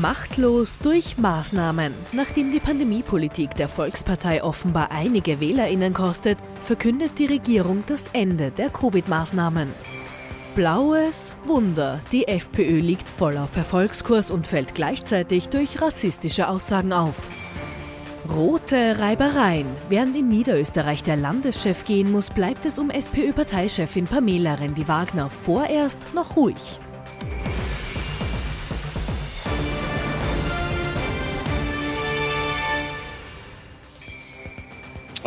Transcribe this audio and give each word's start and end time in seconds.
Machtlos 0.00 0.78
durch 0.78 1.18
Maßnahmen. 1.18 1.92
Nachdem 2.12 2.52
die 2.52 2.60
Pandemiepolitik 2.60 3.54
der 3.56 3.68
Volkspartei 3.68 4.44
offenbar 4.44 4.92
einige 4.92 5.40
WählerInnen 5.40 5.92
kostet, 5.92 6.38
verkündet 6.60 7.18
die 7.18 7.26
Regierung 7.26 7.82
das 7.86 8.04
Ende 8.12 8.52
der 8.52 8.70
Covid-Maßnahmen. 8.70 9.68
Blaues 10.54 11.34
Wunder. 11.46 12.00
Die 12.12 12.28
FPÖ 12.28 12.78
liegt 12.78 13.08
voll 13.08 13.38
auf 13.38 13.56
Erfolgskurs 13.56 14.30
und 14.30 14.46
fällt 14.46 14.74
gleichzeitig 14.74 15.48
durch 15.48 15.82
rassistische 15.82 16.48
Aussagen 16.48 16.92
auf. 16.92 17.16
Rote 18.32 18.98
Reibereien. 18.98 19.66
Während 19.88 20.16
in 20.16 20.28
Niederösterreich 20.28 21.02
der 21.02 21.16
Landeschef 21.16 21.84
gehen 21.84 22.12
muss, 22.12 22.30
bleibt 22.30 22.66
es 22.66 22.78
um 22.78 22.90
SPÖ-Parteichefin 22.90 24.04
Pamela 24.04 24.54
Rendi-Wagner 24.54 25.30
vorerst 25.30 26.14
noch 26.14 26.36
ruhig. 26.36 26.78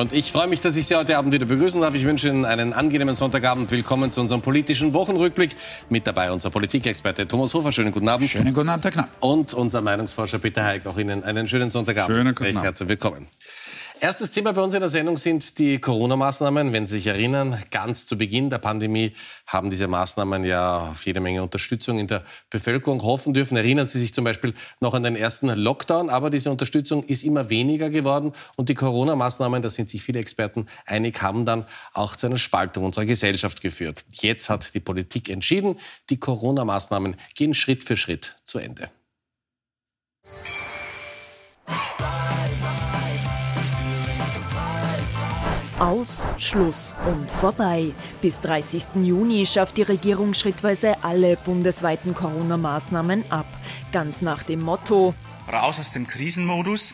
Und 0.01 0.13
ich 0.13 0.31
freue 0.31 0.47
mich, 0.47 0.59
dass 0.59 0.75
ich 0.77 0.87
Sie 0.87 0.95
heute 0.95 1.15
Abend 1.15 1.31
wieder 1.31 1.45
begrüßen 1.45 1.79
darf. 1.79 1.93
Ich 1.93 2.05
wünsche 2.05 2.27
Ihnen 2.27 2.43
einen 2.43 2.73
angenehmen 2.73 3.15
Sonntagabend. 3.15 3.69
Willkommen 3.69 4.11
zu 4.11 4.19
unserem 4.19 4.41
politischen 4.41 4.95
Wochenrückblick. 4.95 5.55
Mit 5.89 6.07
dabei 6.07 6.31
unser 6.31 6.49
Politikexperte 6.49 7.27
Thomas 7.27 7.53
Hofer. 7.53 7.71
Schönen 7.71 7.91
guten 7.91 8.09
Abend. 8.09 8.27
Schönen 8.27 8.51
guten 8.51 8.69
Abend, 8.69 8.83
Herr 8.83 8.91
Knapp. 8.91 9.09
Und 9.19 9.53
unser 9.53 9.81
Meinungsforscher 9.81 10.39
Peter 10.39 10.63
Heik. 10.63 10.87
Auch 10.87 10.97
Ihnen 10.97 11.23
einen 11.23 11.45
schönen 11.45 11.69
Sonntagabend. 11.69 12.17
Schönen 12.17 12.33
guten 12.33 12.45
Recht 12.45 12.57
Abend. 12.57 12.65
herzlich 12.65 12.89
willkommen. 12.89 13.27
Erstes 14.03 14.31
Thema 14.31 14.51
bei 14.51 14.63
uns 14.63 14.73
in 14.73 14.79
der 14.79 14.89
Sendung 14.89 15.19
sind 15.19 15.59
die 15.59 15.77
Corona-Maßnahmen. 15.77 16.73
Wenn 16.73 16.87
Sie 16.87 16.95
sich 16.95 17.05
erinnern, 17.05 17.61
ganz 17.69 18.07
zu 18.07 18.17
Beginn 18.17 18.49
der 18.49 18.57
Pandemie 18.57 19.13
haben 19.45 19.69
diese 19.69 19.87
Maßnahmen 19.87 20.43
ja 20.43 20.89
auf 20.89 21.05
jede 21.05 21.19
Menge 21.19 21.43
Unterstützung 21.43 21.99
in 21.99 22.07
der 22.07 22.23
Bevölkerung 22.49 23.03
hoffen 23.03 23.35
dürfen. 23.35 23.57
Erinnern 23.57 23.85
Sie 23.85 23.99
sich 23.99 24.11
zum 24.11 24.23
Beispiel 24.23 24.55
noch 24.79 24.95
an 24.95 25.03
den 25.03 25.15
ersten 25.15 25.49
Lockdown, 25.49 26.09
aber 26.09 26.31
diese 26.31 26.49
Unterstützung 26.49 27.03
ist 27.03 27.23
immer 27.23 27.51
weniger 27.51 27.91
geworden 27.91 28.33
und 28.55 28.69
die 28.69 28.73
Corona-Maßnahmen, 28.73 29.61
da 29.61 29.69
sind 29.69 29.88
sich 29.88 30.02
viele 30.02 30.19
Experten 30.19 30.65
einig, 30.88 31.21
haben 31.21 31.45
dann 31.45 31.67
auch 31.93 32.15
zu 32.15 32.25
einer 32.25 32.39
Spaltung 32.39 32.86
unserer 32.86 33.05
Gesellschaft 33.05 33.61
geführt. 33.61 34.03
Jetzt 34.13 34.49
hat 34.49 34.73
die 34.73 34.80
Politik 34.80 35.30
entschieden, 35.30 35.80
die 36.09 36.17
Corona-Maßnahmen 36.17 37.17
gehen 37.36 37.53
Schritt 37.53 37.83
für 37.83 37.97
Schritt 37.97 38.36
zu 38.45 38.58
Ende. 38.58 38.89
Aus, 45.81 46.27
Schluss 46.37 46.93
und 47.07 47.31
vorbei. 47.31 47.91
Bis 48.21 48.39
30. 48.41 49.01
Juni 49.01 49.47
schafft 49.47 49.77
die 49.77 49.81
Regierung 49.81 50.35
schrittweise 50.35 51.03
alle 51.03 51.37
bundesweiten 51.37 52.13
Corona-Maßnahmen 52.13 53.31
ab. 53.31 53.47
Ganz 53.91 54.21
nach 54.21 54.43
dem 54.43 54.61
Motto, 54.61 55.15
raus 55.52 55.79
aus 55.79 55.91
dem 55.91 56.05
Krisenmodus. 56.05 56.93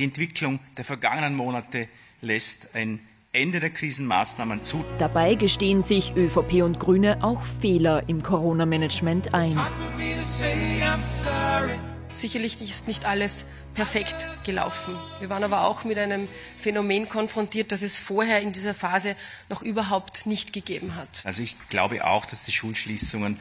Die 0.00 0.04
Entwicklung 0.04 0.58
der 0.76 0.84
vergangenen 0.84 1.36
Monate 1.36 1.86
lässt 2.20 2.74
ein 2.74 2.98
Ende 3.30 3.60
der 3.60 3.70
Krisenmaßnahmen 3.70 4.64
zu. 4.64 4.84
dabei 4.98 5.36
gestehen 5.36 5.84
sich 5.84 6.16
ÖVP 6.16 6.64
und 6.64 6.80
Grüne 6.80 7.22
auch 7.22 7.42
Fehler 7.60 8.08
im 8.08 8.24
Corona-Management 8.24 9.34
ein. 9.34 9.56
Sicherlich 12.16 12.60
ist 12.60 12.88
nicht 12.88 13.04
alles 13.04 13.44
perfekt 13.74 14.26
gelaufen. 14.44 14.94
Wir 15.20 15.28
waren 15.30 15.44
aber 15.44 15.66
auch 15.66 15.84
mit 15.84 15.98
einem 15.98 16.28
Phänomen 16.56 17.08
konfrontiert, 17.08 17.72
das 17.72 17.82
es 17.82 17.96
vorher 17.96 18.40
in 18.40 18.52
dieser 18.52 18.74
Phase 18.74 19.16
noch 19.48 19.62
überhaupt 19.62 20.26
nicht 20.26 20.52
gegeben 20.52 20.94
hat. 20.96 21.22
Also 21.24 21.42
ich 21.42 21.56
glaube 21.68 22.04
auch, 22.04 22.24
dass 22.24 22.44
die 22.44 22.52
Schulschließungen 22.52 23.38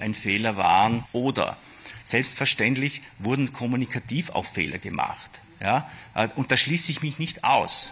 ein 0.00 0.14
Fehler 0.14 0.56
waren 0.56 1.04
oder 1.12 1.56
selbstverständlich 2.04 3.02
wurden 3.18 3.52
kommunikativ 3.52 4.30
auch 4.30 4.44
Fehler 4.44 4.78
gemacht. 4.78 5.40
Ja? 5.60 5.88
Und 6.36 6.50
da 6.50 6.56
schließe 6.56 6.90
ich 6.90 7.02
mich 7.02 7.18
nicht 7.18 7.44
aus. 7.44 7.90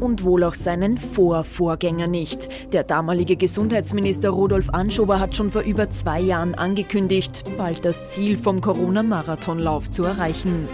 Und 0.00 0.24
wohl 0.24 0.44
auch 0.44 0.54
seinen 0.54 0.98
Vorvorgänger 0.98 2.06
nicht. 2.06 2.72
Der 2.72 2.84
damalige 2.84 3.36
Gesundheitsminister 3.36 4.30
Rudolf 4.30 4.68
Anschober 4.70 5.20
hat 5.20 5.34
schon 5.34 5.50
vor 5.50 5.62
über 5.62 5.88
zwei 5.90 6.20
Jahren 6.20 6.54
angekündigt, 6.54 7.44
bald 7.56 7.84
das 7.84 8.12
Ziel 8.12 8.38
vom 8.38 8.60
Corona-Marathonlauf 8.60 9.90
zu 9.90 10.04
erreichen. 10.04 10.68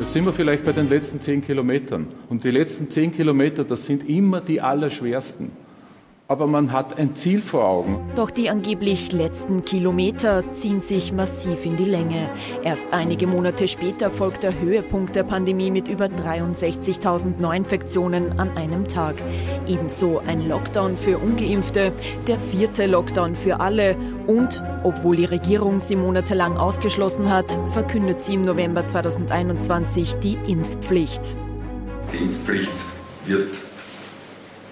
Jetzt 0.00 0.12
sind 0.12 0.24
wir 0.24 0.32
vielleicht 0.32 0.64
bei 0.64 0.72
den 0.72 0.88
letzten 0.88 1.20
zehn 1.20 1.42
Kilometern. 1.42 2.08
Und 2.28 2.42
die 2.44 2.50
letzten 2.50 2.90
zehn 2.90 3.14
Kilometer, 3.14 3.64
das 3.64 3.86
sind 3.86 4.08
immer 4.08 4.40
die 4.40 4.60
allerschwersten. 4.60 5.52
Aber 6.26 6.46
man 6.46 6.72
hat 6.72 6.98
ein 6.98 7.14
Ziel 7.14 7.42
vor 7.42 7.66
Augen. 7.66 8.00
Doch 8.16 8.30
die 8.30 8.48
angeblich 8.48 9.12
letzten 9.12 9.62
Kilometer 9.62 10.42
ziehen 10.52 10.80
sich 10.80 11.12
massiv 11.12 11.66
in 11.66 11.76
die 11.76 11.84
Länge. 11.84 12.30
Erst 12.62 12.94
einige 12.94 13.26
Monate 13.26 13.68
später 13.68 14.10
folgt 14.10 14.42
der 14.42 14.58
Höhepunkt 14.58 15.16
der 15.16 15.24
Pandemie 15.24 15.70
mit 15.70 15.86
über 15.86 16.06
63.000 16.06 17.38
Neuinfektionen 17.40 18.38
an 18.38 18.56
einem 18.56 18.88
Tag. 18.88 19.16
Ebenso 19.66 20.20
ein 20.20 20.48
Lockdown 20.48 20.96
für 20.96 21.18
ungeimpfte, 21.18 21.92
der 22.26 22.40
vierte 22.40 22.86
Lockdown 22.86 23.36
für 23.36 23.60
alle 23.60 23.94
und, 24.26 24.62
obwohl 24.82 25.16
die 25.16 25.26
Regierung 25.26 25.78
sie 25.78 25.96
monatelang 25.96 26.56
ausgeschlossen 26.56 27.30
hat, 27.30 27.58
verkündet 27.74 28.18
sie 28.18 28.34
im 28.34 28.46
November 28.46 28.86
2021 28.86 30.14
die 30.14 30.38
Impfpflicht. 30.48 31.36
Die 32.14 32.16
Impfpflicht 32.16 32.72
wird 33.26 33.60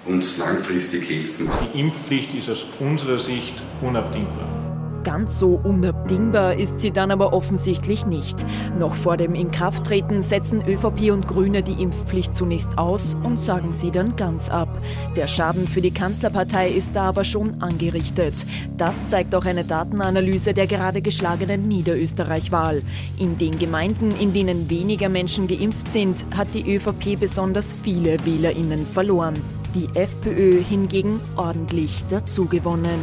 uns 0.05 0.39
langfristig 0.39 1.09
helfen. 1.09 1.49
Die 1.75 1.81
Impfpflicht 1.81 2.35
ist 2.35 2.51
aus 2.51 2.67
unserer 2.81 3.19
Sicht 3.19 3.63
unabdingbar. 3.81 4.63
Ganz 5.05 5.41
so 5.41 5.61
unabdingbar 5.65 6.55
ist 6.55 6.81
sie 6.81 6.93
dann 6.93 7.11
aber 7.11 7.33
offensichtlich 7.33 8.07
nicht. 8.07 8.47
Noch 8.79 8.95
vor 8.95 9.17
dem 9.17 9.35
Inkrafttreten 9.35 10.23
setzen 10.23 10.63
ÖVP 10.65 11.11
und 11.11 11.27
Grüne 11.27 11.65
die 11.65 11.83
Impfpflicht 11.83 12.33
zunächst 12.33 12.79
aus 12.79 13.17
und 13.25 13.37
sagen 13.37 13.73
sie 13.73 13.91
dann 13.91 14.15
ganz 14.15 14.49
ab. 14.49 14.81
Der 15.17 15.27
Schaden 15.27 15.67
für 15.67 15.81
die 15.81 15.91
Kanzlerpartei 15.91 16.71
ist 16.71 16.95
da 16.95 17.09
aber 17.09 17.25
schon 17.25 17.61
angerichtet. 17.61 18.35
Das 18.77 18.97
zeigt 19.09 19.35
auch 19.35 19.45
eine 19.45 19.65
Datenanalyse 19.65 20.55
der 20.55 20.69
gerade 20.69 21.03
geschlagenen 21.03 21.67
Niederösterreich-Wahl. 21.67 22.83
In 23.19 23.39
den 23.39 23.59
Gemeinden, 23.59 24.15
in 24.21 24.33
denen 24.33 24.71
weniger 24.71 25.09
Menschen 25.09 25.49
geimpft 25.49 25.91
sind, 25.91 26.25
hat 26.37 26.49
die 26.55 26.77
ÖVP 26.77 27.19
besonders 27.19 27.75
viele 27.83 28.25
WählerInnen 28.25 28.87
verloren. 28.87 29.35
Die 29.75 29.89
FPÖ 29.95 30.63
hingegen 30.63 31.19
ordentlich 31.35 32.05
dazugewonnen. 32.11 33.01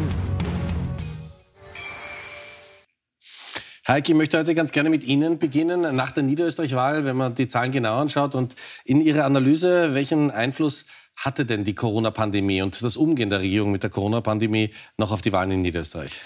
Heike, 3.88 4.12
ich 4.12 4.16
möchte 4.16 4.38
heute 4.38 4.54
ganz 4.54 4.72
gerne 4.72 4.92
mit 4.92 5.04
Ihnen 5.04 5.40
beginnen. 5.40 5.96
Nach 5.96 6.12
der 6.12 6.22
Niederösterreich-Wahl, 6.22 7.06
wenn 7.06 7.18
man 7.18 7.34
die 7.34 7.48
Zahlen 7.48 7.72
genau 7.72 7.98
anschaut 7.98 8.36
und 8.36 8.54
in 8.86 9.02
Ihrer 9.02 9.26
Analyse, 9.26 9.96
welchen 9.96 10.30
Einfluss 10.30 10.86
hatte 11.16 11.44
denn 11.44 11.64
die 11.64 11.74
Corona-Pandemie 11.74 12.62
und 12.62 12.84
das 12.84 12.98
Umgehen 12.98 13.32
der 13.32 13.40
Regierung 13.40 13.72
mit 13.72 13.82
der 13.82 13.90
Corona-Pandemie 13.90 14.70
noch 14.98 15.12
auf 15.12 15.24
die 15.24 15.32
Wahlen 15.32 15.50
in 15.50 15.64
Niederösterreich? 15.64 16.22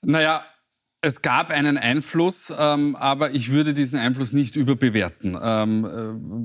Naja, 0.00 0.42
es 1.04 1.20
gab 1.20 1.50
einen 1.50 1.78
Einfluss, 1.78 2.52
ähm, 2.56 2.94
aber 2.94 3.32
ich 3.32 3.50
würde 3.50 3.74
diesen 3.74 3.98
Einfluss 3.98 4.32
nicht 4.32 4.54
überbewerten. 4.54 5.36
Ähm, 5.42 5.84
äh, 5.84 5.88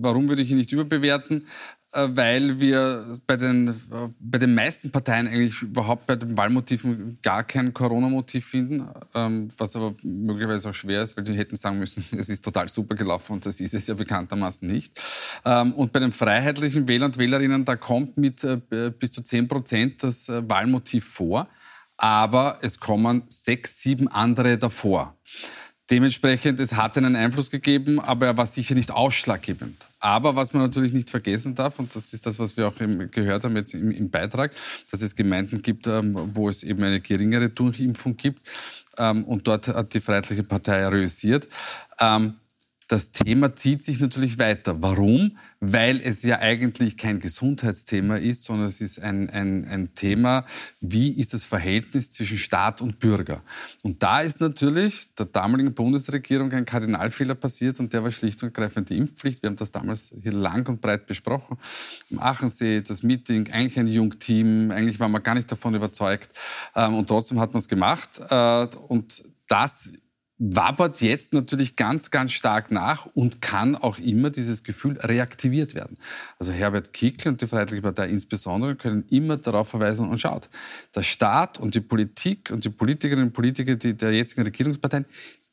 warum 0.04 0.28
würde 0.30 0.42
ich 0.42 0.50
ihn 0.50 0.58
nicht 0.58 0.72
überbewerten? 0.72 1.48
Äh, 1.94 2.10
weil 2.12 2.60
wir 2.60 3.14
bei 3.26 3.38
den, 3.38 3.74
bei 4.20 4.38
den 4.38 4.54
meisten 4.54 4.92
Parteien 4.92 5.28
eigentlich 5.28 5.62
überhaupt 5.62 6.06
bei 6.06 6.18
den 6.18 6.38
Wahlmotiven 6.38 7.18
gar 7.22 7.46
kein 7.46 7.74
Corona-Motiv 7.74 8.46
finden, 8.46 8.90
ähm, 9.16 9.48
was 9.58 9.76
aber 9.78 9.94
möglicherweise 10.04 10.70
auch 10.70 10.74
schwer 10.74 11.02
ist, 11.02 11.16
weil 11.16 11.24
die 11.24 11.34
hätten 11.34 11.56
sagen 11.56 11.80
müssen, 11.80 12.04
es 12.20 12.30
ist 12.30 12.44
total 12.44 12.68
super 12.68 12.96
gelaufen 12.96 13.34
und 13.34 13.46
das 13.46 13.62
ist 13.62 13.74
es 13.74 13.88
ja 13.88 13.94
bekanntermaßen 13.94 14.68
nicht. 14.68 15.00
Ähm, 15.46 15.74
und 15.74 15.94
bei 15.94 16.00
den 16.00 16.12
freiheitlichen 16.12 16.90
Wähler 16.90 17.06
und 17.06 17.18
Wählerinnen, 17.18 17.64
da 17.64 17.78
kommt 17.78 18.18
mit 18.18 18.44
äh, 18.44 18.60
bis 18.92 19.12
zu 19.14 19.22
10 19.22 19.48
Prozent 19.48 20.04
das 20.04 20.28
äh, 20.28 20.44
Wahlmotiv 20.48 21.06
vor 21.06 21.48
aber 21.98 22.60
es 22.62 22.80
kommen 22.80 23.24
sechs, 23.28 23.82
sieben 23.82 24.08
andere 24.08 24.60
davor. 24.60 25.18
Dementsprechend, 25.90 26.60
es 26.60 26.74
hat 26.74 26.98
einen 26.98 27.16
Einfluss 27.16 27.50
gegeben, 27.50 28.00
aber 28.02 28.26
er 28.26 28.38
war 28.38 28.46
sicher 28.46 28.76
nicht 28.76 28.92
ausschlaggebend. 28.92 29.86
Aber 30.00 30.36
was 30.36 30.54
man 30.54 30.64
natürlich 30.64 30.92
nicht 30.92 31.10
vergessen 31.10 31.56
darf, 31.56 31.80
und 31.80 31.96
das 31.96 32.14
ist 32.14 32.26
das, 32.26 32.40
was 32.40 32.58
wir 32.58 32.68
auch 32.68 32.76
gehört 32.76 33.46
haben 33.46 33.56
jetzt 33.56 33.74
im, 33.74 33.92
im 33.92 34.10
Beitrag, 34.10 34.52
dass 34.92 35.02
es 35.02 35.16
Gemeinden 35.16 35.62
gibt, 35.62 35.88
ähm, 35.88 36.14
wo 36.34 36.50
es 36.50 36.64
eben 36.64 36.84
eine 36.84 37.00
geringere 37.00 37.50
Durchimpfung 37.50 38.18
gibt. 38.18 38.46
Ähm, 38.98 39.24
und 39.24 39.48
dort 39.48 39.70
hat 39.70 39.94
die 39.94 40.02
Freiheitliche 40.02 40.44
Partei 40.44 40.86
reüssiert. 40.88 41.48
Das 42.88 43.12
Thema 43.12 43.54
zieht 43.54 43.84
sich 43.84 44.00
natürlich 44.00 44.40
weiter. 44.40 44.82
Warum? 44.82 45.38
Weil 45.60 46.00
es 46.02 46.24
ja 46.24 46.40
eigentlich 46.40 46.96
kein 46.96 47.20
Gesundheitsthema 47.20 48.16
ist, 48.16 48.46
sondern 48.46 48.68
es 48.68 48.80
ist 48.80 49.02
ein, 49.02 49.30
ein, 49.30 49.68
ein 49.68 49.94
Thema, 49.94 50.46
wie 50.80 51.12
ist 51.12 51.34
das 51.34 51.44
Verhältnis 51.44 52.12
zwischen 52.12 52.38
Staat 52.38 52.82
und 52.82 53.00
Bürger. 53.00 53.44
Und 53.84 54.02
da 54.04 54.22
ist 54.22 54.40
natürlich 54.40 55.14
der 55.16 55.26
damaligen 55.26 55.74
Bundesregierung 55.74 56.54
ein 56.54 56.64
Kardinalfehler 56.64 57.36
passiert 57.36 57.82
und 57.82 57.92
der 57.92 58.04
war 58.04 58.12
schlicht 58.12 58.42
und 58.42 58.56
ergreifend 58.56 58.90
die 58.90 58.98
Impfpflicht. 58.98 59.44
Wir 59.44 59.50
haben 59.50 59.58
das 59.58 59.72
damals 59.72 60.14
hier 60.22 60.32
lang 60.32 60.66
und 60.70 60.80
breit 60.80 61.08
besprochen. 61.08 61.58
Am 62.10 62.20
Achensee, 62.20 62.80
das 62.82 63.04
Meeting, 63.04 63.52
eigentlich 63.52 63.80
ein 63.80 63.88
Jungteam, 63.88 64.72
eigentlich 64.72 65.00
war 65.00 65.10
man 65.10 65.22
gar 65.22 65.36
nicht 65.36 65.52
davon 65.52 65.76
überzeugt. 65.76 66.30
Ähm, 66.74 66.94
Und 66.94 67.08
trotzdem 67.08 67.40
hat 67.42 67.52
man 67.52 67.60
es 67.60 67.68
gemacht. 67.68 68.22
Äh, 68.30 68.68
Und 68.88 69.24
das 69.48 69.92
wabbert 70.40 71.02
jetzt 71.02 71.34
natürlich 71.34 71.76
ganz, 71.76 72.12
ganz 72.12 72.32
stark 72.32 72.72
nach 72.72 73.08
und 73.08 73.42
kann 73.42 73.76
auch 73.76 73.98
immer 73.98 74.30
dieses 74.30 74.64
Gefühl 74.64 74.98
reaktiviert 75.00 75.74
werden. 75.74 75.98
Also 76.38 76.52
Herbert 76.52 76.94
Kickl 76.94 77.30
und 77.30 77.42
die 77.42 77.48
Freiheitliche 77.48 77.82
Partei 77.82 78.08
insbesondere 78.10 78.76
können 78.76 79.06
immer 79.10 79.38
darauf 79.38 79.70
verweisen 79.70 80.08
und 80.10 80.20
schaut, 80.20 80.50
der 80.96 81.04
Staat 81.04 81.60
und 81.60 81.74
die 81.74 81.82
Politik 81.82 82.52
und 82.52 82.64
die 82.64 82.70
Politikerinnen 82.70 83.28
und 83.28 83.34
Politiker 83.34 83.76
der 83.76 84.12
jetzigen 84.14 84.44
Regierungsparteien, 84.44 85.06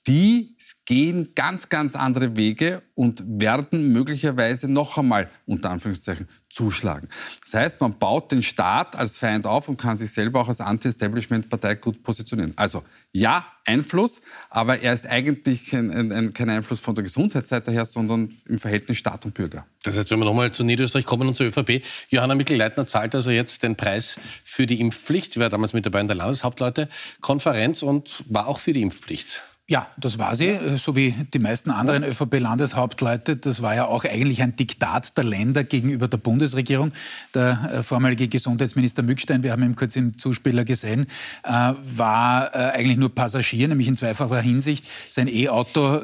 die 0.06 0.54
gehen 0.84 1.32
ganz, 1.34 1.70
ganz 1.70 1.96
andere 1.96 2.36
Wege 2.36 2.82
und 2.94 3.24
werden 3.26 3.92
möglicherweise 3.92 4.68
noch 4.68 4.98
einmal, 4.98 5.30
unter 5.46 5.70
Anführungszeichen, 5.70 6.28
zuschlagen. 6.54 7.08
Das 7.42 7.54
heißt, 7.54 7.80
man 7.80 7.98
baut 7.98 8.30
den 8.30 8.42
Staat 8.42 8.94
als 8.94 9.18
Feind 9.18 9.46
auf 9.46 9.68
und 9.68 9.76
kann 9.76 9.96
sich 9.96 10.12
selber 10.12 10.40
auch 10.40 10.48
als 10.48 10.60
Anti-Establishment-Partei 10.60 11.74
gut 11.74 12.02
positionieren. 12.02 12.52
Also 12.56 12.84
ja, 13.12 13.46
Einfluss, 13.64 14.20
aber 14.50 14.80
er 14.80 14.92
ist 14.92 15.06
eigentlich 15.06 15.70
kein, 15.70 15.90
ein, 15.90 16.32
kein 16.32 16.50
Einfluss 16.50 16.80
von 16.80 16.94
der 16.94 17.02
Gesundheitsseite 17.02 17.72
her, 17.72 17.84
sondern 17.84 18.32
im 18.46 18.58
Verhältnis 18.58 18.98
Staat 18.98 19.24
und 19.24 19.34
Bürger. 19.34 19.66
Das 19.82 19.96
heißt, 19.96 20.10
wenn 20.10 20.18
wir 20.18 20.26
nochmal 20.26 20.52
zu 20.52 20.64
Niederösterreich 20.64 21.06
kommen 21.06 21.26
und 21.26 21.34
zur 21.34 21.46
ÖVP, 21.46 21.82
Johanna 22.08 22.34
Mikl-Leitner 22.34 22.86
zahlt 22.86 23.14
also 23.14 23.30
jetzt 23.30 23.62
den 23.62 23.74
Preis 23.74 24.20
für 24.44 24.66
die 24.66 24.80
Impfpflicht. 24.80 25.32
Sie 25.32 25.40
war 25.40 25.50
damals 25.50 25.72
mit 25.72 25.86
dabei 25.86 26.00
in 26.00 26.08
der 26.08 26.16
Landeshauptleute-Konferenz 26.16 27.82
und 27.82 28.22
war 28.28 28.46
auch 28.46 28.60
für 28.60 28.72
die 28.72 28.82
Impfpflicht. 28.82 29.42
Ja, 29.66 29.88
das 29.96 30.18
war 30.18 30.36
sie, 30.36 30.48
äh, 30.48 30.76
so 30.76 30.94
wie 30.94 31.14
die 31.32 31.38
meisten 31.38 31.70
anderen 31.70 32.04
ÖVP-Landeshauptleute. 32.04 33.36
Das 33.36 33.62
war 33.62 33.74
ja 33.74 33.86
auch 33.86 34.04
eigentlich 34.04 34.42
ein 34.42 34.54
Diktat 34.56 35.16
der 35.16 35.24
Länder 35.24 35.64
gegenüber 35.64 36.06
der 36.06 36.18
Bundesregierung. 36.18 36.92
Der 37.32 37.70
äh, 37.72 37.82
vormalige 37.82 38.28
Gesundheitsminister 38.28 39.02
Mückstein, 39.02 39.42
wir 39.42 39.52
haben 39.52 39.62
ihn 39.62 39.74
kurz 39.74 39.96
im 39.96 40.18
Zuspieler 40.18 40.66
gesehen, 40.66 41.06
äh, 41.44 41.48
war 41.50 42.54
eigentlich 42.54 42.98
nur 42.98 43.14
Passagier, 43.14 43.68
nämlich 43.68 43.88
in 43.88 43.96
zweifacher 43.96 44.40
Hinsicht. 44.40 44.86
Sein 45.08 45.28
E-Auto 45.28 46.00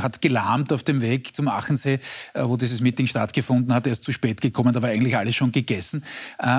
hat 0.00 0.22
gelahmt 0.22 0.72
auf 0.72 0.82
dem 0.82 1.00
Weg 1.00 1.34
zum 1.34 1.48
Achensee, 1.48 1.98
wo 2.34 2.56
dieses 2.56 2.80
Meeting 2.80 3.06
stattgefunden 3.06 3.74
hat. 3.74 3.86
Er 3.86 3.92
ist 3.92 4.04
zu 4.04 4.12
spät 4.12 4.40
gekommen, 4.40 4.72
da 4.72 4.82
war 4.82 4.88
eigentlich 4.88 5.16
alles 5.16 5.34
schon 5.34 5.52
gegessen. 5.52 6.02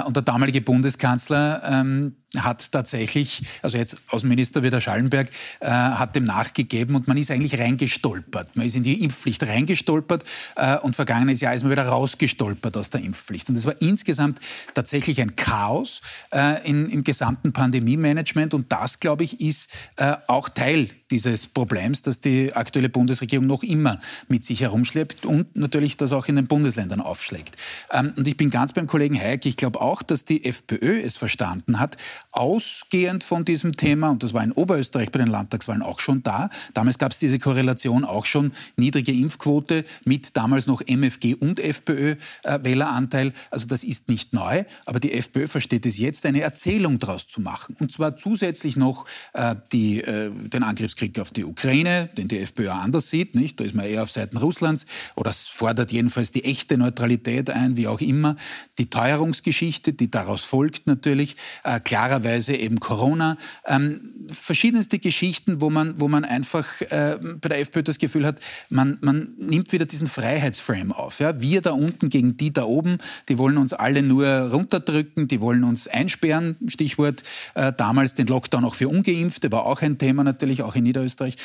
Und 0.06 0.16
der 0.16 0.24
damalige 0.24 0.62
Bundeskanzler 0.62 1.64
ähm, 1.66 2.16
hat 2.38 2.72
tatsächlich, 2.72 3.42
also 3.62 3.78
jetzt 3.78 3.98
Außenminister 4.10 4.64
wieder 4.64 4.82
Schallenberg, 4.82 5.30
äh, 5.60 5.68
hat 5.68 6.16
dem 6.16 6.24
nachgegeben 6.24 6.96
und 6.96 7.08
man 7.08 7.18
ist 7.18 7.32
eigentlich 7.32 7.60
reingestolpert. 7.60 8.56
Man 8.56 8.66
ist 8.66 8.76
in 8.76 8.84
die 8.84 9.04
Impfpflicht 9.04 9.44
reingestolpert 9.44 10.24
äh, 10.56 10.78
und 10.78 10.96
vergangenes 10.96 11.42
Jahr 11.42 11.54
ist 11.54 11.64
man 11.64 11.72
wieder 11.72 11.88
rausgestolpert 11.88 12.76
aus 12.78 12.90
der 12.90 13.02
Impfpflicht. 13.02 13.50
Und 13.50 13.56
es 13.56 13.66
war 13.66 13.80
insgesamt 13.82 14.40
tatsächlich 14.74 15.22
ein 15.22 15.36
Chaos 15.36 16.02
äh, 16.32 16.68
in, 16.68 16.90
im 16.90 17.04
gesamten 17.04 17.54
Pandemie-Management 17.54 18.54
und 18.54 18.72
das, 18.72 19.00
glaube 19.00 19.24
ich, 19.24 19.40
ist 19.40 19.70
äh, 19.98 20.14
auch 20.28 20.50
Teil 20.50 20.90
dieses 21.14 21.46
Problems, 21.46 22.02
das 22.02 22.20
die 22.22 22.54
aktuelle 22.54 22.90
Bundesregierung 22.90 23.46
noch 23.46 23.62
immer 23.62 24.00
mit 24.30 24.44
sich 24.44 24.62
herumschleppt 24.62 25.26
und 25.28 25.56
natürlich 25.56 25.96
das 25.96 26.12
auch 26.12 26.28
in 26.28 26.36
den 26.36 26.48
Bundesländern 26.48 27.02
aufschlägt. 27.02 27.56
Ähm, 27.92 28.14
und 28.16 28.28
ich 28.28 28.36
bin 28.36 28.50
ganz 28.50 28.74
beim 28.74 28.88
Kollegen 28.88 29.16
Hayek. 29.16 29.46
Ich 29.46 29.58
glaube 29.58 29.80
auch, 29.80 30.02
dass 30.02 30.26
die 30.26 30.44
FPÖ 30.44 31.02
es 31.02 31.18
verstanden 31.18 31.80
hat, 31.80 31.98
ausgehend 32.32 33.24
von 33.24 33.46
diesem 33.46 33.74
Thema, 33.78 34.10
und 34.10 34.24
das 34.24 34.34
war 34.34 34.44
in 34.44 34.52
Oberösterreich 34.52 35.12
bei 35.12 35.20
den 35.20 35.28
Landtagswahlen 35.28 35.84
auch 35.84 36.00
schon 36.00 36.24
da, 36.24 36.50
damals 36.74 36.98
gab 36.98 37.12
es 37.12 37.20
diese 37.20 37.38
Korrelation 37.38 38.06
auch 38.06 38.26
schon, 38.26 38.52
niedrige 38.76 39.12
Impfquote 39.12 39.86
mit 40.04 40.36
damals 40.36 40.66
noch 40.66 40.82
MFG 40.82 41.36
und 41.36 41.60
FPÖ-Wähleranteil. 41.60 43.28
Äh, 43.28 43.34
also 43.52 43.68
das 43.68 43.84
ist 43.84 44.10
nicht 44.10 44.34
neu, 44.34 44.64
aber 44.88 45.00
die 45.00 45.14
FPÖ 45.14 45.48
versteht 45.48 45.86
es 45.86 46.00
jetzt, 46.00 46.26
eine 46.26 46.42
Erzählung 46.42 46.98
daraus 46.98 47.28
zu 47.28 47.40
machen. 47.40 47.76
Und 47.80 47.92
zwar 47.92 48.18
zusätzlich 48.18 48.78
noch 48.78 49.06
äh, 49.34 49.56
die, 49.72 50.02
äh, 50.02 50.32
den 50.32 50.64
Angriffskrieg 50.64 51.03
auf 51.20 51.32
die 51.32 51.44
Ukraine, 51.44 52.10
den 52.18 52.28
die 52.28 52.40
FPÖ 52.40 52.70
anders 52.70 53.10
sieht, 53.10 53.36
nicht? 53.36 53.60
da 53.60 53.64
ist 53.64 53.76
man 53.76 53.86
eher 53.86 54.04
auf 54.04 54.12
Seiten 54.12 54.38
Russlands, 54.38 54.86
oder 55.16 55.34
fordert 55.34 55.92
jedenfalls 55.92 56.32
die 56.32 56.46
echte 56.46 56.78
Neutralität 56.78 57.50
ein, 57.50 57.76
wie 57.76 57.88
auch 57.88 58.02
immer. 58.02 58.36
Die 58.78 58.90
Teuerungsgeschichte, 58.90 59.94
die 59.94 60.10
daraus 60.10 60.44
folgt 60.44 60.88
natürlich, 60.88 61.36
äh, 61.64 61.80
klarer 61.80 62.14
klarerweise 62.14 62.56
eben 62.56 62.80
Corona. 62.80 63.38
Ähm, 63.66 64.00
verschiedenste 64.30 65.00
Geschichten, 65.00 65.62
wo 65.62 65.70
man, 65.70 66.00
wo 66.00 66.08
man 66.08 66.26
einfach 66.26 66.82
äh, 66.82 67.18
bei 67.42 67.50
der 67.50 67.60
FPÖ 67.60 67.84
das 67.84 67.98
Gefühl 67.98 68.26
hat, 68.26 68.40
man, 68.70 68.98
man 69.02 69.34
nimmt 69.38 69.72
wieder 69.72 69.86
diesen 69.86 70.08
Freiheitsframe 70.08 70.92
auf. 70.92 71.20
Ja? 71.20 71.40
Wir 71.42 71.62
da 71.62 71.72
unten 71.72 72.10
gegen 72.10 72.38
die 72.38 72.54
da 72.54 72.64
oben, 72.64 72.98
die 73.30 73.38
wollen 73.38 73.58
uns 73.58 73.74
alle 73.74 74.02
nur 74.04 74.28
runterdrücken, 74.28 75.28
die 75.28 75.42
wollen 75.42 75.64
uns 75.64 75.88
einsperren. 75.88 76.56
Stichwort 76.68 77.24
äh, 77.56 77.74
damals 77.76 78.16
den 78.16 78.28
Lockdown 78.28 78.66
auch 78.66 78.76
für 78.76 78.90
Ungeimpfte, 78.90 79.52
war 79.52 79.66
auch 79.66 79.82
ein 79.82 79.98
Thema 79.98 80.24
natürlich, 80.24 80.62
auch 80.62 80.76
in 80.76 80.86
Niederösterreich. 80.94 81.36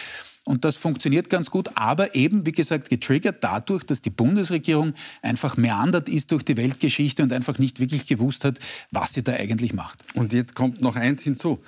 Und 0.45 0.65
das 0.65 0.77
funktioniert 0.77 1.29
ganz 1.29 1.51
gut, 1.51 1.69
aber 1.75 2.15
eben, 2.15 2.47
wie 2.47 2.53
gesagt, 2.53 2.89
getriggert 2.89 3.45
dadurch, 3.45 3.85
dass 3.85 4.01
die 4.01 4.11
Bundesregierung 4.11 4.95
einfach 5.21 5.59
meandert 5.59 6.09
ist 6.09 6.33
durch 6.33 6.43
die 6.43 6.57
Weltgeschichte 6.57 7.23
und 7.23 7.35
einfach 7.35 7.59
nicht 7.59 7.81
wirklich 7.81 8.07
gewusst 8.07 8.45
hat, 8.45 8.59
was 8.91 9.13
sie 9.13 9.23
da 9.23 9.33
eigentlich 9.33 9.75
macht. 9.75 10.05
Und 10.15 10.33
jetzt 10.33 10.55
kommt 10.55 10.81
noch 10.81 10.97
eins 10.97 11.23
hinzu 11.23 11.61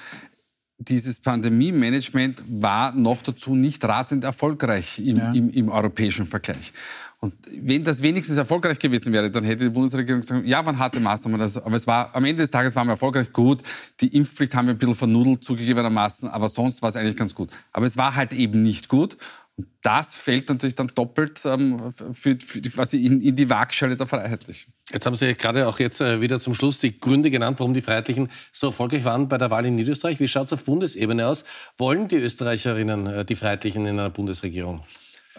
dieses 0.81 1.19
Pandemie-Management 1.19 2.43
war 2.49 2.93
noch 2.95 3.23
dazu 3.23 3.55
nicht 3.55 3.85
rasend 3.85 4.25
erfolgreich 4.25 4.99
im, 4.99 5.19
ja. 5.19 5.33
im, 5.33 5.51
im, 5.51 5.69
europäischen 5.69 6.27
Vergleich. 6.27 6.73
Und 7.23 7.35
wenn 7.51 7.85
das 7.85 8.03
wenigstens 8.03 8.39
erfolgreich 8.39 8.79
gewesen 8.79 9.13
wäre, 9.13 9.31
dann 9.31 9.45
hätte 9.45 9.65
die 9.65 9.71
Bundesregierung 9.71 10.23
gesagt, 10.23 10.47
ja, 10.47 10.63
man 10.63 10.79
hatte 10.79 11.01
Maßnahmen, 11.01 11.39
aber 11.39 11.77
es 11.77 11.87
war, 11.87 12.15
am 12.17 12.25
Ende 12.25 12.43
des 12.43 12.51
Tages 12.51 12.75
waren 12.75 12.87
wir 12.87 12.93
erfolgreich, 12.93 13.31
gut, 13.31 13.63
die 14.01 14.17
Impfpflicht 14.17 14.55
haben 14.55 14.67
wir 14.67 14.75
ein 14.75 14.79
bisschen 14.79 14.95
vernudelt 14.95 15.45
zugegebenermaßen, 15.45 16.31
aber 16.31 16.49
sonst 16.49 16.81
war 16.81 16.89
es 16.89 16.97
eigentlich 16.97 17.17
ganz 17.17 17.35
gut. 17.35 17.51
Aber 17.73 17.85
es 17.85 17.99
war 17.99 18.15
halt 18.15 18.33
eben 18.33 18.63
nicht 18.63 18.89
gut. 18.89 19.19
Und 19.57 19.69
das 19.83 20.15
fällt 20.15 20.49
natürlich 20.49 20.75
dann 20.75 20.87
doppelt 20.87 21.43
ähm, 21.45 21.93
für, 21.93 22.39
für, 22.41 22.63
quasi 22.63 23.05
in, 23.05 23.21
in, 23.21 23.37
die 23.37 23.51
Waagschale 23.51 23.95
der 23.95 24.07
Freiheitlichen. 24.07 24.73
Jetzt 24.91 25.05
haben 25.05 25.17
Sie 25.17 25.35
gerade 25.35 25.69
auch 25.69 25.79
jetzt 25.79 26.01
äh, 26.01 26.23
wieder 26.23 26.41
zum 26.41 26.55
Schluss 26.55 26.79
die 26.79 26.99
Gründe 26.99 27.31
genannt, 27.31 27.61
warum 27.61 27.75
die 27.75 27.83
Freiheitlichen 27.83 28.31
so 28.53 28.69
erfolgreich 28.69 29.05
waren 29.05 29.29
bei 29.29 29.37
der 29.37 29.51
Wahl 29.51 29.67
in 29.67 29.75
Niederösterreich. 29.75 30.19
Wie 30.21 30.29
schaut 30.29 30.47
es 30.47 30.55
auf 30.55 30.65
Bundesebene 30.65 31.27
aus? 31.27 31.45
Wollen 31.77 32.09
die 32.09 32.17
Österreicherinnen 32.17 33.07
äh, 33.09 33.25
die 33.27 33.37
Freiheitlichen 33.37 33.85
in 33.85 33.99
einer 33.99 34.09
Bundesregierung? 34.09 34.83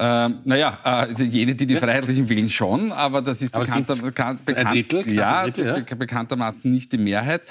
Ähm, 0.03 0.39
naja, 0.45 0.80
äh, 0.83 1.24
jene, 1.24 1.53
die 1.53 1.68
die 1.68 1.75
Freiheitlichen 1.75 2.27
wählen, 2.27 2.50
schon, 2.50 2.92
aber 2.92 3.21
das 3.21 3.39
ist 3.44 3.51
bekannter, 3.53 3.95
bekannt, 3.95 4.44
bekannt, 4.45 4.68
ein 4.68 4.74
Drittel, 4.74 5.13
ja, 5.13 5.42
ein 5.42 5.53
Drittel, 5.53 5.86
ja? 5.88 5.95
bekanntermaßen 5.95 6.71
nicht 6.71 6.92
die 6.92 6.98
Mehrheit. 6.98 7.44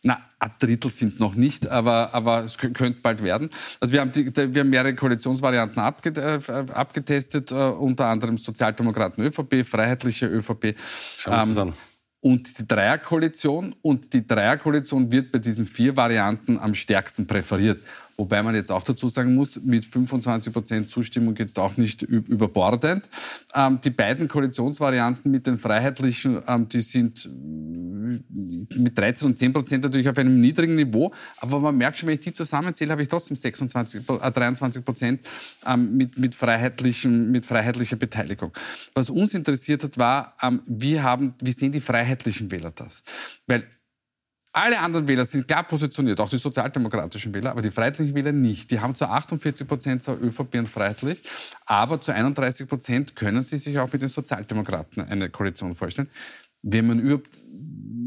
Na, 0.00 0.18
ein 0.38 0.50
Drittel 0.58 0.90
sind 0.90 1.08
es 1.08 1.18
noch 1.18 1.34
nicht, 1.34 1.68
aber, 1.68 2.14
aber 2.14 2.44
es 2.44 2.56
könnte 2.56 2.94
bald 3.02 3.22
werden. 3.22 3.50
Also 3.78 3.92
wir 3.92 4.00
haben, 4.00 4.10
die, 4.10 4.34
wir 4.34 4.60
haben 4.62 4.70
mehrere 4.70 4.94
Koalitionsvarianten 4.94 5.82
abge, 5.82 6.10
äh, 6.18 6.72
abgetestet, 6.72 7.52
äh, 7.52 7.54
unter 7.54 8.06
anderem 8.06 8.38
Sozialdemokraten 8.38 9.22
ÖVP, 9.22 9.62
Freiheitliche 9.68 10.28
ÖVP. 10.28 10.76
Schauen 11.18 11.54
wir 11.54 11.62
ähm, 11.62 11.68
an. 11.68 11.74
Und 12.20 12.58
die 12.58 12.66
Dreierkoalition. 12.66 13.74
Und 13.82 14.14
die 14.14 14.26
Dreierkoalition 14.26 15.12
wird 15.12 15.30
bei 15.30 15.40
diesen 15.40 15.66
vier 15.66 15.94
Varianten 15.94 16.58
am 16.58 16.74
stärksten 16.74 17.26
präferiert. 17.26 17.82
Wobei 18.20 18.42
man 18.42 18.56
jetzt 18.56 18.72
auch 18.72 18.82
dazu 18.82 19.08
sagen 19.08 19.36
muss, 19.36 19.60
mit 19.62 19.84
25 19.84 20.52
Prozent 20.52 20.90
Zustimmung 20.90 21.34
geht 21.34 21.50
es 21.50 21.56
auch 21.56 21.76
nicht 21.76 22.02
überbordend. 22.02 23.08
Ähm, 23.54 23.80
die 23.80 23.90
beiden 23.90 24.26
Koalitionsvarianten 24.26 25.30
mit 25.30 25.46
den 25.46 25.56
Freiheitlichen, 25.56 26.42
ähm, 26.48 26.68
die 26.68 26.80
sind 26.80 27.26
äh, 27.26 28.76
mit 28.76 28.98
13 28.98 29.28
und 29.28 29.38
10 29.38 29.52
Prozent 29.52 29.84
natürlich 29.84 30.08
auf 30.08 30.18
einem 30.18 30.40
niedrigen 30.40 30.74
Niveau. 30.74 31.14
Aber 31.36 31.60
man 31.60 31.76
merkt 31.76 31.98
schon, 31.98 32.08
wenn 32.08 32.14
ich 32.14 32.20
die 32.20 32.32
zusammenzähle, 32.32 32.90
habe 32.90 33.02
ich 33.02 33.08
trotzdem 33.08 33.36
26, 33.36 34.02
äh, 34.08 34.32
23 34.32 34.84
Prozent 34.84 35.20
ähm, 35.64 35.96
mit, 35.96 36.18
mit, 36.18 36.34
freiheitlichen, 36.34 37.30
mit 37.30 37.46
freiheitlicher 37.46 37.96
Beteiligung. 37.96 38.50
Was 38.94 39.10
uns 39.10 39.32
interessiert 39.32 39.84
hat, 39.84 39.96
war, 39.96 40.34
ähm, 40.42 40.62
wie, 40.66 41.00
haben, 41.00 41.34
wie 41.40 41.52
sehen 41.52 41.70
die 41.70 41.80
freiheitlichen 41.80 42.50
Wähler 42.50 42.72
das? 42.72 43.04
Weil 43.46 43.64
alle 44.52 44.80
anderen 44.80 45.06
Wähler 45.06 45.24
sind 45.24 45.46
klar 45.46 45.64
positioniert, 45.64 46.20
auch 46.20 46.28
die 46.28 46.38
sozialdemokratischen 46.38 47.34
Wähler, 47.34 47.50
aber 47.50 47.62
die 47.62 47.70
freiheitlichen 47.70 48.14
Wähler 48.14 48.32
nicht. 48.32 48.70
Die 48.70 48.80
haben 48.80 48.94
zu 48.94 49.06
48 49.06 49.66
Prozent 49.66 50.02
zur 50.02 50.20
ÖVP 50.20 50.54
und 50.54 50.68
freiheitlich, 50.68 51.20
aber 51.66 52.00
zu 52.00 52.12
31 52.12 52.66
Prozent 52.66 53.16
können 53.16 53.42
sie 53.42 53.58
sich 53.58 53.78
auch 53.78 53.92
mit 53.92 54.02
den 54.02 54.08
Sozialdemokraten 54.08 55.02
eine 55.04 55.28
Koalition 55.28 55.74
vorstellen. 55.74 56.08
Wenn 56.62 56.86
man 56.86 56.98
überhaupt 56.98 57.38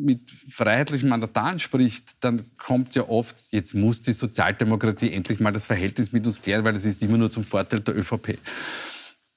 mit 0.03 0.31
freiheitlichen 0.31 1.09
Mandataren 1.09 1.59
spricht, 1.59 2.23
dann 2.23 2.41
kommt 2.57 2.95
ja 2.95 3.07
oft, 3.07 3.45
jetzt 3.51 3.73
muss 3.75 4.01
die 4.01 4.13
Sozialdemokratie 4.13 5.11
endlich 5.11 5.39
mal 5.39 5.53
das 5.53 5.67
Verhältnis 5.67 6.11
mit 6.11 6.25
uns 6.25 6.41
klären, 6.41 6.65
weil 6.65 6.73
das 6.73 6.85
ist 6.85 7.03
immer 7.03 7.17
nur 7.17 7.29
zum 7.29 7.43
Vorteil 7.43 7.81
der 7.81 7.95
ÖVP. 7.95 8.39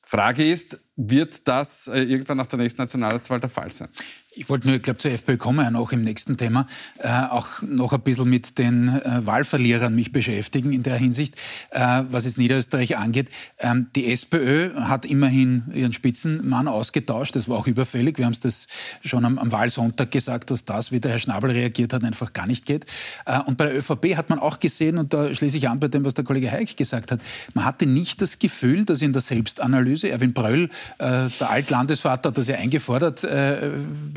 Frage 0.02 0.50
ist, 0.50 0.80
wird 0.96 1.48
das 1.48 1.88
äh, 1.88 2.02
irgendwann 2.02 2.36
nach 2.36 2.46
der 2.46 2.58
nächsten 2.58 2.82
Nationalratswahl 2.82 3.40
der 3.40 3.50
Fall 3.50 3.72
sein. 3.72 3.88
Ich 4.36 4.48
wollte 4.48 4.66
nur, 4.66 4.76
ich 4.76 4.82
glaube, 4.82 4.98
zur 4.98 5.12
FPÖ 5.12 5.36
kommen, 5.36 5.64
ja 5.64 5.78
auch 5.78 5.92
im 5.92 6.02
nächsten 6.02 6.36
Thema, 6.36 6.66
äh, 6.98 7.08
auch 7.08 7.62
noch 7.62 7.92
ein 7.92 8.00
bisschen 8.00 8.28
mit 8.28 8.58
den 8.58 8.88
äh, 8.88 9.24
Wahlverlierern 9.24 9.94
mich 9.94 10.10
beschäftigen 10.10 10.72
in 10.72 10.82
der 10.82 10.96
Hinsicht, 10.96 11.36
äh, 11.70 12.02
was 12.10 12.24
es 12.24 12.36
Niederösterreich 12.36 12.96
angeht. 12.96 13.28
Ähm, 13.60 13.88
die 13.94 14.10
SPÖ 14.12 14.74
hat 14.74 15.06
immerhin 15.06 15.64
ihren 15.72 15.92
Spitzenmann 15.92 16.66
ausgetauscht, 16.66 17.36
das 17.36 17.48
war 17.48 17.58
auch 17.58 17.68
überfällig. 17.68 18.18
Wir 18.18 18.26
haben 18.26 18.32
es 18.32 18.40
das 18.40 18.66
schon 19.04 19.24
am, 19.24 19.38
am, 19.38 19.52
Wahlsonntag 19.52 20.10
gesagt, 20.10 20.50
dass 20.50 20.64
das, 20.64 20.90
wie 20.90 20.98
der 20.98 21.12
Herr 21.12 21.18
Schnabel 21.20 21.52
reagiert 21.52 21.92
hat, 21.92 22.02
einfach 22.02 22.32
gar 22.32 22.48
nicht 22.48 22.66
geht. 22.66 22.86
Äh, 23.26 23.40
und 23.42 23.56
bei 23.56 23.66
der 23.66 23.76
ÖVP 23.76 24.16
hat 24.16 24.30
man 24.30 24.40
auch 24.40 24.58
gesehen, 24.58 24.98
und 24.98 25.14
da 25.14 25.32
schließe 25.32 25.58
ich 25.58 25.68
an 25.68 25.78
bei 25.78 25.86
dem, 25.86 26.04
was 26.04 26.14
der 26.14 26.24
Kollege 26.24 26.50
Heik 26.50 26.76
gesagt 26.76 27.12
hat, 27.12 27.20
man 27.54 27.64
hatte 27.64 27.86
nicht 27.86 28.20
das 28.20 28.40
Gefühl, 28.40 28.84
dass 28.84 29.00
in 29.00 29.12
der 29.12 29.22
Selbstanalyse, 29.22 30.10
Erwin 30.10 30.32
Bröll, 30.32 30.70
äh, 30.98 31.28
der 31.40 31.50
Altlandesvater, 31.50 32.30
hat 32.30 32.38
das 32.38 32.48
ja 32.48 32.56
eingefordert, 32.56 33.24
äh, 33.24 33.70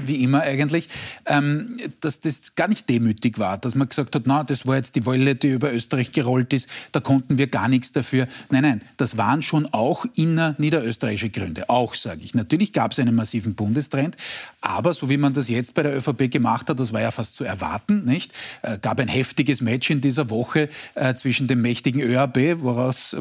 wie 0.04 0.24
immer 0.24 0.42
eigentlich, 0.42 0.88
ähm, 1.26 1.80
dass 2.02 2.22
das 2.22 2.56
gar 2.56 2.68
nicht 2.68 2.90
demütig 2.90 3.40
war, 3.40 3.58
dass 3.58 3.76
man 3.76 3.88
gesagt 3.88 4.16
hat, 4.16 4.24
na, 4.26 4.44
das 4.44 4.66
war 4.66 4.76
jetzt 4.76 4.96
die 4.96 5.06
Wolle, 5.06 5.36
die 5.36 5.50
über 5.50 5.74
Österreich 5.74 6.12
gerollt 6.12 6.54
ist, 6.54 6.70
da 6.92 7.00
konnten 7.00 7.38
wir 7.38 7.48
gar 7.48 7.68
nichts 7.68 7.92
dafür. 7.92 8.26
Nein, 8.50 8.64
nein, 8.64 8.82
das 8.98 9.18
waren 9.18 9.42
schon 9.42 9.66
auch 9.74 10.06
innerniederösterreichische 10.16 11.30
Gründe, 11.30 11.70
auch 11.70 11.96
sage 11.96 12.22
ich. 12.24 12.34
Natürlich 12.34 12.74
gab 12.74 12.92
es 12.92 13.00
einen 13.00 13.16
massiven 13.16 13.56
Bundestrend, 13.56 14.16
aber 14.62 14.94
so 14.94 15.10
wie 15.10 15.18
man 15.18 15.34
das 15.34 15.50
jetzt 15.50 15.74
bei 15.74 15.84
der 15.84 15.96
ÖVP 15.96 16.32
gemacht 16.32 16.70
hat, 16.70 16.80
das 16.80 16.94
war 16.94 17.02
ja 17.02 17.12
fast 17.12 17.36
zu 17.36 17.44
erwarten, 17.44 18.06
nicht? 18.06 18.32
Äh, 18.62 18.78
gab 18.80 19.00
ein 19.00 19.08
heftiges 19.08 19.62
Match 19.62 19.90
in 19.90 20.02
dieser 20.02 20.30
Woche 20.30 20.70
äh, 20.96 21.14
zwischen 21.14 21.48
dem 21.48 21.62
mächtigen 21.62 22.02
ÖAB, 22.02 22.62
woraus, 22.62 23.16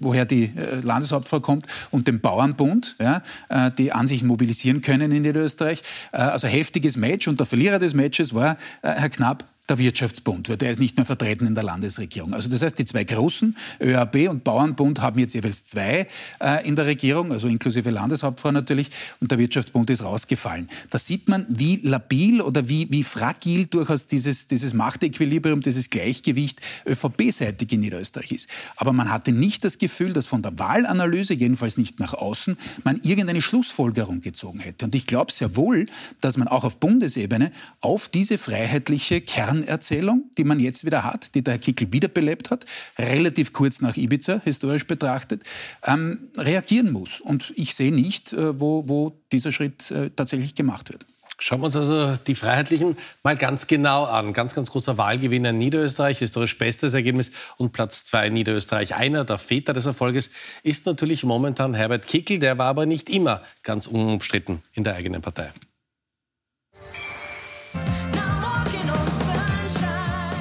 woher 0.00 0.24
die 0.24 0.44
äh, 0.44 0.80
Landeshauptfrau 0.82 1.40
kommt, 1.40 1.66
und 1.90 2.08
dem 2.08 2.20
Bauernbund, 2.20 2.79
ja, 3.00 3.22
äh, 3.48 3.70
die 3.70 3.92
an 3.92 4.06
sich 4.06 4.22
mobilisieren 4.22 4.80
können 4.80 5.12
in 5.12 5.22
Niederösterreich. 5.22 5.82
Äh, 6.12 6.18
also 6.18 6.48
heftiges 6.48 6.96
Match 6.96 7.28
und 7.28 7.38
der 7.38 7.46
Verlierer 7.46 7.78
des 7.78 7.94
Matches 7.94 8.34
war 8.34 8.56
äh, 8.82 8.90
Herr 8.92 9.10
Knapp, 9.10 9.44
der 9.70 9.78
Wirtschaftsbund, 9.78 10.48
weil 10.48 10.56
der 10.56 10.70
ist 10.70 10.80
nicht 10.80 10.96
mehr 10.96 11.06
vertreten 11.06 11.46
in 11.46 11.54
der 11.54 11.64
Landesregierung. 11.64 12.34
Also 12.34 12.50
das 12.50 12.62
heißt, 12.62 12.78
die 12.78 12.84
zwei 12.84 13.04
großen, 13.04 13.56
ÖAB 13.80 14.28
und 14.28 14.44
Bauernbund, 14.44 15.00
haben 15.00 15.18
jetzt 15.18 15.34
jeweils 15.34 15.64
zwei 15.64 16.06
äh, 16.40 16.66
in 16.66 16.76
der 16.76 16.86
Regierung, 16.86 17.32
also 17.32 17.48
inklusive 17.48 17.90
Landeshauptfrau 17.90 18.50
natürlich, 18.52 18.90
und 19.20 19.30
der 19.30 19.38
Wirtschaftsbund 19.38 19.88
ist 19.90 20.02
rausgefallen. 20.02 20.68
Da 20.90 20.98
sieht 20.98 21.28
man, 21.28 21.46
wie 21.48 21.76
labil 21.76 22.40
oder 22.40 22.68
wie, 22.68 22.88
wie 22.90 23.02
fragil 23.02 23.66
durchaus 23.66 24.08
dieses, 24.08 24.48
dieses 24.48 24.74
Machtequilibrium, 24.74 25.60
dieses 25.60 25.88
Gleichgewicht 25.88 26.60
ÖVP-seitig 26.86 27.72
in 27.72 27.80
Niederösterreich 27.80 28.32
ist. 28.32 28.50
Aber 28.76 28.92
man 28.92 29.10
hatte 29.10 29.32
nicht 29.32 29.64
das 29.64 29.78
Gefühl, 29.78 30.12
dass 30.12 30.26
von 30.26 30.42
der 30.42 30.58
Wahlanalyse, 30.58 31.34
jedenfalls 31.34 31.78
nicht 31.78 32.00
nach 32.00 32.14
außen, 32.14 32.56
man 32.84 33.00
irgendeine 33.02 33.42
Schlussfolgerung 33.42 34.20
gezogen 34.20 34.60
hätte. 34.60 34.84
Und 34.86 34.94
ich 34.94 35.06
glaube 35.06 35.32
sehr 35.32 35.56
wohl, 35.56 35.86
dass 36.20 36.36
man 36.36 36.48
auch 36.48 36.64
auf 36.64 36.78
Bundesebene 36.78 37.52
auf 37.80 38.08
diese 38.08 38.38
freiheitliche 38.38 39.20
Kern 39.20 39.59
Erzählung, 39.66 40.30
die 40.38 40.44
man 40.44 40.60
jetzt 40.60 40.84
wieder 40.84 41.04
hat, 41.04 41.34
die 41.34 41.42
der 41.42 41.54
Herr 41.54 41.60
Kickel 41.60 41.92
wiederbelebt 41.92 42.50
hat, 42.50 42.64
relativ 42.98 43.52
kurz 43.52 43.80
nach 43.80 43.96
Ibiza, 43.96 44.40
historisch 44.44 44.86
betrachtet, 44.86 45.44
ähm, 45.86 46.30
reagieren 46.36 46.92
muss. 46.92 47.20
Und 47.20 47.52
ich 47.56 47.74
sehe 47.74 47.92
nicht, 47.92 48.32
äh, 48.32 48.58
wo, 48.60 48.88
wo 48.88 49.20
dieser 49.32 49.52
Schritt 49.52 49.90
äh, 49.90 50.10
tatsächlich 50.10 50.54
gemacht 50.54 50.90
wird. 50.90 51.06
Schauen 51.42 51.60
wir 51.62 51.66
uns 51.66 51.76
also 51.76 52.16
die 52.16 52.34
Freiheitlichen 52.34 52.98
mal 53.22 53.34
ganz 53.34 53.66
genau 53.66 54.04
an. 54.04 54.34
Ganz, 54.34 54.54
ganz 54.54 54.70
großer 54.70 54.98
Wahlgewinner 54.98 55.52
Niederösterreich, 55.52 56.18
historisch 56.18 56.58
bestes 56.58 56.92
Ergebnis 56.92 57.30
und 57.56 57.72
Platz 57.72 58.04
zwei 58.04 58.28
Niederösterreich. 58.28 58.94
Einer 58.94 59.24
der 59.24 59.38
Väter 59.38 59.72
des 59.72 59.86
Erfolges 59.86 60.28
ist 60.62 60.84
natürlich 60.84 61.24
momentan 61.24 61.72
Herbert 61.72 62.06
Kickel. 62.06 62.38
Der 62.40 62.58
war 62.58 62.66
aber 62.66 62.84
nicht 62.84 63.08
immer 63.08 63.42
ganz 63.62 63.86
unumstritten 63.86 64.62
in 64.74 64.84
der 64.84 64.96
eigenen 64.96 65.22
Partei. 65.22 65.50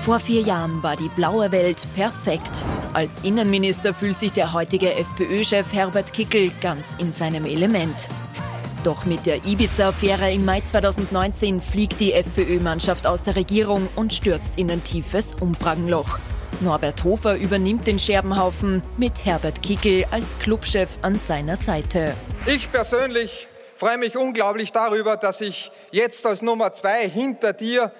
Vor 0.10 0.20
vier 0.20 0.42
Jahren 0.42 0.82
war 0.82 0.96
die 0.96 1.08
blaue 1.10 1.52
Welt 1.52 1.86
perfekt. 1.94 2.66
Als 2.94 3.24
Innenminister 3.24 3.94
fühlt 3.94 4.18
sich 4.18 4.32
der 4.32 4.54
heutige 4.54 4.96
FPÖ-Chef 4.96 5.72
Herbert 5.72 6.14
Kickel 6.14 6.50
ganz 6.62 6.96
in 6.98 7.12
seinem 7.12 7.46
Element. 7.46 8.10
Doch 8.84 9.06
mit 9.06 9.28
der 9.28 9.46
Ibiza-Affäre 9.46 10.34
im 10.34 10.46
Mai 10.46 10.62
2019 10.62 11.62
fliegt 11.62 12.00
die 12.00 12.14
FPÖ-Mannschaft 12.14 13.06
aus 13.06 13.22
der 13.22 13.36
Regierung 13.36 13.88
und 13.96 14.12
stürzt 14.12 14.58
in 14.58 14.72
ein 14.72 14.84
tiefes 14.84 15.36
Umfragenloch. 15.40 16.18
Norbert 16.62 17.04
Hofer 17.04 17.36
übernimmt 17.36 17.86
den 17.86 18.00
Scherbenhaufen 18.00 18.82
mit 18.98 19.26
Herbert 19.26 19.62
Kickel 19.62 20.06
als 20.10 20.40
Clubchef 20.40 20.90
an 21.04 21.20
seiner 21.20 21.56
Seite. 21.56 22.16
Ich 22.48 22.72
persönlich 22.72 23.48
freue 23.76 24.00
mich 24.00 24.18
unglaublich 24.18 24.72
darüber, 24.72 25.18
dass 25.18 25.40
ich 25.40 25.72
jetzt 25.92 26.26
als 26.26 26.42
Nummer 26.42 26.74
zwei 26.74 27.08
hinter 27.08 27.54
dir 27.54 27.92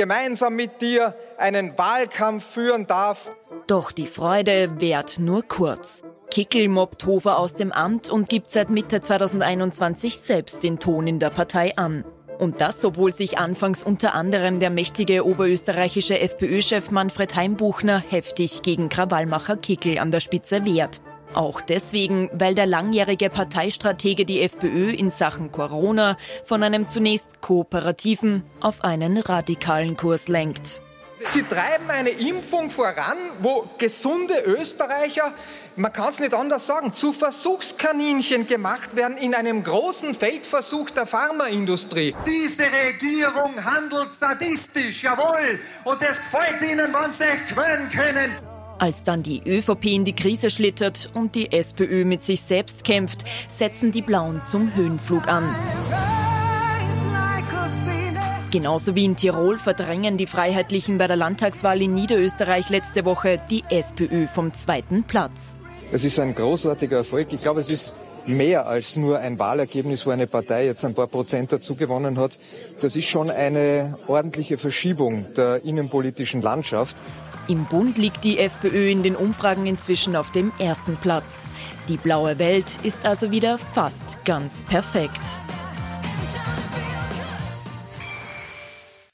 gemeinsam 0.00 0.56
mit 0.56 0.80
dir 0.80 1.14
einen 1.36 1.76
Wahlkampf 1.76 2.42
führen 2.42 2.86
darf. 2.86 3.30
Doch 3.66 3.92
die 3.92 4.06
Freude 4.06 4.80
währt 4.80 5.18
nur 5.18 5.42
kurz. 5.42 6.02
Kickel 6.30 6.70
mobbt 6.70 7.04
Hofer 7.04 7.38
aus 7.38 7.52
dem 7.52 7.70
Amt 7.70 8.08
und 8.08 8.30
gibt 8.30 8.50
seit 8.50 8.70
Mitte 8.70 9.02
2021 9.02 10.18
selbst 10.18 10.62
den 10.62 10.78
Ton 10.78 11.06
in 11.06 11.18
der 11.18 11.28
Partei 11.28 11.76
an. 11.76 12.06
Und 12.38 12.62
das, 12.62 12.82
obwohl 12.86 13.12
sich 13.12 13.36
anfangs 13.36 13.82
unter 13.82 14.14
anderem 14.14 14.58
der 14.58 14.70
mächtige 14.70 15.26
oberösterreichische 15.26 16.18
FPÖ-Chef 16.18 16.90
Manfred 16.90 17.36
Heimbuchner 17.36 18.02
heftig 18.08 18.62
gegen 18.62 18.88
Krawallmacher 18.88 19.58
Kickel 19.58 19.98
an 19.98 20.10
der 20.10 20.20
Spitze 20.20 20.64
wehrt. 20.64 21.02
Auch 21.34 21.60
deswegen, 21.60 22.28
weil 22.32 22.54
der 22.54 22.66
langjährige 22.66 23.30
Parteistratege 23.30 24.24
die 24.24 24.42
FPÖ 24.42 24.90
in 24.90 25.10
Sachen 25.10 25.52
Corona 25.52 26.16
von 26.44 26.62
einem 26.62 26.88
zunächst 26.88 27.40
kooperativen 27.40 28.42
auf 28.60 28.82
einen 28.82 29.16
radikalen 29.16 29.96
Kurs 29.96 30.28
lenkt. 30.28 30.82
Sie 31.26 31.42
treiben 31.42 31.90
eine 31.90 32.10
Impfung 32.10 32.70
voran, 32.70 33.18
wo 33.40 33.68
gesunde 33.76 34.40
Österreicher, 34.40 35.32
man 35.76 35.92
kann 35.92 36.08
es 36.08 36.18
nicht 36.18 36.32
anders 36.32 36.66
sagen, 36.66 36.94
zu 36.94 37.12
Versuchskaninchen 37.12 38.46
gemacht 38.46 38.96
werden 38.96 39.18
in 39.18 39.34
einem 39.34 39.62
großen 39.62 40.14
Feldversuch 40.14 40.90
der 40.90 41.06
Pharmaindustrie. 41.06 42.14
Diese 42.26 42.64
Regierung 42.64 43.62
handelt 43.62 44.14
sadistisch, 44.18 45.02
jawohl, 45.02 45.60
und 45.84 46.00
es 46.02 46.16
gefällt 46.16 46.62
Ihnen, 46.62 46.92
wenn 46.92 47.12
Sie 47.12 47.24
sich 47.24 47.48
gewöhnen 47.48 47.90
können. 47.90 48.59
Als 48.80 49.04
dann 49.04 49.22
die 49.22 49.42
ÖVP 49.44 49.84
in 49.88 50.06
die 50.06 50.14
Krise 50.14 50.48
schlittert 50.48 51.10
und 51.12 51.34
die 51.34 51.52
SPÖ 51.52 52.06
mit 52.06 52.22
sich 52.22 52.40
selbst 52.40 52.82
kämpft, 52.82 53.24
setzen 53.46 53.92
die 53.92 54.00
Blauen 54.00 54.42
zum 54.42 54.74
Höhenflug 54.74 55.28
an. 55.28 55.44
Genauso 58.50 58.94
wie 58.94 59.04
in 59.04 59.16
Tirol 59.16 59.58
verdrängen 59.58 60.16
die 60.16 60.26
Freiheitlichen 60.26 60.96
bei 60.96 61.06
der 61.06 61.16
Landtagswahl 61.16 61.82
in 61.82 61.92
Niederösterreich 61.92 62.70
letzte 62.70 63.04
Woche 63.04 63.38
die 63.50 63.64
SPÖ 63.68 64.26
vom 64.26 64.54
zweiten 64.54 65.04
Platz. 65.04 65.60
Es 65.92 66.02
ist 66.04 66.18
ein 66.18 66.34
großartiger 66.34 66.96
Erfolg. 66.96 67.34
Ich 67.34 67.42
glaube, 67.42 67.60
es 67.60 67.70
ist 67.70 67.94
mehr 68.26 68.66
als 68.66 68.96
nur 68.96 69.18
ein 69.18 69.38
Wahlergebnis, 69.38 70.06
wo 70.06 70.10
eine 70.10 70.26
Partei 70.26 70.64
jetzt 70.64 70.86
ein 70.86 70.94
paar 70.94 71.06
Prozent 71.06 71.52
dazu 71.52 71.74
gewonnen 71.74 72.18
hat. 72.18 72.38
Das 72.80 72.96
ist 72.96 73.08
schon 73.08 73.28
eine 73.28 73.98
ordentliche 74.06 74.56
Verschiebung 74.56 75.26
der 75.36 75.64
innenpolitischen 75.64 76.40
Landschaft. 76.40 76.96
Im 77.50 77.64
Bund 77.64 77.98
liegt 77.98 78.22
die 78.22 78.38
FPÖ 78.38 78.88
in 78.90 79.02
den 79.02 79.16
Umfragen 79.16 79.66
inzwischen 79.66 80.14
auf 80.14 80.30
dem 80.30 80.52
ersten 80.60 80.96
Platz. 80.96 81.46
Die 81.88 81.96
blaue 81.96 82.38
Welt 82.38 82.78
ist 82.84 83.04
also 83.04 83.32
wieder 83.32 83.58
fast 83.58 84.24
ganz 84.24 84.62
perfekt. 84.62 85.20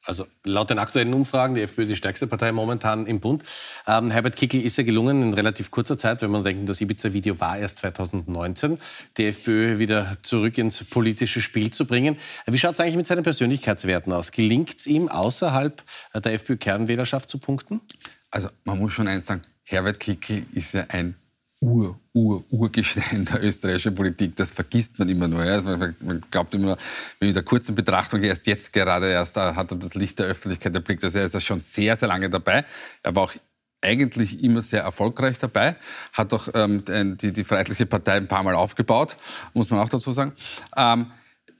Also 0.05 0.26
laut 0.45 0.69
den 0.69 0.78
aktuellen 0.78 1.14
Umfragen, 1.14 1.55
die 1.55 1.62
FPÖ 1.62 1.87
die 1.87 1.97
stärkste 1.97 2.26
Partei 2.26 2.52
momentan 2.52 3.07
im 3.07 3.21
Bund. 3.21 3.43
Ähm, 3.87 4.11
Herbert 4.11 4.37
Kickl 4.37 4.59
ist 4.59 4.76
ja 4.76 4.85
gelungen 4.85 5.23
in 5.23 5.33
relativ 5.33 5.71
kurzer 5.71 5.97
Zeit, 5.97 6.21
wenn 6.21 6.31
man 6.31 6.45
denkt, 6.45 6.69
das 6.69 6.83
Ibiza-Video 6.83 7.40
war 7.40 7.57
erst 7.57 7.78
2019, 7.78 8.76
die 9.16 9.28
FPÖ 9.28 9.78
wieder 9.78 10.12
zurück 10.21 10.59
ins 10.59 10.85
politische 10.85 11.40
Spiel 11.40 11.71
zu 11.71 11.87
bringen. 11.87 12.19
Wie 12.45 12.59
schaut 12.59 12.75
es 12.75 12.81
eigentlich 12.81 12.97
mit 12.97 13.07
seinen 13.07 13.23
Persönlichkeitswerten 13.23 14.12
aus? 14.12 14.31
Gelingt 14.31 14.78
es 14.78 14.87
ihm, 14.87 15.09
außerhalb 15.09 15.83
der 16.14 16.35
FPÖ-Kernwählerschaft 16.35 17.31
zu 17.31 17.38
punkten? 17.38 17.81
Also 18.30 18.49
man 18.64 18.78
muss 18.78 18.92
schon 18.92 19.09
eins 19.09 19.26
sagen, 19.26 19.42
Herbert 19.62 20.00
Kickl 20.00 20.45
ist 20.52 20.75
ja 20.75 20.85
ein 20.88 21.14
Ur, 21.61 21.99
Ur, 22.12 22.45
Urgestein 22.50 23.25
der 23.25 23.42
österreichischen 23.42 23.95
Politik. 23.95 24.37
Das 24.37 24.50
vergisst 24.50 24.99
man 24.99 25.09
immer 25.09 25.26
nur. 25.26 25.45
Ja. 25.45 25.62
Man 25.62 26.23
glaubt 26.30 26.54
immer, 26.54 26.76
mit 27.18 27.35
der 27.35 27.42
kurzen 27.42 27.75
Betrachtung, 27.75 28.23
erst 28.23 28.47
jetzt 28.47 28.73
gerade 28.73 29.11
erst 29.11 29.37
hat 29.37 29.71
er 29.71 29.76
das 29.76 29.95
Licht 29.95 30.18
der 30.18 30.26
Öffentlichkeit 30.26 30.75
erblickt. 30.75 31.02
Also 31.02 31.18
er 31.18 31.25
ist 31.25 31.33
ja 31.33 31.40
schon 31.40 31.61
sehr, 31.61 31.97
sehr 31.97 32.09
lange 32.09 32.28
dabei. 32.28 32.64
Er 33.02 33.16
war 33.16 33.25
auch 33.25 33.35
eigentlich 33.80 34.42
immer 34.42 34.62
sehr 34.62 34.83
erfolgreich 34.83 35.38
dabei, 35.38 35.76
hat 36.12 36.33
auch 36.35 36.49
ähm, 36.54 36.83
die, 37.16 37.33
die 37.33 37.45
Freiheitliche 37.45 37.87
Partei 37.87 38.14
ein 38.14 38.28
paar 38.28 38.42
Mal 38.42 38.54
aufgebaut, 38.54 39.16
muss 39.54 39.71
man 39.71 39.80
auch 39.80 39.88
dazu 39.88 40.12
sagen. 40.12 40.33
Ähm, 40.76 41.06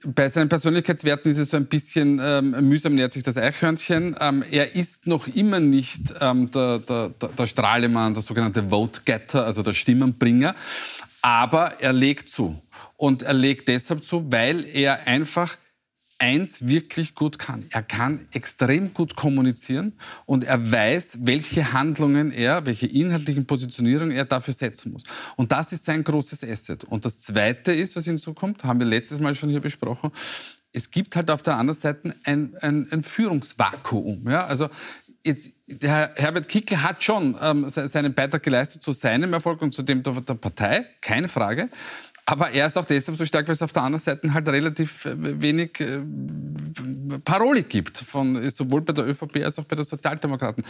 bei 0.03 0.29
seinen 0.29 0.49
Persönlichkeitswerten 0.49 1.31
ist 1.31 1.37
es 1.37 1.49
so 1.51 1.57
ein 1.57 1.65
bisschen 1.65 2.19
ähm, 2.21 2.51
mühsam 2.67 2.95
nähert 2.95 3.13
sich 3.13 3.23
das 3.23 3.37
Eichhörnchen. 3.37 4.15
Ähm, 4.19 4.43
er 4.51 4.75
ist 4.75 5.07
noch 5.07 5.27
immer 5.27 5.59
nicht 5.59 6.13
ähm, 6.21 6.51
der, 6.51 6.79
der, 6.79 7.09
der 7.09 7.45
Strahlemann, 7.45 8.13
der 8.13 8.21
sogenannte 8.23 8.69
Vote-Getter, 8.69 9.45
also 9.45 9.63
der 9.63 9.73
Stimmenbringer. 9.73 10.55
Aber 11.21 11.81
er 11.81 11.93
legt 11.93 12.29
zu. 12.29 12.61
Und 12.95 13.23
er 13.23 13.33
legt 13.33 13.67
deshalb 13.67 14.03
zu, 14.03 14.31
weil 14.31 14.65
er 14.65 15.07
einfach 15.07 15.57
eins 16.19 16.67
wirklich 16.67 17.13
gut 17.13 17.37
kann. 17.37 17.65
Er 17.69 17.83
kann 17.83 18.27
extrem 18.31 18.93
gut 18.93 19.15
kommunizieren 19.15 19.93
und 20.25 20.43
er 20.43 20.71
weiß, 20.71 21.19
welche 21.21 21.73
Handlungen 21.73 22.31
er, 22.31 22.65
welche 22.65 22.87
inhaltlichen 22.87 23.45
Positionierungen 23.45 24.15
er 24.15 24.25
dafür 24.25 24.53
setzen 24.53 24.93
muss. 24.93 25.03
Und 25.35 25.51
das 25.51 25.73
ist 25.73 25.85
sein 25.85 26.03
großes 26.03 26.43
Asset. 26.43 26.83
Und 26.85 27.05
das 27.05 27.21
Zweite 27.21 27.71
ist, 27.71 27.95
was 27.95 28.05
hinzukommt, 28.05 28.63
haben 28.63 28.79
wir 28.79 28.87
letztes 28.87 29.19
Mal 29.19 29.35
schon 29.35 29.49
hier 29.49 29.61
besprochen, 29.61 30.11
es 30.73 30.91
gibt 30.91 31.15
halt 31.15 31.31
auf 31.31 31.41
der 31.41 31.55
anderen 31.55 31.79
Seite 31.79 32.15
ein, 32.23 32.55
ein, 32.61 32.87
ein 32.91 33.03
Führungsvakuum. 33.03 34.29
Ja? 34.29 34.45
Also 34.45 34.69
jetzt, 35.23 35.49
der 35.67 36.13
Herbert 36.15 36.47
Kickl 36.47 36.81
hat 36.81 37.03
schon 37.03 37.35
ähm, 37.41 37.69
seinen 37.69 38.13
Beitrag 38.13 38.43
geleistet 38.43 38.81
zu 38.81 38.91
seinem 38.91 39.33
Erfolg 39.33 39.61
und 39.61 39.73
zu 39.73 39.83
dem 39.83 40.03
der 40.03 40.11
Partei, 40.11 40.85
keine 41.01 41.27
Frage. 41.27 41.69
Aber 42.29 42.51
er 42.51 42.67
ist 42.67 42.77
auch 42.77 42.83
deshalb 42.83 43.17
so 43.17 43.25
stark, 43.25 43.47
weil 43.47 43.53
es 43.53 43.61
auf 43.61 43.71
der 43.71 43.83
anderen 43.83 44.03
Seite 44.03 44.33
halt 44.33 44.49
relativ 44.49 45.05
äh, 45.05 45.41
wenig 45.41 45.79
äh, 45.79 46.01
Paroli 47.23 47.63
gibt, 47.63 47.97
von, 47.97 48.49
sowohl 48.49 48.81
bei 48.81 48.91
der 48.91 49.07
ÖVP 49.07 49.37
als 49.45 49.57
auch 49.59 49.63
bei 49.63 49.77
den 49.77 49.85
Sozialdemokraten. 49.85 50.65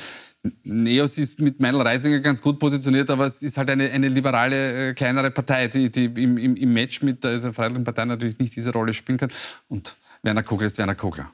Neos 0.63 1.17
ist 1.17 1.39
mit 1.39 1.59
Meinl 1.59 1.81
Reisinger 1.81 2.19
ganz 2.19 2.43
gut 2.43 2.59
positioniert, 2.59 3.09
aber 3.09 3.25
es 3.25 3.41
ist 3.41 3.57
halt 3.57 3.71
eine, 3.71 3.89
eine 3.89 4.07
liberale, 4.07 4.89
äh, 4.89 4.93
kleinere 4.93 5.31
Partei, 5.31 5.67
die, 5.67 5.91
die 5.91 6.05
im, 6.05 6.37
im, 6.37 6.55
im 6.55 6.73
Match 6.73 7.01
mit 7.01 7.23
der, 7.23 7.39
der 7.39 7.51
Freiheitlichen 7.51 7.85
Partei 7.85 8.05
natürlich 8.05 8.37
nicht 8.37 8.55
diese 8.55 8.71
Rolle 8.71 8.93
spielen 8.93 9.17
kann. 9.17 9.31
Und 9.67 9.95
Werner 10.21 10.43
Kogler 10.43 10.67
ist 10.67 10.77
Werner 10.77 10.93
Kogler. 10.93 11.31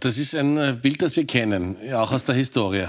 Das 0.00 0.18
ist 0.18 0.34
ein 0.34 0.80
Bild, 0.82 1.00
das 1.00 1.16
wir 1.16 1.26
kennen, 1.26 1.76
auch 1.94 2.12
aus 2.12 2.24
der 2.24 2.34
Historie. 2.34 2.86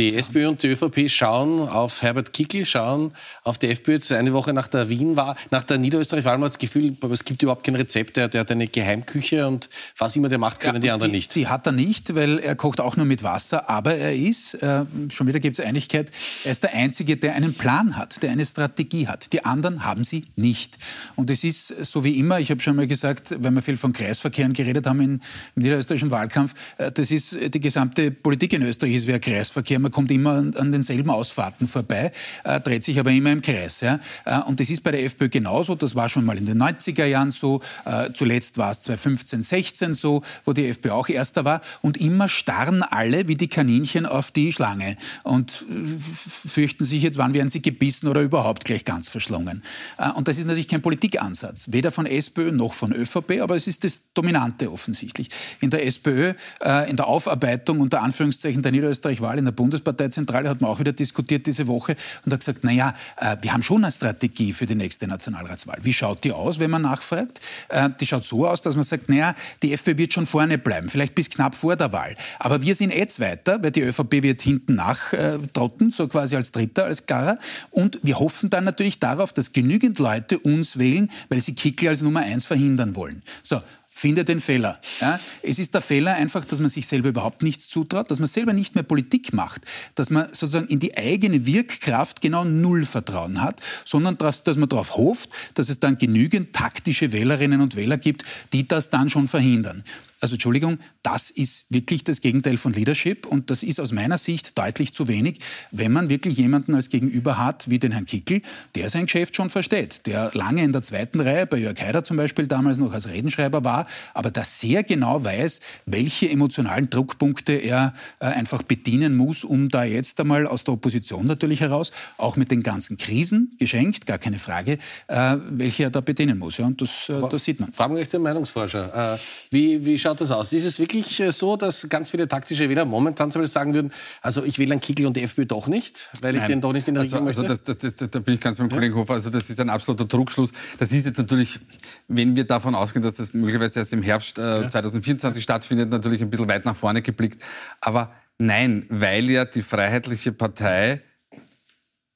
Die 0.00 0.14
SPÖ 0.14 0.48
und 0.48 0.62
die 0.62 0.68
ÖVP 0.68 1.10
schauen 1.10 1.68
auf 1.68 2.00
Herbert 2.00 2.32
Kickl, 2.32 2.64
schauen 2.64 3.12
auf 3.44 3.58
die 3.58 3.68
FPÖ 3.68 3.92
jetzt 3.92 4.10
eine 4.10 4.32
Woche 4.32 4.54
nach 4.54 4.66
der 4.66 4.88
Wien 4.88 5.14
war, 5.14 5.36
nach 5.50 5.62
der 5.62 5.76
Niederösterreich-Wahl 5.76 6.38
man 6.38 6.46
hat 6.46 6.52
das 6.52 6.58
Gefühl, 6.58 6.96
es 7.12 7.22
gibt 7.22 7.42
überhaupt 7.42 7.64
kein 7.64 7.74
Rezept, 7.74 8.16
der, 8.16 8.28
der 8.28 8.40
hat 8.40 8.50
eine 8.50 8.66
Geheimküche 8.66 9.46
und 9.46 9.68
was 9.98 10.16
immer 10.16 10.30
der 10.30 10.38
macht, 10.38 10.60
können 10.60 10.76
ja, 10.76 10.80
die 10.80 10.90
anderen 10.90 11.12
die, 11.12 11.18
nicht. 11.18 11.34
Die 11.34 11.48
hat 11.48 11.66
er 11.66 11.72
nicht, 11.72 12.14
weil 12.14 12.38
er 12.38 12.56
kocht 12.56 12.80
auch 12.80 12.96
nur 12.96 13.04
mit 13.04 13.22
Wasser, 13.22 13.68
aber 13.68 13.94
er 13.94 14.16
ist, 14.16 14.54
äh, 14.54 14.86
schon 15.10 15.26
wieder 15.26 15.38
gibt 15.38 15.58
es 15.58 15.66
Einigkeit, 15.66 16.10
er 16.44 16.52
ist 16.52 16.62
der 16.62 16.72
Einzige, 16.72 17.18
der 17.18 17.34
einen 17.34 17.52
Plan 17.52 17.98
hat, 17.98 18.22
der 18.22 18.30
eine 18.30 18.46
Strategie 18.46 19.06
hat. 19.06 19.34
Die 19.34 19.44
anderen 19.44 19.84
haben 19.84 20.04
sie 20.04 20.24
nicht. 20.34 20.78
Und 21.14 21.28
es 21.28 21.44
ist 21.44 21.84
so 21.84 22.04
wie 22.04 22.18
immer, 22.18 22.40
ich 22.40 22.50
habe 22.50 22.62
schon 22.62 22.74
mal 22.74 22.86
gesagt, 22.86 23.36
wenn 23.40 23.52
wir 23.52 23.60
viel 23.60 23.76
von 23.76 23.92
Kreisverkehren 23.92 24.54
geredet 24.54 24.86
haben 24.86 25.00
im, 25.02 25.20
im 25.56 25.62
niederösterreichischen 25.62 26.10
Wahlkampf, 26.10 26.54
äh, 26.78 26.90
das 26.90 27.10
ist 27.10 27.36
die 27.52 27.60
gesamte 27.60 28.10
Politik 28.10 28.54
in 28.54 28.62
Österreich 28.62 28.94
ist 28.94 29.06
wie 29.06 29.12
ein 29.12 29.20
Kreisverkehr. 29.20 29.78
Man 29.78 29.89
kommt 29.90 30.10
immer 30.10 30.32
an, 30.32 30.54
an 30.56 30.72
denselben 30.72 31.10
Ausfahrten 31.10 31.68
vorbei, 31.68 32.12
äh, 32.44 32.60
dreht 32.60 32.84
sich 32.84 32.98
aber 32.98 33.10
immer 33.10 33.32
im 33.32 33.42
Kreis. 33.42 33.80
Ja? 33.80 34.00
Äh, 34.24 34.40
und 34.40 34.60
das 34.60 34.70
ist 34.70 34.82
bei 34.82 34.90
der 34.90 35.04
FPÖ 35.04 35.28
genauso. 35.28 35.74
Das 35.74 35.94
war 35.94 36.08
schon 36.08 36.24
mal 36.24 36.36
in 36.36 36.46
den 36.46 36.62
90er 36.62 37.04
Jahren 37.04 37.30
so. 37.30 37.60
Äh, 37.84 38.10
zuletzt 38.14 38.58
war 38.58 38.72
es 38.72 38.80
2015, 38.82 39.42
16 39.42 39.94
so, 39.94 40.22
wo 40.44 40.52
die 40.52 40.66
FPÖ 40.66 40.92
auch 40.92 41.08
Erster 41.08 41.44
war. 41.44 41.60
Und 41.82 41.96
immer 41.96 42.28
starren 42.28 42.82
alle 42.82 43.28
wie 43.28 43.36
die 43.36 43.48
Kaninchen 43.48 44.06
auf 44.06 44.30
die 44.30 44.52
Schlange 44.52 44.96
und 45.22 45.64
äh, 45.68 46.48
fürchten 46.48 46.84
sich 46.84 47.02
jetzt, 47.02 47.18
wann 47.18 47.34
werden 47.34 47.48
sie 47.48 47.62
gebissen 47.62 48.08
oder 48.08 48.20
überhaupt 48.20 48.64
gleich 48.64 48.84
ganz 48.84 49.08
verschlungen. 49.08 49.62
Äh, 49.98 50.10
und 50.10 50.28
das 50.28 50.38
ist 50.38 50.46
natürlich 50.46 50.68
kein 50.68 50.82
Politikansatz, 50.82 51.68
weder 51.72 51.90
von 51.90 52.06
SPÖ 52.06 52.52
noch 52.52 52.74
von 52.74 52.92
ÖVP, 52.92 53.40
aber 53.40 53.56
es 53.56 53.66
ist 53.66 53.84
das 53.84 54.04
Dominante 54.14 54.70
offensichtlich. 54.70 55.28
In 55.60 55.70
der 55.70 55.86
SPÖ, 55.86 56.34
äh, 56.62 56.90
in 56.90 56.96
der 56.96 57.06
Aufarbeitung 57.06 57.80
unter 57.80 58.02
Anführungszeichen 58.02 58.62
der 58.62 58.72
Niederösterreich-Wahl 58.72 59.38
in 59.38 59.44
der 59.44 59.52
Bundesparteizentrale 59.80 60.48
hat 60.48 60.60
man 60.60 60.70
auch 60.70 60.78
wieder 60.78 60.92
diskutiert 60.92 61.46
diese 61.46 61.66
Woche 61.66 61.96
und 62.24 62.32
hat 62.32 62.40
gesagt, 62.40 62.64
naja, 62.64 62.94
äh, 63.16 63.36
wir 63.40 63.52
haben 63.52 63.62
schon 63.62 63.84
eine 63.84 63.92
Strategie 63.92 64.52
für 64.52 64.66
die 64.66 64.74
nächste 64.74 65.06
Nationalratswahl. 65.06 65.78
Wie 65.82 65.92
schaut 65.92 66.24
die 66.24 66.32
aus, 66.32 66.58
wenn 66.58 66.70
man 66.70 66.82
nachfragt? 66.82 67.40
Äh, 67.68 67.90
die 68.00 68.06
schaut 68.06 68.24
so 68.24 68.46
aus, 68.46 68.62
dass 68.62 68.74
man 68.74 68.84
sagt, 68.84 69.08
naja, 69.08 69.34
die 69.62 69.72
FPÖ 69.72 69.96
wird 69.96 70.12
schon 70.12 70.26
vorne 70.26 70.58
bleiben, 70.58 70.88
vielleicht 70.88 71.14
bis 71.14 71.30
knapp 71.30 71.54
vor 71.54 71.76
der 71.76 71.92
Wahl. 71.92 72.16
Aber 72.38 72.62
wir 72.62 72.74
sind 72.74 72.94
jetzt 72.94 73.20
weiter, 73.20 73.62
weil 73.62 73.70
die 73.70 73.82
ÖVP 73.82 74.22
wird 74.22 74.42
hinten 74.42 74.74
nachtrotten, 74.74 75.88
äh, 75.88 75.92
so 75.92 76.08
quasi 76.08 76.36
als 76.36 76.52
Dritter, 76.52 76.84
als 76.84 77.06
Garer. 77.06 77.38
Und 77.70 77.98
wir 78.02 78.18
hoffen 78.18 78.50
dann 78.50 78.64
natürlich 78.64 78.98
darauf, 78.98 79.32
dass 79.32 79.52
genügend 79.52 79.98
Leute 79.98 80.38
uns 80.38 80.78
wählen, 80.78 81.10
weil 81.28 81.40
sie 81.40 81.54
Kickl 81.54 81.88
als 81.88 82.02
Nummer 82.02 82.20
eins 82.20 82.44
verhindern 82.44 82.94
wollen. 82.94 83.22
So, 83.42 83.60
finde 84.00 84.24
den 84.24 84.40
Fehler. 84.40 84.80
Ja? 85.02 85.20
Es 85.42 85.58
ist 85.58 85.74
der 85.74 85.82
Fehler 85.82 86.14
einfach, 86.14 86.46
dass 86.46 86.58
man 86.58 86.70
sich 86.70 86.86
selber 86.86 87.10
überhaupt 87.10 87.42
nichts 87.42 87.68
zutraut, 87.68 88.10
dass 88.10 88.18
man 88.18 88.28
selber 88.28 88.54
nicht 88.54 88.74
mehr 88.74 88.82
Politik 88.82 89.34
macht, 89.34 89.66
dass 89.94 90.08
man 90.08 90.28
sozusagen 90.28 90.68
in 90.68 90.78
die 90.78 90.96
eigene 90.96 91.44
Wirkkraft 91.44 92.22
genau 92.22 92.44
null 92.44 92.86
Vertrauen 92.86 93.42
hat, 93.42 93.60
sondern 93.84 94.16
dass, 94.16 94.42
dass 94.42 94.56
man 94.56 94.70
darauf 94.70 94.96
hofft, 94.96 95.28
dass 95.54 95.68
es 95.68 95.80
dann 95.80 95.98
genügend 95.98 96.54
taktische 96.54 97.12
Wählerinnen 97.12 97.60
und 97.60 97.76
Wähler 97.76 97.98
gibt, 97.98 98.24
die 98.54 98.66
das 98.66 98.88
dann 98.88 99.10
schon 99.10 99.28
verhindern. 99.28 99.84
Also 100.20 100.34
Entschuldigung, 100.34 100.78
das 101.02 101.30
ist 101.30 101.66
wirklich 101.70 102.04
das 102.04 102.20
Gegenteil 102.20 102.58
von 102.58 102.74
Leadership 102.74 103.26
und 103.26 103.50
das 103.50 103.62
ist 103.62 103.80
aus 103.80 103.90
meiner 103.92 104.18
Sicht 104.18 104.56
deutlich 104.58 104.92
zu 104.92 105.08
wenig, 105.08 105.38
wenn 105.70 105.92
man 105.92 106.10
wirklich 106.10 106.36
jemanden 106.36 106.74
als 106.74 106.90
Gegenüber 106.90 107.38
hat, 107.38 107.70
wie 107.70 107.78
den 107.78 107.92
Herrn 107.92 108.04
Kickel, 108.04 108.42
der 108.74 108.90
sein 108.90 109.06
Geschäft 109.06 109.34
schon 109.34 109.48
versteht, 109.48 110.06
der 110.06 110.30
lange 110.34 110.62
in 110.62 110.72
der 110.72 110.82
zweiten 110.82 111.20
Reihe, 111.20 111.46
bei 111.46 111.56
Jörg 111.56 111.80
Haider 111.80 112.04
zum 112.04 112.18
Beispiel 112.18 112.46
damals 112.46 112.78
noch 112.78 112.92
als 112.92 113.08
Redenschreiber 113.08 113.64
war, 113.64 113.86
aber 114.12 114.30
der 114.30 114.44
sehr 114.44 114.82
genau 114.82 115.24
weiß, 115.24 115.60
welche 115.86 116.28
emotionalen 116.28 116.90
Druckpunkte 116.90 117.54
er 117.54 117.94
äh, 118.18 118.26
einfach 118.26 118.62
bedienen 118.62 119.16
muss, 119.16 119.42
um 119.42 119.70
da 119.70 119.84
jetzt 119.84 120.20
einmal 120.20 120.46
aus 120.46 120.64
der 120.64 120.74
Opposition 120.74 121.26
natürlich 121.26 121.60
heraus, 121.60 121.92
auch 122.18 122.36
mit 122.36 122.50
den 122.50 122.62
ganzen 122.62 122.98
Krisen 122.98 123.56
geschenkt, 123.58 124.06
gar 124.06 124.18
keine 124.18 124.38
Frage, 124.38 124.78
äh, 125.06 125.36
welche 125.48 125.84
er 125.84 125.90
da 125.90 126.02
bedienen 126.02 126.38
muss. 126.38 126.58
Ja, 126.58 126.66
und 126.66 126.80
das, 126.80 127.08
äh, 127.08 127.20
das 127.30 127.44
sieht 127.44 127.60
man. 127.60 127.72
Fragen 127.72 127.94
wir 127.94 128.02
euch 128.02 128.08
den 128.08 128.22
Meinungsforscher. 128.22 129.14
Äh, 129.14 129.18
wie, 129.50 129.84
wie 129.84 129.98
schaut 129.98 130.09
das 130.18 130.30
aus? 130.30 130.52
Ist 130.52 130.64
es 130.64 130.78
wirklich 130.78 131.20
äh, 131.20 131.32
so, 131.32 131.56
dass 131.56 131.88
ganz 131.88 132.10
viele 132.10 132.28
taktische 132.28 132.68
Wähler 132.68 132.84
momentan 132.84 133.30
zum 133.30 133.42
Beispiel 133.42 133.52
sagen 133.52 133.74
würden, 133.74 133.92
also 134.22 134.44
ich 134.44 134.58
wähle 134.58 134.72
einen 134.72 134.80
Kickel 134.80 135.06
und 135.06 135.16
die 135.16 135.22
FPÖ 135.22 135.46
doch 135.46 135.68
nicht, 135.68 136.08
weil 136.20 136.34
ich 136.34 136.42
Nein. 136.42 136.50
den 136.50 136.60
doch 136.60 136.72
nicht 136.72 136.88
in 136.88 136.94
der 136.94 137.02
also, 137.02 137.16
Regierung 137.16 137.28
also 137.28 137.42
möchte? 137.42 137.64
Das, 137.64 137.78
das, 137.78 137.94
das, 137.94 138.10
da 138.10 138.18
bin 138.18 138.34
ich 138.34 138.40
ganz 138.40 138.58
beim 138.58 138.68
ja. 138.68 138.76
Kollegen 138.76 138.94
Hofer. 138.94 139.14
Also 139.14 139.30
das 139.30 139.50
ist 139.50 139.60
ein 139.60 139.70
absoluter 139.70 140.08
Trugschluss. 140.08 140.52
Das 140.78 140.92
ist 140.92 141.04
jetzt 141.04 141.18
natürlich, 141.18 141.60
wenn 142.08 142.36
wir 142.36 142.44
davon 142.44 142.74
ausgehen, 142.74 143.02
dass 143.02 143.14
das 143.14 143.34
möglicherweise 143.34 143.78
erst 143.78 143.92
im 143.92 144.02
Herbst 144.02 144.38
äh, 144.38 144.62
ja. 144.62 144.68
2024 144.68 145.42
stattfindet, 145.42 145.90
natürlich 145.90 146.20
ein 146.22 146.30
bisschen 146.30 146.48
weit 146.48 146.64
nach 146.64 146.76
vorne 146.76 147.02
geblickt. 147.02 147.42
Aber 147.80 148.12
nein, 148.38 148.86
weil 148.88 149.30
ja 149.30 149.44
die 149.44 149.62
Freiheitliche 149.62 150.32
Partei 150.32 151.02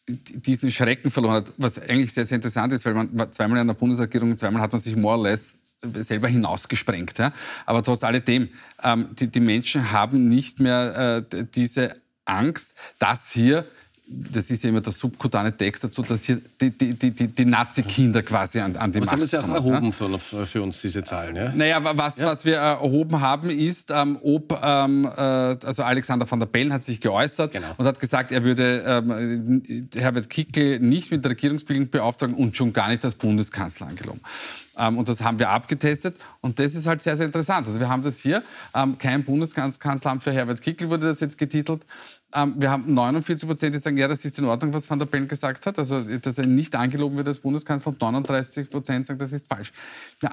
diesen 0.07 0.71
Schrecken 0.71 1.11
verloren 1.11 1.37
hat, 1.37 1.53
was 1.57 1.79
eigentlich 1.79 2.13
sehr, 2.13 2.25
sehr 2.25 2.37
interessant 2.37 2.73
ist, 2.73 2.85
weil 2.85 2.95
man 2.95 3.33
zweimal 3.33 3.61
in 3.61 3.67
der 3.67 3.75
Bundesregierung, 3.75 4.37
zweimal 4.37 4.61
hat 4.61 4.73
man 4.73 4.81
sich 4.81 4.97
more 4.97 5.17
or 5.17 5.25
less 5.25 5.55
selber 6.01 6.29
hinausgesprengt. 6.29 7.19
Ja? 7.19 7.33
Aber 7.67 7.83
trotz 7.83 8.05
alledem, 8.05 8.49
ähm, 8.83 9.09
die, 9.19 9.29
die 9.29 9.41
Menschen 9.41 9.93
haben 9.93 10.29
nicht 10.29 10.61
mehr 10.61 11.25
äh, 11.33 11.45
diese 11.55 11.97
Angst, 12.25 12.75
dass 12.99 13.31
hier 13.31 13.67
das 14.07 14.51
ist 14.51 14.63
ja 14.63 14.69
immer 14.69 14.83
der 14.83 14.93
subkutane 14.93 15.57
Text 15.57 15.85
dazu, 15.85 16.03
dass 16.03 16.25
hier 16.25 16.41
die, 16.61 16.71
die, 16.71 16.93
die, 16.93 17.29
die 17.29 17.45
Nazi-Kinder 17.45 18.23
quasi 18.23 18.61
an, 18.61 18.77
an 18.77 18.93
die 18.93 18.99
Aber 18.99 19.07
Macht 19.07 19.13
haben 19.13 19.27
Sie 19.27 19.39
auch 19.39 19.49
erhoben 19.49 19.95
ja? 19.99 20.19
für, 20.19 20.47
für, 20.47 20.63
uns, 20.63 20.83
diese 20.83 21.03
Zahlen, 21.05 21.37
ja? 21.37 21.53
Naja, 21.55 21.81
was, 21.97 22.19
ja. 22.19 22.27
was 22.27 22.45
wir 22.45 22.57
erhoben 22.57 23.21
haben, 23.21 23.49
ist, 23.49 23.91
ähm, 23.91 24.19
ob, 24.23 24.61
ähm, 24.63 25.07
äh, 25.07 25.21
also 25.21 25.83
Alexander 25.85 26.31
van 26.31 26.39
der 26.39 26.47
Bellen 26.47 26.73
hat 26.73 26.85
sich 26.85 27.01
geäußert 27.01 27.53
genau. 27.53 27.69
und 27.79 27.87
hat 27.87 27.99
gesagt, 27.99 28.31
er 28.31 28.45
würde 28.45 28.85
ähm, 28.87 29.89
Herbert 29.95 30.29
Kickl 30.29 30.81
nicht 30.81 31.11
mit 31.11 31.25
der 31.25 31.31
Regierungsbildung 31.31 31.89
beauftragen 31.89 32.35
und 32.35 32.57
schon 32.57 32.75
gar 32.75 32.89
nicht 32.89 33.05
als 33.07 33.15
Bundeskanzler 33.15 33.87
angeloben. 33.87 34.21
Ähm, 34.77 34.99
und 34.99 35.09
das 35.09 35.23
haben 35.23 35.39
wir 35.39 35.51
abgetestet. 35.51 36.17
Und 36.41 36.59
das 36.59 36.75
ist 36.75 36.87
halt 36.87 37.03
sehr, 37.03 37.17
sehr 37.17 37.27
interessant. 37.27 37.67
Also 37.67 37.81
wir 37.81 37.89
haben 37.89 38.03
das 38.03 38.19
hier. 38.19 38.43
Ähm, 38.75 38.99
kein 38.99 39.25
Bundeskanzleramt 39.25 40.23
für 40.23 40.33
Herbert 40.33 40.63
Kickl 40.63 40.89
wurde 40.91 41.07
das 41.07 41.21
jetzt 41.21 41.39
getitelt. 41.39 41.85
Ähm, 42.35 42.55
wir 42.57 42.71
haben 42.71 42.93
49 42.93 43.49
Prozent, 43.49 43.75
die 43.75 43.79
sagen, 43.79 43.97
ja, 43.97 44.09
das 44.09 44.25
ist 44.25 44.39
in 44.39 44.45
Ordnung, 44.45 44.73
was 44.73 44.89
Van 44.89 44.99
der 44.99 45.07
Bellen 45.07 45.29
gesagt 45.29 45.67
hat. 45.67 45.79
Also, 45.79 46.03
dass 46.03 46.39
er 46.39 46.47
nicht 46.47 46.75
angeloben 46.75 47.17
wird 47.17 47.29
als 47.29 47.39
Bundeskanzler. 47.39 47.93
Und 47.93 48.01
39 48.01 48.71
Prozent 48.71 49.07
sagen, 49.07 49.19
das 49.19 49.33
ist 49.33 49.49
falsch. 49.49 49.73
Ja, 50.23 50.31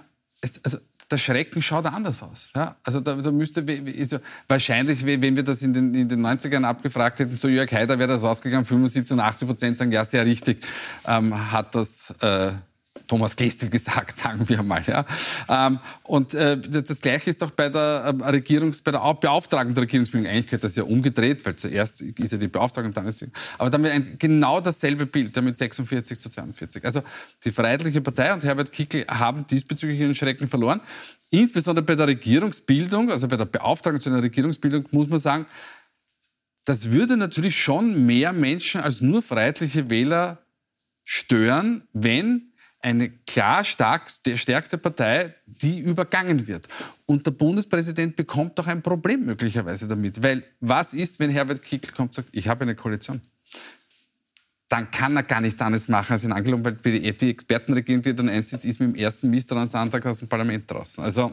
also, 0.64 0.80
der 1.12 1.18
Schrecken 1.18 1.62
schaut 1.62 1.86
anders 1.86 2.24
aus. 2.24 2.50
Ja? 2.56 2.76
Also 2.84 3.00
da, 3.02 3.16
da 3.16 3.32
müsste, 3.32 3.62
ja, 3.62 4.20
wahrscheinlich, 4.48 5.06
wenn 5.06 5.36
wir 5.36 5.44
das 5.44 5.62
in 5.62 5.74
den, 5.74 5.94
in 5.94 6.08
den 6.08 6.26
90ern 6.26 6.64
abgefragt 6.64 7.20
hätten, 7.20 7.38
zu 7.38 7.50
Jörg 7.50 7.72
Haider 7.72 8.00
wäre 8.00 8.08
das 8.14 8.24
ausgegangen, 8.24 8.66
75 8.66 9.12
und 9.12 9.20
80 9.20 9.48
Prozent 9.48 9.78
sagen, 9.78 9.92
ja, 9.92 10.06
sehr 10.06 10.26
richtig, 10.26 10.64
ähm, 11.06 11.52
hat 11.52 11.76
das 11.76 12.12
äh, 12.22 12.52
Thomas 13.12 13.36
Gestel 13.36 13.70
gesagt, 13.70 14.16
sagen 14.16 14.48
wir 14.48 14.64
mal. 14.64 14.82
Ja. 14.88 15.06
Ähm, 15.50 15.80
und 16.04 16.34
äh, 16.34 16.58
das, 16.58 17.02
Gleiche 17.02 17.30
ist 17.30 17.44
auch 17.44 17.52
bei 17.52 17.68
der 17.68 18.16
äh, 18.22 18.30
Regierungs, 18.30 18.82
bei 18.82 18.92
der 18.92 19.00
Beauftragten 19.00 19.76
der 19.76 19.84
Regierungsbildung. 19.84 20.32
Eigentlich 20.32 20.48
geht 20.48 20.64
das 20.64 20.78
ja 20.78 20.84
umgedreht, 20.84 21.46
weil 21.46 21.58
zuerst 21.58 22.00
ist 22.00 22.32
ja 22.32 22.38
die 22.38 22.48
Beauftragte 22.48 22.88
und 22.88 22.96
dann 22.96 23.06
ist 23.08 23.20
die. 23.20 23.28
Aber 23.58 23.70
wir 23.84 23.92
ein, 23.92 24.16
genau 24.18 24.62
dasselbe 24.62 25.06
Bild, 25.06 25.36
mit 25.42 25.58
46 25.58 26.22
zu 26.22 26.30
42. 26.30 26.86
Also 26.86 27.04
die 27.44 27.52
Freiheitliche 27.52 28.00
Partei 28.00 28.34
und 28.34 28.46
Herbert 28.46 28.72
Kickl 28.72 29.06
haben 29.10 29.46
diesbezüglich 29.46 30.00
ihren 30.00 30.16
Schrecken 30.16 30.48
verloren. 30.48 30.80
Insbesondere 31.32 31.84
bei 31.84 31.96
der 31.96 32.08
Regierungsbildung, 32.08 33.12
also 33.12 33.28
bei 33.28 33.36
der 33.36 33.44
Beauftragung 33.44 34.00
zu 34.00 34.10
einer 34.10 34.24
Regierungsbildung, 34.24 34.86
muss 34.92 35.10
man 35.10 35.20
sagen, 35.20 35.46
das 36.64 36.92
würde 36.92 37.18
natürlich 37.18 37.62
schon 37.62 38.06
mehr 38.06 38.32
Menschen 38.32 38.80
als 38.80 39.02
nur 39.02 39.22
freiheitliche 39.22 39.90
Wähler 39.90 40.38
stören, 41.04 41.84
wenn 41.92 42.51
eine 42.82 43.10
klar 43.10 43.64
stark, 43.64 44.10
stärkste 44.10 44.78
Partei, 44.78 45.36
die 45.46 45.80
übergangen 45.80 46.48
wird. 46.48 46.68
Und 47.06 47.26
der 47.26 47.32
Bundespräsident 47.32 48.16
bekommt 48.16 48.58
doch 48.58 48.68
ein 48.68 48.82
Problem 48.82 49.26
möglicherweise 49.26 49.88
damit. 49.88 50.24
Weil 50.24 50.44
was 50.60 50.94
ist, 50.94 51.20
wenn 51.20 51.30
Herbert 51.30 51.62
Kickl 51.62 51.92
kommt 51.92 52.10
und 52.10 52.14
sagt, 52.16 52.30
ich 52.32 52.48
habe 52.48 52.64
eine 52.64 52.76
Koalition? 52.76 53.22
Dann 54.68 54.90
kann 54.90 55.16
er 55.16 55.24
gar 55.24 55.42
nichts 55.42 55.62
anderes 55.62 55.90
machen 55.90 56.14
als 56.14 56.24
in 56.24 56.32
Angelung, 56.32 56.64
weil 56.64 56.74
die 56.74 57.30
Expertenregierung, 57.30 58.02
die 58.02 58.16
dann 58.16 58.30
einsitzt, 58.30 58.66
ist 58.66 58.80
mit 58.80 58.96
dem 58.96 58.96
ersten 58.96 59.30
Misstrauensantrag 59.30 60.06
aus 60.06 60.20
dem 60.20 60.30
Parlament 60.30 60.70
draußen. 60.72 61.04
Also 61.04 61.32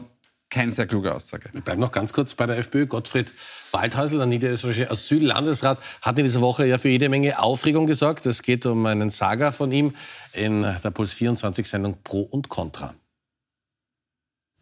keine 0.49 0.71
sehr 0.71 0.87
kluge 0.87 1.13
Aussage. 1.13 1.49
Wir 1.51 1.61
bleiben 1.61 1.79
noch 1.79 1.91
ganz 1.91 2.13
kurz 2.13 2.33
bei 2.33 2.45
der 2.45 2.57
FPÖ. 2.57 2.87
Gottfried 2.87 3.31
Waldhäusl, 3.71 4.17
der 4.17 4.25
niederösterreichische 4.25 4.89
Asyllandesrat, 4.89 5.77
hat 6.01 6.17
in 6.17 6.25
dieser 6.25 6.41
Woche 6.41 6.65
ja 6.65 6.77
für 6.77 6.89
jede 6.89 7.09
Menge 7.09 7.39
Aufregung 7.39 7.85
gesorgt. 7.87 8.25
Es 8.25 8.41
geht 8.41 8.65
um 8.65 8.85
einen 8.85 9.11
Saga 9.11 9.51
von 9.51 9.71
ihm 9.71 9.93
in 10.33 10.61
der 10.61 10.91
Puls 10.91 11.13
24-Sendung 11.13 11.97
Pro 12.03 12.21
und 12.21 12.49
Contra. 12.49 12.95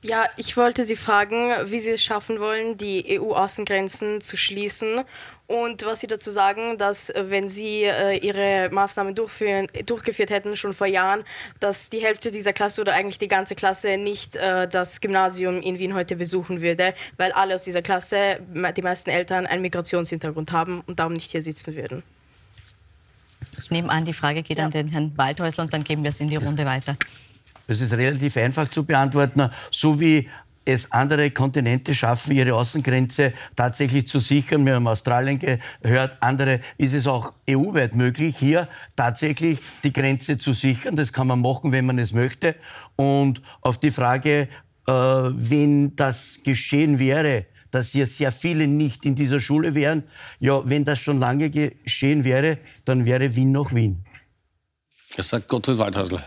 Ja, 0.04 0.26
ich 0.38 0.56
wollte 0.56 0.86
Sie 0.86 0.96
fragen, 0.96 1.52
wie 1.66 1.80
Sie 1.80 1.90
es 1.92 2.04
schaffen 2.04 2.40
wollen, 2.40 2.78
die 2.78 3.20
EU-Außengrenzen 3.20 4.22
zu 4.22 4.38
schließen 4.38 5.02
und 5.48 5.86
was 5.86 6.02
Sie 6.02 6.08
dazu 6.08 6.30
sagen, 6.30 6.78
dass 6.78 7.10
äh, 7.10 7.26
wenn 7.30 7.50
Sie 7.50 7.84
äh, 7.84 8.16
Ihre 8.18 8.70
Maßnahmen 8.72 9.16
durchführen, 9.16 9.68
durchgeführt 9.88 10.30
hätten, 10.30 10.56
schon 10.56 10.74
vor 10.74 10.86
Jahren, 10.86 11.24
dass 11.60 11.90
die 11.90 12.00
Hälfte 12.00 12.30
dieser 12.30 12.54
Klasse 12.54 12.82
oder 12.82 12.94
eigentlich 12.94 13.18
die 13.18 13.28
ganze 13.28 13.56
Klasse 13.56 13.98
nicht 13.98 14.36
äh, 14.36 14.68
das 14.68 15.02
Gymnasium 15.02 15.62
in 15.62 15.80
Wien 15.80 15.96
heute 15.96 16.16
besuchen 16.16 16.62
würde, 16.62 16.94
weil 17.18 17.32
alle 17.32 17.56
aus 17.56 17.64
dieser 17.64 17.82
Klasse, 17.82 18.40
die 18.76 18.82
meisten 18.84 19.10
Eltern, 19.10 19.48
einen 19.48 19.64
Migrationshintergrund 19.64 20.52
haben 20.52 20.82
und 20.86 21.00
darum 21.00 21.14
nicht 21.14 21.32
hier 21.32 21.42
sitzen 21.42 21.76
würden. 21.76 22.04
Ich 23.60 23.72
nehme 23.72 23.90
an, 23.90 24.06
die 24.06 24.14
Frage 24.14 24.44
geht 24.44 24.60
ja. 24.60 24.66
an 24.66 24.72
den 24.72 24.88
Herrn 24.90 25.18
Waldhäusler 25.18 25.64
und 25.64 25.74
dann 25.74 25.84
geben 25.84 26.04
wir 26.04 26.12
es 26.12 26.20
in 26.20 26.30
die 26.30 26.36
Runde 26.36 26.66
weiter. 26.66 26.96
Das 27.68 27.82
ist 27.82 27.94
relativ 27.94 28.38
einfach 28.38 28.70
zu 28.70 28.86
beantworten. 28.86 29.50
So 29.72 30.00
wie 30.00 30.28
es 30.68 30.92
andere 30.92 31.32
Kontinente 31.32 31.96
schaffen, 31.96 32.34
ihre 32.34 32.54
Außengrenze 32.54 33.34
tatsächlich 33.56 34.08
zu 34.08 34.20
sichern. 34.20 34.66
Wir 34.66 34.76
haben 34.76 34.88
Australien 34.88 35.40
gehört, 35.40 36.18
andere 36.20 36.60
ist 36.78 36.94
es 36.94 37.08
auch 37.08 37.34
EU-weit 37.50 37.96
möglich, 37.96 38.36
hier 38.38 38.68
tatsächlich 38.96 39.60
die 39.84 39.94
Grenze 39.94 40.38
zu 40.38 40.52
sichern. 40.52 40.98
Das 40.98 41.14
kann 41.14 41.28
man 41.28 41.42
machen, 41.42 41.72
wenn 41.72 41.86
man 41.86 42.00
es 42.00 42.12
möchte. 42.12 42.56
Und 42.98 43.42
auf 43.62 43.78
die 43.78 43.92
Frage, 43.92 44.50
äh, 44.88 44.92
wenn 44.92 45.96
das 45.96 46.40
geschehen 46.44 47.00
wäre, 47.00 47.46
dass 47.72 47.92
hier 47.92 48.08
sehr 48.08 48.34
viele 48.34 48.68
nicht 48.68 49.06
in 49.06 49.16
dieser 49.16 49.40
Schule 49.40 49.74
wären, 49.74 50.04
ja, 50.40 50.68
wenn 50.68 50.84
das 50.84 51.00
schon 51.00 51.20
lange 51.20 51.50
geschehen 51.50 52.24
wäre, 52.26 52.58
dann 52.84 53.06
wäre 53.06 53.36
Wien 53.36 53.52
noch 53.52 53.74
Wien. 53.74 54.04
Das 55.16 55.30
sagt 55.30 55.48
Gottfried 55.48 55.78
Waldhäusl 55.78 56.22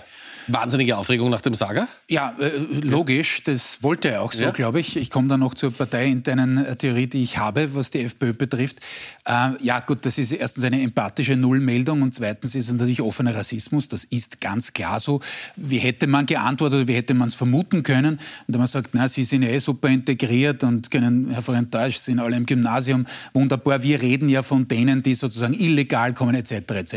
wahnsinnige 0.52 0.96
Aufregung 0.96 1.30
nach 1.30 1.40
dem 1.40 1.54
Saga? 1.54 1.88
Ja, 2.08 2.34
äh, 2.38 2.50
logisch. 2.80 3.42
Das 3.44 3.82
wollte 3.82 4.10
er 4.10 4.22
auch 4.22 4.32
so, 4.32 4.42
ja. 4.42 4.50
glaube 4.50 4.80
ich. 4.80 4.96
Ich 4.96 5.10
komme 5.10 5.28
dann 5.28 5.40
noch 5.40 5.54
zur 5.54 5.72
parteiinternen 5.72 6.64
äh, 6.64 6.76
Theorie, 6.76 7.06
die 7.06 7.22
ich 7.22 7.38
habe, 7.38 7.74
was 7.74 7.90
die 7.90 8.00
FPÖ 8.00 8.32
betrifft. 8.32 8.78
Äh, 9.26 9.50
ja, 9.62 9.80
gut, 9.80 10.04
das 10.06 10.18
ist 10.18 10.32
erstens 10.32 10.64
eine 10.64 10.80
empathische 10.82 11.36
Nullmeldung 11.36 12.02
und 12.02 12.14
zweitens 12.14 12.54
ist 12.54 12.68
es 12.68 12.74
natürlich 12.74 13.00
offener 13.00 13.34
Rassismus. 13.34 13.88
Das 13.88 14.04
ist 14.04 14.40
ganz 14.40 14.72
klar 14.72 15.00
so. 15.00 15.20
Wie 15.56 15.78
hätte 15.78 16.06
man 16.06 16.26
geantwortet 16.26 16.88
wie 16.88 16.94
hätte 16.94 17.14
man 17.14 17.28
es 17.28 17.34
vermuten 17.34 17.82
können? 17.82 18.18
Und 18.46 18.56
man 18.56 18.66
sagt, 18.66 18.90
na, 18.92 19.08
Sie 19.08 19.24
sind 19.24 19.42
ja 19.42 19.50
eh 19.50 19.58
super 19.58 19.88
integriert 19.88 20.62
und 20.62 20.90
können 20.90 21.30
hervorragend 21.30 21.74
Deutsch, 21.74 21.96
sind 21.96 22.18
alle 22.18 22.36
im 22.36 22.46
Gymnasium, 22.46 23.06
wunderbar. 23.32 23.82
Wir 23.82 24.00
reden 24.00 24.28
ja 24.28 24.42
von 24.42 24.68
denen, 24.68 25.02
die 25.02 25.14
sozusagen 25.14 25.54
illegal 25.54 26.14
kommen, 26.14 26.34
etc., 26.34 26.52
etc. 26.52 26.94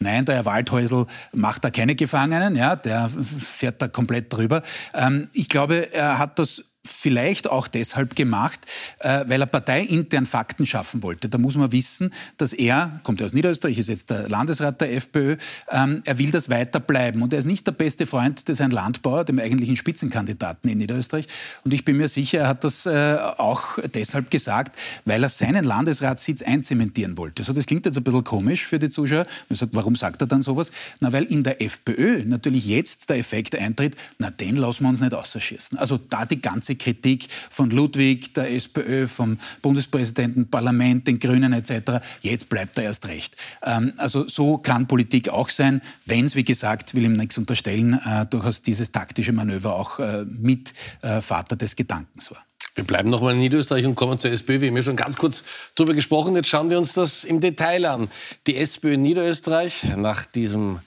Nein, 0.00 0.24
der 0.24 0.36
Herr 0.36 0.44
Waldhäusl 0.44 1.06
macht 1.32 1.64
da 1.64 1.70
keine 1.70 1.94
Gefangenen, 1.94 2.56
ja, 2.56 2.76
der 2.88 3.10
fährt 3.10 3.82
da 3.82 3.88
komplett 3.88 4.32
drüber. 4.32 4.62
Ähm, 4.94 5.28
ich 5.32 5.48
glaube, 5.48 5.92
er 5.92 6.18
hat 6.18 6.38
das 6.38 6.64
vielleicht 6.88 7.48
auch 7.48 7.68
deshalb 7.68 8.16
gemacht, 8.16 8.60
äh, 9.00 9.24
weil 9.26 9.40
er 9.40 9.46
parteiintern 9.46 10.26
Fakten 10.26 10.66
schaffen 10.66 11.02
wollte. 11.02 11.28
Da 11.28 11.38
muss 11.38 11.56
man 11.56 11.72
wissen, 11.72 12.12
dass 12.36 12.52
er, 12.52 13.00
kommt 13.02 13.20
er 13.20 13.26
aus 13.26 13.34
Niederösterreich, 13.34 13.78
ist 13.78 13.88
jetzt 13.88 14.10
der 14.10 14.28
Landesrat 14.28 14.80
der 14.80 14.94
FPÖ, 14.94 15.36
ähm, 15.70 16.02
er 16.04 16.18
will 16.18 16.30
das 16.30 16.48
weiter 16.48 16.80
bleiben. 16.80 17.22
Und 17.22 17.32
er 17.32 17.38
ist 17.38 17.46
nicht 17.46 17.66
der 17.66 17.72
beste 17.72 18.06
Freund 18.06 18.48
des 18.48 18.60
Herrn 18.60 18.70
Landbauer, 18.70 19.24
dem 19.24 19.38
eigentlichen 19.38 19.76
Spitzenkandidaten 19.76 20.70
in 20.70 20.78
Niederösterreich. 20.78 21.26
Und 21.64 21.74
ich 21.74 21.84
bin 21.84 21.96
mir 21.96 22.08
sicher, 22.08 22.40
er 22.40 22.48
hat 22.48 22.64
das 22.64 22.86
äh, 22.86 23.18
auch 23.36 23.78
deshalb 23.94 24.30
gesagt, 24.30 24.78
weil 25.04 25.22
er 25.22 25.28
seinen 25.28 25.64
Landesratssitz 25.64 26.42
einzementieren 26.42 27.16
wollte. 27.16 27.42
So, 27.44 27.52
das 27.52 27.66
klingt 27.66 27.86
jetzt 27.86 27.96
ein 27.96 28.04
bisschen 28.04 28.24
komisch 28.24 28.66
für 28.66 28.78
die 28.78 28.88
Zuschauer. 28.88 29.26
Man 29.48 29.56
sagt, 29.56 29.74
warum 29.74 29.96
sagt 29.96 30.20
er 30.22 30.26
dann 30.26 30.42
sowas? 30.42 30.70
Na, 31.00 31.12
weil 31.12 31.24
in 31.24 31.42
der 31.42 31.60
FPÖ 31.62 32.24
natürlich 32.24 32.66
jetzt 32.66 33.10
der 33.10 33.18
Effekt 33.18 33.56
eintritt, 33.56 33.96
na, 34.18 34.30
den 34.30 34.56
lassen 34.56 34.84
wir 34.84 34.90
uns 34.90 35.00
nicht 35.00 35.14
ausschießen. 35.14 35.78
Also 35.78 35.98
da 35.98 36.24
die 36.24 36.40
ganze 36.40 36.74
Kritik 36.78 37.28
von 37.50 37.70
Ludwig, 37.70 38.34
der 38.34 38.50
SPÖ, 38.52 39.08
vom 39.08 39.38
Bundespräsidenten, 39.62 40.48
Parlament, 40.48 41.06
den 41.06 41.18
Grünen 41.18 41.52
etc. 41.52 42.04
Jetzt 42.22 42.48
bleibt 42.48 42.78
er 42.78 42.84
erst 42.84 43.06
recht. 43.08 43.36
Ähm, 43.62 43.92
also 43.96 44.28
so 44.28 44.58
kann 44.58 44.86
Politik 44.86 45.28
auch 45.28 45.50
sein, 45.50 45.80
wenn 46.06 46.24
es, 46.24 46.34
wie 46.34 46.44
gesagt, 46.44 46.94
will 46.94 47.04
ihm 47.04 47.14
nichts 47.14 47.38
unterstellen, 47.38 48.00
äh, 48.04 48.26
durchaus 48.26 48.62
dieses 48.62 48.92
taktische 48.92 49.32
Manöver 49.32 49.74
auch 49.74 49.98
äh, 49.98 50.24
mit 50.24 50.72
äh, 51.02 51.20
Vater 51.20 51.56
des 51.56 51.76
Gedankens 51.76 52.30
war. 52.30 52.44
Wir 52.74 52.84
bleiben 52.84 53.10
noch 53.10 53.20
mal 53.20 53.32
in 53.32 53.40
Niederösterreich 53.40 53.84
und 53.86 53.96
kommen 53.96 54.20
zur 54.20 54.30
SPÖ. 54.30 54.60
Wir 54.60 54.68
haben 54.68 54.76
ja 54.76 54.82
schon 54.84 54.94
ganz 54.94 55.16
kurz 55.16 55.42
darüber 55.74 55.94
gesprochen. 55.94 56.36
Jetzt 56.36 56.48
schauen 56.48 56.70
wir 56.70 56.78
uns 56.78 56.92
das 56.92 57.24
im 57.24 57.40
Detail 57.40 57.84
an. 57.86 58.08
Die 58.46 58.56
SPÖ 58.56 58.94
in 58.94 59.02
Niederösterreich 59.02 59.82
nach 59.96 60.26
diesem 60.26 60.78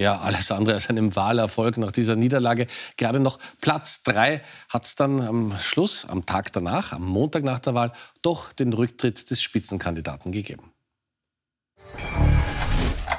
ja, 0.00 0.18
alles 0.18 0.50
andere 0.50 0.74
als 0.74 0.88
einem 0.88 1.14
Wahlerfolg 1.14 1.76
nach 1.76 1.92
dieser 1.92 2.16
Niederlage. 2.16 2.66
Gerade 2.96 3.20
noch 3.20 3.38
Platz 3.60 4.02
drei 4.02 4.42
hat 4.70 4.86
es 4.86 4.94
dann 4.94 5.20
am 5.20 5.58
Schluss, 5.58 6.06
am 6.08 6.24
Tag 6.24 6.52
danach, 6.52 6.92
am 6.92 7.04
Montag 7.04 7.44
nach 7.44 7.58
der 7.58 7.74
Wahl, 7.74 7.92
doch 8.22 8.52
den 8.52 8.72
Rücktritt 8.72 9.30
des 9.30 9.42
Spitzenkandidaten 9.42 10.32
gegeben. 10.32 10.72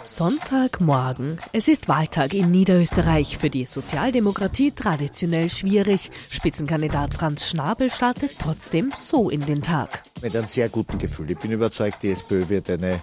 Sonntagmorgen. 0.04 1.38
Es 1.54 1.67
ist 1.67 1.88
Wahltag 1.88 2.34
in 2.34 2.50
Niederösterreich. 2.50 3.38
Für 3.38 3.52
die 3.52 3.67
Sozialdemokratie 3.67 4.72
traditionell 4.72 5.50
schwierig. 5.50 6.10
Spitzenkandidat 6.30 7.13
Franz 7.13 7.48
Schnabel 7.48 7.91
startet 7.91 8.32
trotzdem 8.39 8.91
so 8.98 9.30
in 9.30 9.46
den 9.46 9.62
Tag. 9.62 10.02
Mit 10.24 10.36
einem 10.36 10.48
sehr 10.48 10.70
guten 10.70 10.98
Gefühl. 10.98 11.30
Ich 11.30 11.38
bin 11.38 11.52
überzeugt, 11.52 12.02
die 12.02 12.10
SPÖ 12.10 12.50
wird 12.50 12.72
eine 12.72 13.02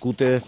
gute 0.00 0.42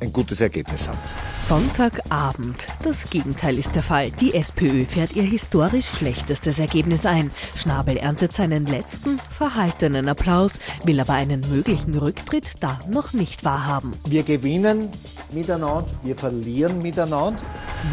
ein 0.00 0.12
gutes 0.12 0.40
Ergebnis 0.40 0.88
haben. 0.88 0.98
Sonntagabend. 1.32 2.66
Das 2.82 3.10
Gegenteil 3.10 3.58
ist 3.58 3.74
der 3.74 3.82
Fall. 3.82 4.10
Die 4.10 4.34
SPÖ 4.34 4.84
fährt 4.84 5.14
ihr 5.16 5.22
historisch 5.22 5.86
schlechtestes 5.86 6.58
Ergebnis 6.58 7.06
ein. 7.06 7.30
Schnabel 7.56 7.96
erntet 7.96 8.34
seinen 8.34 8.66
letzten 8.66 9.18
verhaltenen 9.18 10.08
Applaus, 10.08 10.60
will 10.84 11.00
aber 11.00 11.14
einen 11.14 11.40
möglichen 11.50 11.94
Rücktritt 11.94 12.52
da 12.60 12.78
noch 12.88 13.12
nicht 13.12 13.44
wahrhaben. 13.44 13.90
Wir 14.06 14.22
gewinnen 14.22 14.90
miteinander, 15.32 15.86
wir 16.04 16.16
verlieren 16.16 16.80
miteinander. 16.82 17.38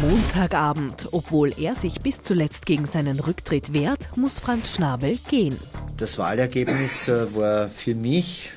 Montagabend. 0.00 1.08
Obwohl 1.12 1.52
er 1.58 1.74
sich 1.74 2.00
bis 2.00 2.22
zuletzt 2.22 2.66
gegen 2.66 2.86
seinen 2.86 3.20
Rücktritt 3.20 3.72
wehrt, 3.72 4.08
muss 4.16 4.40
Franz 4.40 4.74
Schnabel 4.74 5.18
gehen. 5.28 5.56
Das 5.96 6.18
Wahlergebnis 6.18 7.08
äh, 7.08 7.34
war 7.34 7.68
für 7.68 7.94
mich 7.94 8.50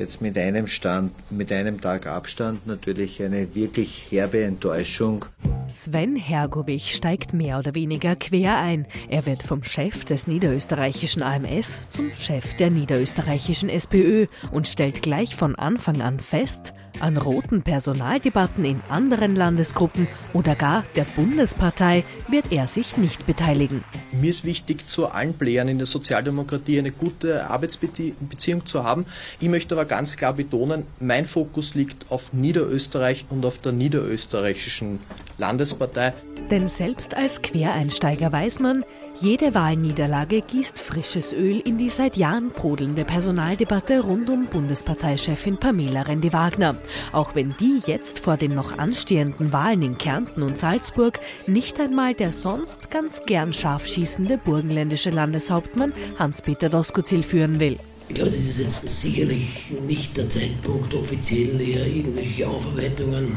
jetzt 0.00 0.22
mit 0.22 0.38
einem 0.38 0.66
Stand, 0.66 1.12
mit 1.30 1.52
einem 1.52 1.80
Tag 1.80 2.06
Abstand 2.06 2.66
natürlich 2.66 3.22
eine 3.22 3.54
wirklich 3.54 4.06
herbe 4.10 4.42
Enttäuschung. 4.42 5.26
Sven 5.68 6.16
Hergovich 6.16 6.94
steigt 6.94 7.32
mehr 7.32 7.58
oder 7.58 7.74
weniger 7.74 8.16
quer 8.16 8.58
ein. 8.58 8.86
Er 9.08 9.26
wird 9.26 9.42
vom 9.42 9.62
Chef 9.62 10.04
des 10.04 10.26
niederösterreichischen 10.26 11.22
AMS 11.22 11.88
zum 11.90 12.12
Chef 12.14 12.54
der 12.54 12.70
niederösterreichischen 12.70 13.68
SPÖ 13.68 14.26
und 14.50 14.66
stellt 14.66 15.02
gleich 15.02 15.36
von 15.36 15.54
Anfang 15.54 16.00
an 16.00 16.18
fest, 16.18 16.72
an 16.98 17.16
roten 17.16 17.62
Personaldebatten 17.62 18.64
in 18.64 18.80
anderen 18.88 19.36
Landesgruppen 19.36 20.08
oder 20.32 20.54
gar 20.54 20.84
der 20.96 21.04
Bundespartei 21.04 22.04
wird 22.28 22.50
er 22.50 22.66
sich 22.66 22.96
nicht 22.96 23.26
beteiligen. 23.26 23.84
Mir 24.12 24.30
ist 24.30 24.44
wichtig, 24.44 24.88
zu 24.88 25.08
allen 25.08 25.34
Playern 25.34 25.68
in 25.68 25.78
der 25.78 25.86
Sozialdemokratie 25.86 26.78
eine 26.78 26.90
gute 26.90 27.48
Arbeitsbeziehung 27.48 28.66
zu 28.66 28.84
haben. 28.84 29.06
Ich 29.38 29.48
möchte 29.48 29.74
aber 29.74 29.84
ganz 29.90 30.16
klar 30.16 30.34
betonen, 30.34 30.86
mein 31.00 31.26
Fokus 31.26 31.74
liegt 31.74 32.12
auf 32.12 32.32
Niederösterreich 32.32 33.26
und 33.28 33.44
auf 33.44 33.58
der 33.58 33.72
niederösterreichischen 33.72 35.00
Landespartei. 35.36 36.12
Denn 36.48 36.68
selbst 36.68 37.16
als 37.16 37.42
Quereinsteiger 37.42 38.30
weiß 38.30 38.60
man, 38.60 38.84
jede 39.20 39.52
Wahlniederlage 39.52 40.42
gießt 40.42 40.78
frisches 40.78 41.32
Öl 41.32 41.58
in 41.58 41.76
die 41.76 41.88
seit 41.88 42.16
Jahren 42.16 42.50
brodelnde 42.50 43.04
Personaldebatte 43.04 44.00
rund 44.00 44.30
um 44.30 44.46
Bundesparteichefin 44.46 45.58
Pamela 45.58 46.02
Rendi-Wagner. 46.02 46.76
Auch 47.10 47.34
wenn 47.34 47.56
die 47.58 47.80
jetzt 47.84 48.20
vor 48.20 48.36
den 48.36 48.54
noch 48.54 48.78
anstehenden 48.78 49.52
Wahlen 49.52 49.82
in 49.82 49.98
Kärnten 49.98 50.44
und 50.44 50.60
Salzburg 50.60 51.18
nicht 51.48 51.80
einmal 51.80 52.14
der 52.14 52.32
sonst 52.32 52.92
ganz 52.92 53.24
gern 53.26 53.52
scharf 53.52 53.86
schießende 53.86 54.38
burgenländische 54.38 55.10
Landeshauptmann 55.10 55.92
Hans-Peter 56.16 56.68
Doskozil 56.68 57.24
führen 57.24 57.58
will. 57.58 57.76
Ich 58.10 58.14
glaube, 58.14 58.28
es 58.28 58.40
ist 58.40 58.58
jetzt 58.58 58.88
sicherlich 58.88 59.46
nicht 59.86 60.16
der 60.16 60.28
Zeitpunkt, 60.28 60.92
offiziell 60.94 61.56
hier 61.60 61.86
irgendwelche 61.86 62.48
Aufarbeitungen 62.48 63.36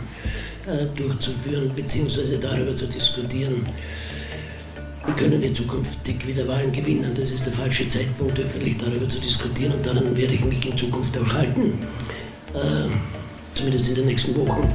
äh, 0.66 0.88
durchzuführen 0.96 1.70
bzw. 1.76 2.38
darüber 2.42 2.76
zu 2.76 2.88
diskutieren. 2.88 3.68
Wir 5.06 5.14
können 5.14 5.40
nicht 5.40 5.58
zukünftig 5.58 6.26
wieder 6.26 6.48
Wahlen 6.48 6.72
gewinnen. 6.72 7.12
Das 7.16 7.30
ist 7.30 7.46
der 7.46 7.54
falsche 7.54 7.88
Zeitpunkt, 7.88 8.40
öffentlich 8.40 8.76
darüber 8.78 9.08
zu 9.08 9.20
diskutieren. 9.20 9.74
Und 9.74 9.86
daran 9.86 10.18
werde 10.18 10.34
ich 10.34 10.44
mich 10.44 10.66
in 10.66 10.76
Zukunft 10.76 11.16
auch 11.20 11.34
halten. 11.34 11.78
Äh, 12.56 12.90
zumindest 13.54 13.90
in 13.90 13.96
den 13.96 14.06
nächsten 14.08 14.36
Wochen. 14.36 14.74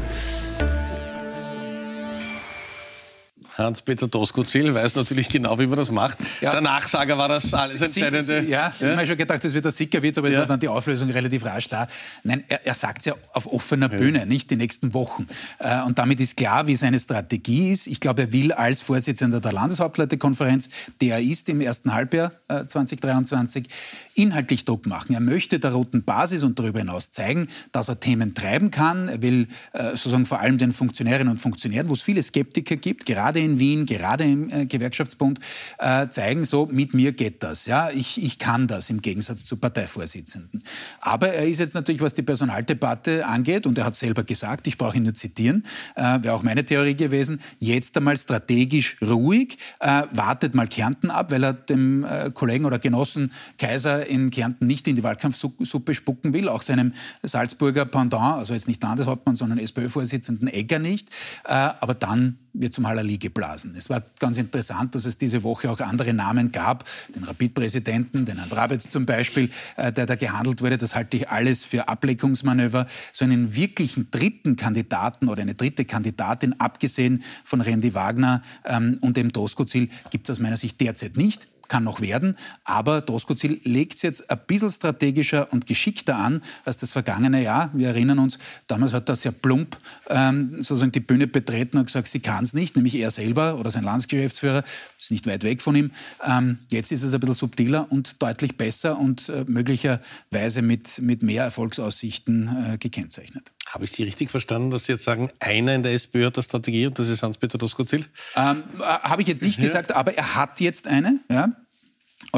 Hans-Peter 3.59 4.07
Doskozil 4.07 4.73
weiß 4.73 4.95
natürlich 4.95 5.29
genau, 5.29 5.59
wie 5.59 5.67
man 5.67 5.77
das 5.77 5.91
macht. 5.91 6.19
Ja. 6.41 6.53
Der 6.53 6.61
Nachsager 6.61 7.19
war 7.19 7.29
das 7.29 7.53
alles 7.53 7.81
Entscheidende. 7.81 8.23
Sie, 8.23 8.35
ja, 8.35 8.41
ja, 8.41 8.73
ich 8.79 8.83
habe 8.83 8.97
mir 8.97 9.07
schon 9.07 9.17
gedacht, 9.17 9.43
das 9.43 9.53
wird 9.53 9.67
ein 9.67 9.73
Sickerwitz, 9.73 10.17
aber 10.17 10.29
es 10.29 10.37
war 10.37 10.47
dann 10.47 10.61
die 10.61 10.69
Auflösung 10.69 11.11
relativ 11.11 11.45
rasch 11.45 11.69
da. 11.69 11.89
Nein, 12.23 12.45
er, 12.49 12.65
er 12.65 12.75
sagt 12.75 13.01
es 13.01 13.07
ja 13.07 13.15
auf 13.33 13.47
offener 13.47 13.91
ja. 13.91 13.99
Bühne, 13.99 14.27
nicht 14.27 14.51
die 14.51 14.57
nächsten 14.57 14.95
Wochen. 14.95 15.27
Äh, 15.59 15.83
und 15.83 15.99
damit 15.99 16.21
ist 16.21 16.37
klar, 16.37 16.67
wie 16.69 16.77
seine 16.77 17.01
Strategie 17.01 17.73
ist. 17.73 17.89
Ich 17.89 17.99
glaube, 18.01 18.23
er 18.23 18.33
will 18.33 18.53
als 18.53 18.81
Vorsitzender 18.81 19.41
der 19.41 19.53
Landeshauptleutekonferenz, 19.53 20.69
der 21.01 21.17
er 21.17 21.23
ist 21.23 21.49
im 21.49 21.61
ersten 21.61 21.93
Halbjahr 21.93 22.33
2023, 22.49 23.67
äh, 23.67 23.69
inhaltlich 24.15 24.65
Druck 24.65 24.87
machen. 24.87 25.15
Er 25.15 25.21
möchte 25.21 25.59
der 25.59 25.73
roten 25.73 26.05
Basis 26.05 26.43
und 26.43 26.59
darüber 26.59 26.79
hinaus 26.79 27.11
zeigen, 27.11 27.49
dass 27.73 27.89
er 27.89 27.99
Themen 28.01 28.35
treiben 28.35 28.71
kann. 28.71 29.09
Er 29.09 29.23
will 29.23 29.49
äh, 29.73 29.91
sozusagen 29.91 30.27
vor 30.27 30.41
allem 30.41 30.59
den 30.59 30.73
Funktionärinnen 30.73 31.31
und 31.31 31.39
Funktionären, 31.39 31.89
wo 31.89 31.95
es 31.95 32.03
viele 32.03 32.23
Skeptiker 32.23 32.77
gibt, 32.77 33.07
gerade 33.07 33.41
in 33.41 33.48
Wien, 33.59 33.87
gerade 33.87 34.25
im 34.25 34.51
äh, 34.51 34.67
Gewerkschaftsbund, 34.67 35.39
äh, 35.79 36.09
zeigen, 36.09 36.45
so 36.45 36.67
mit 36.67 36.95
mir 36.95 37.13
geht 37.13 37.43
das. 37.43 37.67
Ja, 37.67 37.91
ich, 37.91 38.23
ich 38.23 38.39
kann 38.39 38.67
das 38.67 38.91
im 38.91 39.01
Gegensatz 39.01 39.47
zu 39.47 39.57
Parteivorsitzenden. 39.57 40.63
Aber 41.01 41.29
er 41.29 41.47
ist 41.49 41.61
jetzt 41.61 41.75
natürlich, 41.75 42.01
was 42.01 42.15
die 42.15 42.23
Personaldebatte 42.23 43.27
angeht, 43.27 43.67
und 43.67 43.79
er 43.79 43.85
hat 43.85 43.97
selber 43.97 44.25
gesagt, 44.25 44.67
ich 44.67 44.77
brauche 44.77 44.97
ihn 44.97 45.05
nur 45.05 45.15
zitieren, 45.15 45.65
äh, 45.95 46.23
wäre 46.23 46.35
auch 46.35 46.43
meine 46.43 46.65
Theorie 46.65 46.95
gewesen, 46.95 47.41
jetzt 47.59 47.97
einmal 47.97 48.17
strategisch 48.17 48.97
ruhig, 49.03 49.59
äh, 49.81 50.03
wartet 50.11 50.55
mal 50.55 50.67
Kärnten 50.67 51.11
ab, 51.11 51.31
weil 51.31 51.45
er 51.45 51.53
dem 51.53 52.05
äh, 52.05 52.31
Kollegen 52.33 52.65
oder 52.65 52.79
Genossen 52.79 53.33
Kaiser 53.59 54.07
in 54.07 54.31
Kärnten 54.31 54.67
nicht 54.67 54.87
in 54.89 54.97
die 54.97 55.03
Wahlkampfsuppe 55.03 55.95
spucken 55.95 56.33
will, 56.33 56.49
auch 56.49 56.63
seinem 56.63 56.93
Salzburger 57.23 57.85
Pendant, 57.85 58.39
also 58.39 58.55
jetzt 58.55 58.69
nicht 58.69 58.83
Landeshauptmann, 58.83 59.37
sondern 59.37 59.59
SPÖ-Vorsitzenden 59.59 60.49
Egger 60.49 60.79
nicht. 60.79 61.09
Äh, 61.45 61.53
aber 61.53 61.95
dann 61.95 62.39
wird 62.61 62.75
zum 62.75 62.87
Halali 62.87 63.19
geblasen. 63.19 63.75
Es 63.77 63.89
war 63.89 64.03
ganz 64.19 64.37
interessant, 64.37 64.95
dass 64.95 65.05
es 65.05 65.19
diese 65.19 65.43
Woche 65.43 65.71
auch 65.71 65.81
andere 65.81 66.13
Namen 66.13 66.53
gab, 66.53 66.85
den 67.15 67.25
Rapid-Präsidenten, 67.25 68.25
den 68.25 68.37
Herrn 68.39 68.51
Rabetz 68.51 68.91
zum 68.91 69.07
Beispiel, 69.07 69.51
äh, 69.77 69.93
der 69.93 70.07
da 70.07 70.17
gehandelt 70.17 70.63
wurde. 70.63 70.79
Das 70.79 70.95
halte 70.95 71.17
ich 71.17 71.29
alles 71.29 71.65
für 71.65 71.89
Ableckungsmanöver. 71.89 72.87
So 73.13 73.25
einen 73.25 73.55
wirklichen 73.55 74.11
dritten 74.11 74.57
Kandidaten 74.57 75.29
oder 75.29 75.43
eine 75.43 75.55
dritte 75.55 75.85
Kandidatin, 75.85 76.59
abgesehen 76.61 77.23
von 77.45 77.61
Randy 77.61 77.95
Wagner 77.95 78.43
ähm, 78.65 78.99
und 79.01 79.17
dem 79.17 79.33
Doskozil, 79.33 79.89
gibt 80.11 80.29
es 80.29 80.37
aus 80.37 80.41
meiner 80.41 80.57
Sicht 80.57 80.81
derzeit 80.81 81.17
nicht 81.17 81.47
kann 81.69 81.85
noch 81.85 82.01
werden. 82.01 82.37
Aber 82.65 83.01
Doskozil 83.01 83.61
legt 83.65 83.95
es 83.95 84.03
jetzt 84.03 84.31
ein 84.31 84.39
bisschen 84.47 84.71
strategischer 84.71 85.53
und 85.53 85.67
geschickter 85.67 86.17
an 86.17 86.43
als 86.65 86.79
das 86.79 86.93
vergangene 86.93 87.43
Jahr. 87.43 87.71
Wir 87.75 87.89
erinnern 87.89 88.19
uns, 88.19 88.39
damals 88.67 88.93
hat 88.93 89.09
er 89.09 89.17
sehr 89.17 89.33
plump 89.33 89.77
ähm, 90.09 90.55
sozusagen 90.57 90.93
die 90.93 91.01
Bühne 91.01 91.27
betreten 91.27 91.79
und 91.79 91.87
gesagt, 91.87 92.09
sie 92.09 92.21
kann 92.21 92.45
es 92.45 92.55
nicht, 92.55 92.77
nämlich 92.77 92.95
er 92.97 93.11
selber 93.11 93.59
oder 93.59 93.71
sein 93.71 93.85
Landesgeschäftsführer, 93.85 94.65
ist 94.99 95.11
nicht 95.11 95.27
weit 95.27 95.45
weg 95.45 95.63
von 95.63 95.77
ihm. 95.77 95.91
Ähm, 96.25 96.59
jetzt 96.71 96.93
ist 96.93 97.03
es 97.03 97.15
ein 97.15 97.21
bisschen 97.21 97.35
subtiler 97.35 97.91
und 97.91 98.23
deutlich 98.23 98.57
besser 98.57 98.99
und 98.99 99.29
äh, 99.29 99.45
möglicherweise 99.47 100.63
mit, 100.63 101.01
mit 101.01 101.23
mehr 101.23 101.45
Erfolgsaussichten 101.45 102.75
äh, 102.75 102.79
gekennzeichnet. 102.79 103.53
Habe 103.71 103.85
ich 103.85 103.93
Sie 103.93 104.03
richtig 104.03 104.31
verstanden, 104.31 104.71
dass 104.71 104.85
Sie 104.85 104.93
jetzt 104.93 105.05
sagen, 105.05 105.31
einer 105.41 105.75
in 105.75 105.83
der 105.83 105.93
SPÖ 105.93 106.27
hat 106.27 106.37
eine 106.37 106.43
Strategie 106.43 106.87
und 106.87 106.99
das 106.99 107.09
ist 107.09 107.23
Hans-Peter 107.23 107.59
Doskozil? 107.59 108.07
Ähm, 108.35 108.63
äh, 108.79 108.83
Habe 108.83 109.23
ich 109.23 109.29
jetzt 109.29 109.43
nicht 109.43 109.59
ja. 109.59 109.65
gesagt, 109.65 109.93
aber 109.93 110.17
er 110.17 110.37
hat 110.37 110.61
jetzt 110.61 110.87
eine. 110.87 111.21
Ja? 111.31 111.53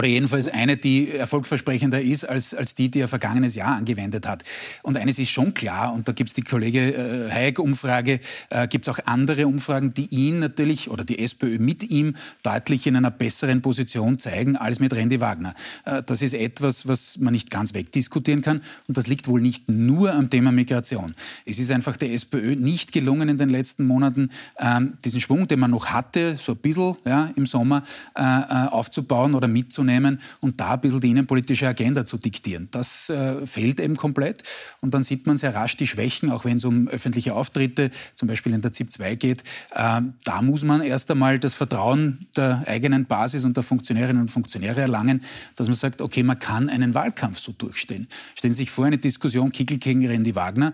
Oder 0.00 0.08
jedenfalls 0.08 0.48
eine, 0.48 0.78
die 0.78 1.10
erfolgsversprechender 1.10 2.00
ist 2.00 2.24
als, 2.24 2.54
als 2.54 2.74
die, 2.74 2.90
die 2.90 3.00
er 3.00 3.08
vergangenes 3.08 3.54
Jahr 3.54 3.76
angewendet 3.76 4.26
hat. 4.26 4.44
Und 4.82 4.96
eines 4.96 5.18
ist 5.18 5.28
schon 5.28 5.52
klar, 5.52 5.92
und 5.92 6.08
da 6.08 6.12
gibt 6.12 6.30
es 6.30 6.34
die 6.34 6.40
Kollege 6.40 6.94
äh, 6.94 7.30
Hayek-Umfrage, 7.30 8.20
äh, 8.48 8.66
gibt 8.66 8.88
es 8.88 8.94
auch 8.94 8.98
andere 9.04 9.46
Umfragen, 9.46 9.92
die 9.92 10.06
ihn 10.06 10.38
natürlich 10.38 10.88
oder 10.88 11.04
die 11.04 11.18
SPÖ 11.18 11.58
mit 11.58 11.90
ihm 11.90 12.16
deutlich 12.42 12.86
in 12.86 12.96
einer 12.96 13.10
besseren 13.10 13.60
Position 13.60 14.16
zeigen 14.16 14.56
als 14.56 14.80
mit 14.80 14.94
Randy 14.94 15.20
Wagner. 15.20 15.52
Äh, 15.84 16.02
das 16.02 16.22
ist 16.22 16.32
etwas, 16.32 16.88
was 16.88 17.18
man 17.18 17.34
nicht 17.34 17.50
ganz 17.50 17.74
wegdiskutieren 17.74 18.40
kann 18.40 18.62
und 18.88 18.96
das 18.96 19.06
liegt 19.06 19.28
wohl 19.28 19.42
nicht 19.42 19.68
nur 19.68 20.14
am 20.14 20.30
Thema 20.30 20.50
Migration. 20.50 21.14
Es 21.44 21.58
ist 21.58 21.70
einfach 21.70 21.98
der 21.98 22.10
SPÖ 22.14 22.56
nicht 22.56 22.92
gelungen 22.92 23.28
in 23.28 23.36
den 23.36 23.50
letzten 23.50 23.86
Monaten, 23.86 24.30
ähm, 24.58 24.94
diesen 25.04 25.20
Schwung, 25.20 25.46
den 25.46 25.60
man 25.60 25.72
noch 25.72 25.88
hatte, 25.88 26.36
so 26.36 26.52
ein 26.52 26.58
bisschen 26.58 26.96
ja, 27.04 27.30
im 27.36 27.44
Sommer, 27.44 27.82
äh, 28.16 28.22
äh, 28.22 28.68
aufzubauen 28.70 29.34
oder 29.34 29.46
mitzunehmen 29.46 29.89
mitzunehmen 29.90 30.20
und 30.40 30.61
da 30.61 30.74
ein 30.74 30.81
bisschen 30.81 31.00
die 31.00 31.11
innenpolitische 31.11 31.66
Agenda 31.68 32.05
zu 32.05 32.16
diktieren. 32.16 32.68
Das 32.70 33.09
äh, 33.11 33.46
fehlt 33.46 33.81
eben 33.81 33.96
komplett. 33.96 34.42
Und 34.81 34.94
dann 34.94 35.03
sieht 35.03 35.26
man 35.26 35.37
sehr 35.37 35.55
rasch 35.55 35.76
die 35.76 35.87
Schwächen, 35.87 36.31
auch 36.31 36.44
wenn 36.44 36.59
es 36.59 36.64
um 36.64 36.88
öffentliche 36.88 37.35
Auftritte, 37.35 37.90
zum 38.14 38.29
Beispiel 38.29 38.55
in 38.55 38.62
der 38.62 38.72
ZIP 38.72 38.92
2 38.92 39.14
geht. 39.16 39.42
Äh, 39.72 40.03
da 40.24 40.42
muss 40.42 40.62
man 40.62 40.83
erst 40.83 41.11
einmal 41.11 41.38
das 41.38 41.55
Vertrauen 41.55 42.26
der 42.37 42.64
eigenen 42.66 43.07
Basis 43.07 43.44
und 43.44 43.57
der 43.57 43.64
Funktionärinnen 43.64 44.22
und 44.22 44.31
Funktionäre 44.31 44.81
erlangen, 44.81 45.22
dass 45.57 45.66
man 45.66 45.76
sagt, 45.76 46.00
okay, 46.00 46.22
man 46.22 46.38
kann 46.38 46.68
einen 46.68 46.94
Wahlkampf 46.94 47.38
so 47.38 47.53
durchstehen. 47.53 48.09
Stellen 48.35 48.55
Sie 48.55 48.62
sich 48.62 48.70
vor, 48.70 48.87
eine 48.87 48.98
Diskussion 48.98 49.53
Kickel 49.53 49.79
gegen 49.79 50.07
Randy 50.07 50.35
Wagner, 50.35 50.72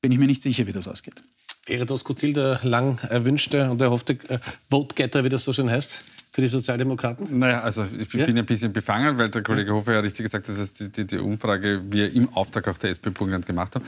bin 0.00 0.12
ich 0.12 0.18
mir 0.18 0.26
nicht 0.26 0.42
sicher, 0.42 0.66
wie 0.66 0.72
das 0.72 0.88
ausgeht. 0.88 1.22
Wäre 1.66 1.84
das 1.84 2.04
Kozil 2.04 2.32
der 2.32 2.60
lang 2.62 2.98
erwünschte 3.08 3.70
und 3.70 3.80
erhoffte 3.80 4.14
äh, 4.28 4.38
Vote-Getter, 4.70 5.24
wie 5.24 5.28
das 5.28 5.44
so 5.44 5.52
schön 5.52 5.70
heißt? 5.70 6.00
Für 6.32 6.42
die 6.42 6.48
Sozialdemokraten? 6.48 7.38
Naja, 7.38 7.60
also 7.60 7.86
ich 7.98 8.12
ja? 8.12 8.26
bin 8.26 8.38
ein 8.38 8.46
bisschen 8.46 8.72
befangen, 8.72 9.18
weil 9.18 9.30
der 9.30 9.42
Kollege 9.42 9.72
Hofer 9.72 9.94
ja 9.94 10.00
richtig 10.00 10.24
gesagt 10.24 10.48
hat, 10.48 10.56
dass 10.56 10.72
die, 10.74 10.90
die, 10.90 11.06
die 11.06 11.18
Umfrage 11.18 11.82
wir 11.90 12.12
im 12.12 12.32
Auftrag 12.34 12.68
auch 12.68 12.78
der 12.78 12.90
SP 12.94 13.10
Burgenland 13.10 13.46
gemacht 13.46 13.74
haben. 13.74 13.84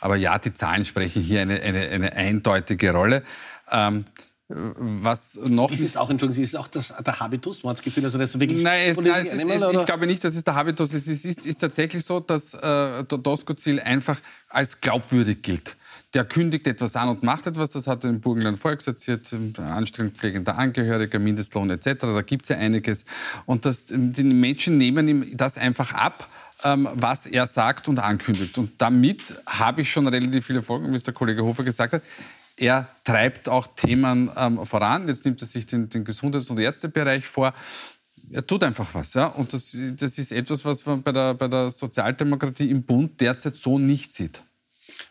Aber 0.00 0.16
ja, 0.16 0.38
die 0.38 0.54
Zahlen 0.54 0.84
sprechen 0.84 1.22
hier 1.22 1.42
eine, 1.42 1.60
eine, 1.60 1.88
eine 1.88 2.12
eindeutige 2.14 2.92
Rolle. 2.92 3.22
Ähm, 3.70 4.04
was 4.48 5.36
noch 5.36 5.72
ist 5.72 5.80
es 5.80 5.96
auch, 5.96 6.10
Entschuldigung, 6.10 6.42
ist 6.42 6.50
es 6.50 6.54
auch 6.54 6.68
das, 6.68 6.92
der 7.04 7.18
Habitus? 7.18 7.62
Man 7.62 7.70
hat 7.70 7.78
das 7.78 7.84
Gefühl, 7.84 8.04
also 8.04 8.18
das 8.18 8.38
wirklich 8.38 8.62
Nein, 8.62 8.90
es, 8.90 9.00
nein 9.00 9.22
es 9.22 9.32
ist, 9.32 9.42
ich 9.42 9.84
glaube 9.86 10.06
nicht, 10.06 10.22
dass 10.22 10.34
es 10.34 10.44
der 10.44 10.54
Habitus 10.54 10.92
ist. 10.92 11.08
Es 11.08 11.24
ist, 11.24 11.46
ist 11.46 11.60
tatsächlich 11.60 12.04
so, 12.04 12.20
dass 12.20 12.52
äh, 12.52 13.04
Doskozil 13.04 13.80
einfach 13.80 14.20
als 14.50 14.80
glaubwürdig 14.80 15.42
gilt 15.42 15.76
der 16.14 16.24
kündigt 16.24 16.66
etwas 16.66 16.96
an 16.96 17.08
und 17.08 17.22
macht 17.22 17.46
etwas. 17.46 17.70
Das 17.70 17.86
hat 17.86 18.04
im 18.04 18.20
Burgenland 18.20 18.58
Volksgesetz 18.58 19.06
jetzt 19.06 19.36
anstrengend 19.58 20.16
pflegender 20.16 20.56
Angehöriger, 20.56 21.18
Mindestlohn 21.18 21.70
etc. 21.70 22.00
Da 22.00 22.22
gibt 22.22 22.44
es 22.44 22.50
ja 22.50 22.56
einiges. 22.56 23.04
Und 23.44 23.64
das, 23.64 23.86
die 23.88 24.24
Menschen 24.24 24.78
nehmen 24.78 25.08
ihm 25.08 25.36
das 25.36 25.58
einfach 25.58 25.92
ab 25.92 26.28
ähm, 26.62 26.88
was 26.92 27.26
er 27.26 27.46
sagt 27.46 27.88
und 27.88 27.98
ankündigt. 27.98 28.58
Und 28.58 28.72
damit 28.78 29.36
habe 29.46 29.82
ich 29.82 29.92
schon 29.92 30.06
relativ 30.06 30.46
viele 30.46 30.62
Folgen, 30.62 30.90
wie 30.92 30.96
es 30.96 31.02
der 31.02 31.14
Kollege 31.14 31.44
Hofer 31.44 31.64
gesagt 31.64 31.92
hat. 31.92 32.02
Er 32.56 32.88
treibt 33.04 33.48
auch 33.48 33.66
Themen 33.66 34.30
ähm, 34.36 34.64
voran. 34.64 35.08
Jetzt 35.08 35.24
nimmt 35.24 35.40
er 35.42 35.46
sich 35.46 35.66
den, 35.66 35.88
den 35.88 36.04
Gesundheits- 36.04 36.50
und 36.50 36.58
Ärztebereich 36.58 37.26
vor. 37.26 37.52
Er 38.30 38.46
tut 38.46 38.62
einfach 38.62 38.88
was. 38.94 39.14
Ja? 39.14 39.26
Und 39.26 39.52
das, 39.52 39.76
das 39.96 40.18
ist 40.18 40.32
etwas, 40.32 40.64
was 40.64 40.86
man 40.86 41.02
bei 41.02 41.12
der, 41.12 41.34
bei 41.34 41.48
der 41.48 41.70
Sozialdemokratie 41.70 42.70
im 42.70 42.84
Bund 42.84 43.20
derzeit 43.20 43.56
so 43.56 43.78
nicht 43.78 44.14
sieht. 44.14 44.40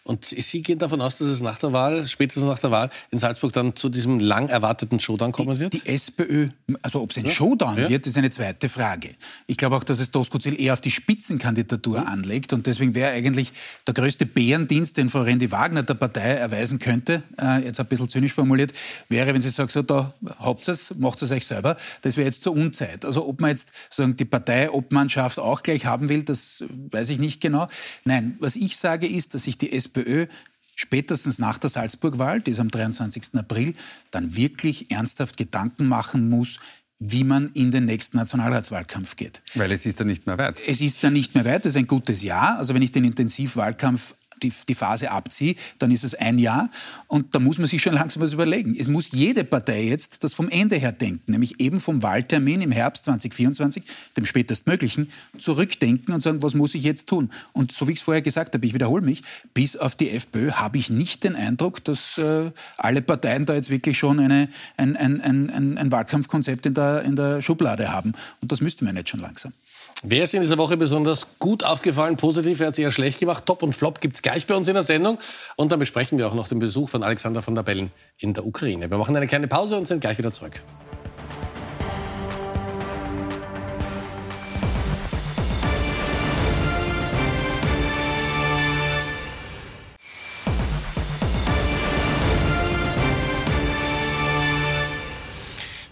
Und 0.06 0.26
Sie 0.26 0.62
gehen 0.62 0.80
davon 0.80 1.00
aus, 1.00 1.18
dass 1.18 1.30
es 1.30 1.40
nach 1.40 1.58
der 1.60 1.72
Wahl, 1.72 2.06
spätestens 2.08 2.44
nach 2.44 2.60
der 2.60 2.72
Wahl, 2.72 2.90
in 3.12 3.20
Salzburg 3.20 3.54
dann 3.54 3.74
zu 3.78 3.88
diesem 3.88 4.20
lang 4.20 4.50
erwarteten 4.50 5.00
Showdown 5.00 5.32
kommen 5.32 5.58
wird? 5.60 5.72
Die, 5.74 5.80
die 5.80 5.90
SPÖ, 5.90 6.50
also 6.82 7.02
ob 7.02 7.12
es 7.12 7.18
ein 7.18 7.26
ja. 7.26 7.32
Showdown 7.32 7.78
ja. 7.78 7.90
wird, 7.90 8.06
ist 8.06 8.18
eine 8.18 8.30
zweite 8.30 8.68
Frage. 8.68 9.12
Ich 9.48 9.56
glaube 9.56 9.78
auch, 9.78 9.84
dass 9.86 10.00
es 10.00 10.12
Doskozil 10.12 10.60
eher 10.60 10.74
auf 10.74 10.82
die 10.82 10.92
Spitzenkandidatur 10.92 12.02
mhm. 12.02 12.08
anlegt. 12.08 12.52
Und 12.52 12.68
deswegen 12.68 12.96
wäre 12.96 13.14
eigentlich 13.14 13.54
der 13.88 13.94
größte 13.94 14.26
Bärendienst, 14.26 14.98
den 14.98 15.08
Frau 15.08 15.22
Rendi 15.22 15.50
Wagner 15.52 15.84
der 15.84 15.94
Partei 15.94 16.32
erweisen 16.34 16.80
könnte, 16.80 17.24
äh, 17.42 17.64
jetzt 17.64 17.80
ein 17.80 17.86
bisschen 17.86 18.10
zynisch 18.10 18.34
formuliert, 18.34 18.74
wäre, 19.08 19.34
wenn 19.34 19.42
sie 19.42 19.52
sagt, 19.52 19.72
so, 19.72 19.84
da 19.84 20.14
habt 20.40 20.68
es, 20.68 20.96
macht 20.96 21.22
es 21.22 21.32
euch 21.32 21.46
selber. 21.48 21.78
Das 22.02 22.18
wäre 22.18 22.26
jetzt 22.26 22.44
zur 22.44 22.54
Unzeit. 22.54 23.06
Also 23.06 23.26
ob 23.26 23.40
man 23.40 23.52
jetzt 23.52 23.72
sagen, 23.90 24.18
die 24.18 24.26
Parteiobmannschaft 24.26 25.40
auch 25.40 25.64
gleich 25.64 25.86
haben 25.86 26.10
will, 26.10 26.24
das 26.24 26.66
weiß 26.92 27.08
ich 27.08 27.20
nicht 27.20 27.40
genau. 27.40 27.70
Nein, 28.04 28.36
was 28.42 28.58
ich 28.58 28.76
sage 28.76 29.08
ist, 29.08 29.34
dass 29.34 29.44
sich 29.44 29.58
die 29.58 29.72
SPÖ 29.72 29.93
SPÖ 29.94 30.28
spätestens 30.76 31.40
nach 31.40 31.58
der 31.58 31.70
Salzburg-Wahl, 31.70 32.42
die 32.42 32.52
ist 32.52 32.60
am 32.60 32.72
23. 32.72 33.36
April, 33.36 33.76
dann 34.12 34.36
wirklich 34.36 34.90
ernsthaft 34.92 35.38
Gedanken 35.38 35.88
machen 35.88 36.30
muss, 36.30 36.60
wie 37.00 37.24
man 37.24 37.52
in 37.54 37.72
den 37.72 37.86
nächsten 37.86 38.18
Nationalratswahlkampf 38.18 39.16
geht. 39.16 39.42
Weil 39.56 39.72
es 39.72 39.86
ist 39.86 40.00
dann 40.00 40.08
nicht 40.08 40.26
mehr 40.26 40.38
weit. 40.38 40.58
Es 40.66 40.82
ist 40.82 41.04
dann 41.04 41.14
nicht 41.14 41.36
mehr 41.36 41.46
weit, 41.46 41.66
das 41.66 41.74
ist 41.74 41.78
ein 41.78 41.88
gutes 41.88 42.24
Jahr. 42.24 42.58
Also 42.58 42.74
wenn 42.74 42.82
ich 42.82 42.92
den 42.92 43.04
Intensivwahlkampf 43.04 44.16
die, 44.42 44.52
die 44.68 44.76
Phase 44.76 45.12
abziehe, 45.12 45.56
dann 45.80 45.92
ist 45.92 46.04
es 46.04 46.16
ein 46.16 46.38
Jahr. 46.40 46.70
Und 47.08 47.36
da 47.36 47.40
muss 47.40 47.58
man 47.58 47.68
sich 47.68 47.82
schon 47.82 47.94
langsam 47.94 48.22
was 48.24 48.34
überlegen. 48.34 48.76
Es 48.78 48.88
muss 48.88 49.12
jede 49.12 49.44
Partei 49.44 49.84
jetzt 49.84 50.24
das 50.24 50.34
vom 50.34 50.50
Ende 50.50 50.76
her 50.78 50.92
denken, 50.92 51.32
nämlich 51.32 51.60
eben 51.60 51.80
vom 51.80 52.02
Wahltermin 52.04 52.62
im 52.62 52.72
Herbst 52.72 53.06
2024, 53.06 53.84
dem 54.18 54.26
spätestmöglichen, 54.26 55.10
zurückdenken 55.38 56.14
und 56.14 56.22
sagen, 56.22 56.42
was 56.42 56.54
muss 56.54 56.76
ich 56.76 56.84
jetzt 56.84 57.08
tun? 57.08 57.30
Und 57.54 57.72
so 57.72 57.88
wie 57.88 57.92
ich 57.92 58.00
es 58.00 58.04
vorher 58.04 58.22
gesagt 58.22 58.54
habe, 58.54 58.66
ich 58.66 58.74
wiederhole 58.74 59.02
mich, 59.04 59.22
bis 59.54 59.78
auf 59.78 59.96
die 59.96 60.10
FPÖ 60.12 60.52
habe 60.52 60.78
ich 60.78 60.90
nicht 60.90 61.24
den 61.24 61.36
Eindruck, 61.36 61.84
dass 61.84 62.18
äh, 62.18 62.52
alle 62.78 63.02
Parteien 63.02 63.46
da 63.46 63.54
jetzt 63.54 63.70
wirklich 63.70 63.98
schon 63.98 64.20
eine, 64.20 64.50
ein, 64.78 64.96
ein, 64.96 65.22
ein, 65.22 65.78
ein 65.78 65.92
Wahlkampfkonzept 65.92 66.66
in 66.66 66.74
der, 66.74 67.04
in 67.04 67.16
der 67.16 67.42
Schublade 67.42 67.92
haben. 67.92 68.14
Und 68.42 68.52
das 68.52 68.62
müsste 68.62 68.86
man 68.86 68.96
jetzt 68.96 69.10
schon 69.10 69.20
langsam. 69.20 69.54
Wer 70.06 70.26
ist 70.26 70.34
in 70.34 70.42
dieser 70.42 70.58
Woche 70.58 70.76
besonders 70.76 71.40
gut 71.40 71.64
aufgefallen, 71.64 72.18
positiv, 72.18 72.60
wer 72.60 72.68
hat 72.68 72.74
es 72.74 72.80
eher 72.80 72.92
schlecht 72.92 73.22
gemacht? 73.22 73.46
Top 73.46 73.64
und 73.64 73.74
Flop 73.74 74.02
gibt 74.02 74.16
es 74.16 74.22
gleich 74.22 74.46
bei 74.46 74.54
uns 74.54 74.68
in 74.68 74.74
der 74.74 74.84
Sendung. 74.84 75.18
Und 75.56 75.72
dann 75.72 75.80
besprechen 75.80 76.18
wir 76.18 76.28
auch 76.28 76.34
noch 76.34 76.50
den 76.50 76.60
Besuch 76.60 76.90
von 76.90 77.04
Alexander 77.04 77.42
von 77.42 77.56
der 77.56 77.64
Bellen 77.64 77.90
in 78.18 78.34
der 78.34 78.46
Ukraine. 78.46 78.92
Wir 78.92 78.98
machen 78.98 79.16
eine 79.16 79.28
kleine 79.28 79.48
Pause 79.48 79.78
und 79.78 79.88
sind 79.88 80.02
gleich 80.02 80.18
wieder 80.18 80.34
zurück. 80.34 80.62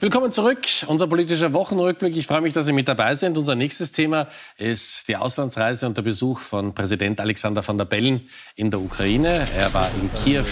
Willkommen 0.02 0.32
zurück. 0.32 0.62
Unser 0.88 1.06
politischer 1.06 1.54
Wochenrückblick. 1.54 2.18
Ich 2.18 2.26
freue 2.26 2.42
mich, 2.42 2.56
dass 2.56 2.66
Sie 2.66 2.74
mit 2.74 2.88
dabei 2.88 3.14
sind. 3.14 3.38
Unser 3.38 3.54
nächstes 3.54 3.92
Thema 3.92 4.28
ist 4.58 5.08
die 5.08 5.16
Auslandsreise 5.16 5.86
und 5.86 5.96
der 5.96 6.02
Besuch 6.02 6.40
von 6.40 6.74
Präsident 6.74 7.22
Alexander 7.22 7.66
van 7.68 7.78
der 7.78 7.86
Bellen 7.86 8.28
in 8.56 8.72
der 8.72 8.82
Ukraine. 8.82 9.48
Er 9.56 9.72
war 9.76 9.88
in 10.02 10.10
Kiew, 10.24 10.46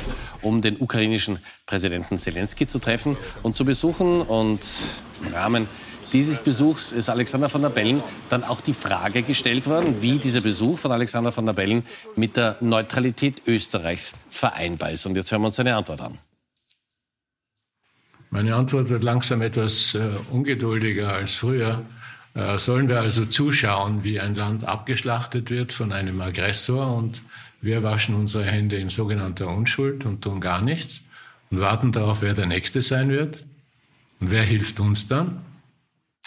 um 0.44 0.62
den 0.62 0.80
ukrainischen 0.80 1.40
Präsidenten 1.66 2.20
Zelensky 2.20 2.68
zu 2.68 2.78
treffen 2.78 3.18
und 3.42 3.56
zu 3.56 3.66
besuchen. 3.66 4.22
Und 4.22 4.60
im 5.26 5.34
Rahmen 5.34 5.68
dieses 6.14 6.38
Besuchs 6.38 6.92
ist 6.92 7.10
Alexander 7.10 7.52
van 7.52 7.64
der 7.64 7.70
Bellen 7.70 8.04
dann 8.30 8.44
auch 8.44 8.62
die 8.62 8.76
Frage 8.76 9.24
gestellt 9.24 9.66
worden, 9.66 10.00
wie 10.04 10.20
dieser 10.20 10.42
Besuch 10.42 10.78
von 10.78 10.92
Alexander 10.92 11.36
van 11.36 11.48
der 11.48 11.54
Bellen 11.54 11.88
mit 12.16 12.38
der 12.38 12.58
Neutralität 12.60 13.42
Österreichs 13.48 14.14
vereinbar 14.30 14.92
ist. 14.92 15.08
Und 15.08 15.16
jetzt 15.16 15.32
hören 15.32 15.42
wir 15.42 15.48
uns 15.48 15.56
seine 15.56 15.76
Antwort 15.76 16.02
an. 16.02 16.20
Meine 18.32 18.56
Antwort 18.56 18.90
wird 18.90 19.04
langsam 19.04 19.42
etwas 19.42 19.96
äh, 19.96 20.10
ungeduldiger 20.32 21.14
als 21.14 21.34
früher. 21.34 21.84
Äh, 22.36 22.60
sollen 22.60 22.88
wir 22.88 23.00
also 23.00 23.26
zuschauen, 23.26 24.04
wie 24.04 24.20
ein 24.20 24.36
Land 24.36 24.66
abgeschlachtet 24.66 25.50
wird 25.50 25.74
von 25.74 25.92
einem 25.92 26.22
Aggressor 26.22 26.96
und 26.96 27.22
wir 27.62 27.84
waschen 27.84 28.16
unsere 28.16 28.46
Hände 28.46 28.78
in 28.78 28.90
sogenannter 28.90 29.48
Unschuld 29.48 30.06
und 30.06 30.22
tun 30.22 30.40
gar 30.40 30.62
nichts 30.62 31.02
und 31.50 31.60
warten 31.60 31.92
darauf, 31.92 32.22
wer 32.22 32.34
der 32.34 32.46
Nächste 32.46 32.82
sein 32.82 33.10
wird? 33.10 33.44
Und 34.20 34.32
wer 34.32 34.44
hilft 34.44 34.80
uns 34.80 35.08
dann? 35.08 35.42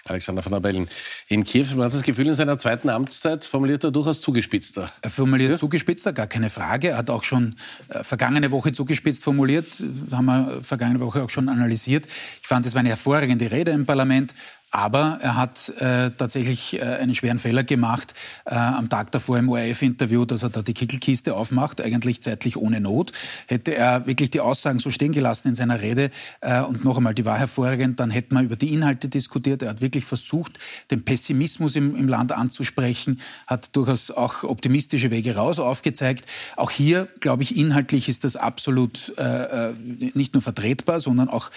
Alexander 0.06 0.44
van 0.44 0.52
der 0.52 0.60
Bellen. 0.60 0.88
In 1.28 1.44
Kiew, 1.44 1.66
man 1.76 1.86
hat 1.86 1.94
das 1.94 2.02
Gefühl, 2.02 2.26
in 2.26 2.34
seiner 2.34 2.58
zweiten 2.58 2.88
Amtszeit 2.88 3.44
formuliert 3.44 3.84
er 3.84 3.92
durchaus 3.92 4.20
zugespitzter. 4.20 4.86
Er 5.00 5.10
formuliert 5.10 5.50
ja? 5.52 5.58
zugespitzter, 5.58 6.12
gar 6.12 6.26
keine 6.26 6.50
Frage. 6.50 6.88
Er 6.88 6.98
hat 6.98 7.08
auch 7.08 7.22
schon 7.22 7.54
äh, 7.88 8.02
vergangene 8.02 8.50
Woche 8.50 8.72
zugespitzt 8.72 9.22
formuliert, 9.22 9.66
das 9.78 10.18
haben 10.18 10.24
wir 10.26 10.60
vergangene 10.62 10.98
Woche 11.00 11.22
auch 11.22 11.30
schon 11.30 11.48
analysiert. 11.48 12.06
Ich 12.06 12.48
fand, 12.48 12.66
es 12.66 12.74
war 12.74 12.80
eine 12.80 12.88
hervorragende 12.88 13.50
Rede 13.50 13.70
im 13.70 13.86
Parlament. 13.86 14.34
Aber 14.74 15.18
er 15.20 15.37
hat 15.37 15.68
äh, 15.80 16.11
tatsächlich 16.16 16.80
äh, 16.80 16.82
einen 16.82 17.14
schweren 17.14 17.38
Fehler 17.38 17.62
gemacht 17.62 18.14
äh, 18.46 18.54
am 18.54 18.88
Tag 18.88 19.12
davor 19.12 19.37
im 19.37 19.50
ORF-Interview, 19.50 20.24
dass 20.24 20.42
er 20.42 20.48
da 20.48 20.62
die 20.62 20.72
Kickelkiste 20.72 21.35
aufmacht, 21.37 21.82
eigentlich 21.82 22.22
zeitlich 22.22 22.56
ohne 22.56 22.80
Not. 22.80 23.12
Hätte 23.46 23.74
er 23.74 24.06
wirklich 24.06 24.30
die 24.30 24.40
Aussagen 24.40 24.78
so 24.78 24.90
stehen 24.90 25.12
gelassen 25.12 25.48
in 25.48 25.54
seiner 25.54 25.82
Rede 25.82 26.11
äh, 26.40 26.62
und 26.62 26.87
noch 26.87 26.96
einmal, 26.96 27.14
die 27.14 27.26
war 27.26 27.38
hervorragend, 27.38 28.00
dann 28.00 28.11
hätte 28.11 28.32
man 28.32 28.46
über 28.46 28.56
die 28.56 28.72
Inhalte 28.72 29.11
diskutiert. 29.11 29.61
Er 29.61 29.68
hat 29.68 29.82
wirklich 29.82 30.06
versucht, 30.06 30.58
den 30.90 31.04
Pessimismus 31.04 31.76
im, 31.76 31.94
im 31.94 32.08
Land 32.08 32.32
anzusprechen, 32.32 33.20
hat 33.46 33.76
durchaus 33.76 34.11
auch 34.11 34.42
optimistische 34.42 35.11
Wege 35.11 35.37
raus 35.37 35.58
aufgezeigt. 35.58 36.24
Auch 36.56 36.70
hier, 36.70 37.08
glaube 37.20 37.42
ich, 37.42 37.58
inhaltlich 37.58 38.08
ist 38.08 38.24
das 38.24 38.37
absolut 38.37 39.12
äh, 39.18 39.68
äh, 39.68 39.74
nicht 40.14 40.32
nur 40.32 40.42
vertretbar, 40.42 40.98
sondern 41.00 41.28
auch 41.28 41.50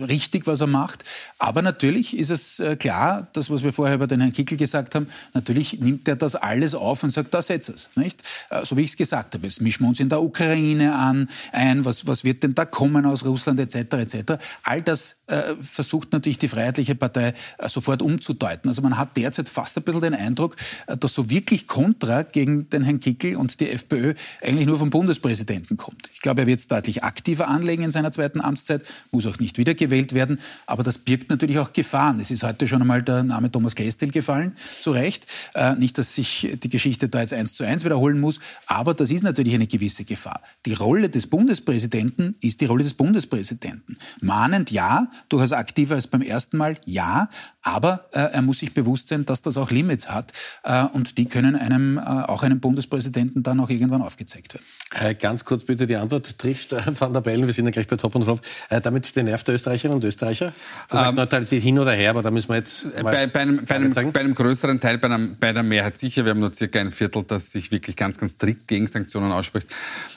richtig, 0.00 0.46
was 0.46 0.60
er 0.60 0.66
macht. 0.66 1.04
Aber 1.38 1.62
natürlich 1.62 2.17
ist 2.18 2.30
es 2.30 2.58
äh, 2.58 2.76
klar, 2.76 3.28
das, 3.32 3.50
was 3.50 3.62
wir 3.62 3.72
vorher 3.72 3.94
über 3.94 4.06
den 4.06 4.20
Herrn 4.20 4.32
Kickel 4.32 4.58
gesagt 4.58 4.94
haben, 4.94 5.06
natürlich 5.34 5.80
nimmt 5.80 6.08
er 6.08 6.16
das 6.16 6.34
alles 6.34 6.74
auf 6.74 7.02
und 7.02 7.10
sagt, 7.10 7.32
da 7.32 7.40
setzt 7.40 7.68
es. 7.68 7.88
Nicht? 7.94 8.22
Äh, 8.50 8.64
so 8.64 8.76
wie 8.76 8.82
ich 8.82 8.90
es 8.90 8.96
gesagt 8.96 9.34
habe, 9.34 9.46
jetzt 9.46 9.60
mischen 9.60 9.84
wir 9.84 9.88
uns 9.88 10.00
in 10.00 10.08
der 10.08 10.22
Ukraine 10.22 10.94
an, 10.94 11.28
ein, 11.52 11.84
was, 11.84 12.06
was 12.06 12.24
wird 12.24 12.42
denn 12.42 12.54
da 12.54 12.64
kommen 12.64 13.06
aus 13.06 13.24
Russland 13.24 13.60
etc. 13.60 13.76
etc. 13.94 14.32
All 14.64 14.82
das 14.82 15.18
äh, 15.26 15.54
versucht 15.62 16.12
natürlich 16.12 16.38
die 16.38 16.48
Freiheitliche 16.48 16.94
Partei 16.94 17.34
äh, 17.58 17.68
sofort 17.68 18.02
umzudeuten. 18.02 18.68
Also 18.68 18.82
man 18.82 18.98
hat 18.98 19.16
derzeit 19.16 19.48
fast 19.48 19.76
ein 19.76 19.84
bisschen 19.84 20.00
den 20.00 20.14
Eindruck, 20.14 20.56
äh, 20.86 20.96
dass 20.96 21.14
so 21.14 21.30
wirklich 21.30 21.66
Kontra 21.66 22.22
gegen 22.22 22.68
den 22.68 22.82
Herrn 22.82 23.00
Kickel 23.00 23.36
und 23.36 23.60
die 23.60 23.70
FPÖ 23.70 24.14
eigentlich 24.42 24.66
nur 24.66 24.78
vom 24.78 24.90
Bundespräsidenten 24.90 25.76
kommt. 25.76 26.10
Ich 26.12 26.20
glaube, 26.20 26.42
er 26.42 26.46
wird 26.46 26.60
es 26.60 26.68
deutlich 26.68 27.04
aktiver 27.04 27.48
anlegen 27.48 27.84
in 27.84 27.90
seiner 27.90 28.10
zweiten 28.10 28.40
Amtszeit, 28.40 28.82
muss 29.12 29.26
auch 29.26 29.38
nicht 29.38 29.58
wiedergewählt 29.58 30.14
werden, 30.14 30.40
aber 30.66 30.82
das 30.82 30.98
birgt 30.98 31.30
natürlich 31.30 31.58
auch 31.58 31.72
Gefahr 31.72 32.07
Jahren. 32.08 32.20
Es 32.20 32.30
ist 32.30 32.42
heute 32.42 32.66
schon 32.66 32.80
einmal 32.80 33.02
der 33.02 33.22
Name 33.22 33.50
Thomas 33.50 33.74
Kestel 33.74 34.10
gefallen, 34.10 34.56
zu 34.80 34.92
Recht. 34.92 35.26
Äh, 35.54 35.74
nicht, 35.74 35.98
dass 35.98 36.14
sich 36.14 36.56
die 36.62 36.70
Geschichte 36.70 37.08
da 37.08 37.20
jetzt 37.20 37.34
eins 37.34 37.54
zu 37.54 37.64
eins 37.64 37.84
wiederholen 37.84 38.18
muss, 38.18 38.40
aber 38.66 38.94
das 38.94 39.10
ist 39.10 39.22
natürlich 39.22 39.54
eine 39.54 39.66
gewisse 39.66 40.04
Gefahr. 40.04 40.40
Die 40.64 40.72
Rolle 40.72 41.10
des 41.10 41.26
Bundespräsidenten 41.26 42.34
ist 42.40 42.60
die 42.60 42.66
Rolle 42.66 42.84
des 42.84 42.94
Bundespräsidenten. 42.94 43.96
Mahnend 44.20 44.70
ja, 44.70 45.08
durchaus 45.28 45.52
aktiver 45.52 45.96
als 45.96 46.06
beim 46.06 46.22
ersten 46.22 46.56
Mal 46.56 46.78
ja, 46.86 47.28
aber 47.62 48.08
äh, 48.12 48.20
er 48.20 48.42
muss 48.42 48.60
sich 48.60 48.72
bewusst 48.72 49.08
sein, 49.08 49.26
dass 49.26 49.42
das 49.42 49.56
auch 49.58 49.70
Limits 49.70 50.08
hat 50.08 50.32
äh, 50.64 50.84
und 50.84 51.18
die 51.18 51.26
können 51.26 51.56
einem, 51.56 51.98
äh, 51.98 52.00
auch 52.00 52.42
einem 52.42 52.60
Bundespräsidenten 52.60 53.42
dann 53.42 53.60
auch 53.60 53.68
irgendwann 53.68 54.02
aufgezeigt 54.02 54.54
werden. 54.54 54.64
Äh, 54.94 55.14
ganz 55.14 55.44
kurz 55.44 55.64
bitte 55.64 55.86
die 55.86 55.96
Antwort 55.96 56.38
trifft 56.38 56.72
äh, 56.72 56.80
Van 56.98 57.12
der 57.12 57.20
Bellen, 57.20 57.46
wir 57.46 57.52
sind 57.52 57.66
ja 57.66 57.70
gleich 57.70 57.88
bei 57.88 57.96
Top 57.96 58.14
und 58.14 58.24
Flop, 58.24 58.40
damit 58.82 59.14
den 59.16 59.26
Nerv 59.26 59.44
der 59.44 59.54
Österreicherinnen 59.54 59.96
und 59.96 60.04
Österreicher? 60.04 60.54
Das 60.88 61.08
ähm, 61.08 61.14
Neutralität 61.14 61.62
hin 61.62 61.78
oder 61.78 61.92
her, 61.92 62.10
aber 62.10 62.22
da 62.22 62.30
müssen 62.30 62.48
wir 62.48 62.56
jetzt 62.56 62.86
bei, 63.02 63.26
bei, 63.26 63.40
einem, 63.40 63.66
bei, 63.66 63.74
einem, 63.74 63.92
bei, 63.92 64.20
einem, 64.20 64.34
größeren 64.34 64.80
Teil, 64.80 64.96
bei, 64.96 65.08
einem, 65.08 65.36
bei 65.38 65.52
der 65.52 65.62
Mehrheit 65.62 65.98
sicher, 65.98 66.24
wir 66.24 66.30
haben 66.30 66.40
nur 66.40 66.54
circa 66.54 66.80
ein 66.80 66.90
Viertel, 66.90 67.22
das 67.24 67.52
sich 67.52 67.70
wirklich 67.70 67.96
ganz, 67.96 68.18
ganz 68.18 68.32
strikt 68.32 68.66
gegen 68.66 68.86
Sanktionen 68.86 69.30
ausspricht. 69.30 69.68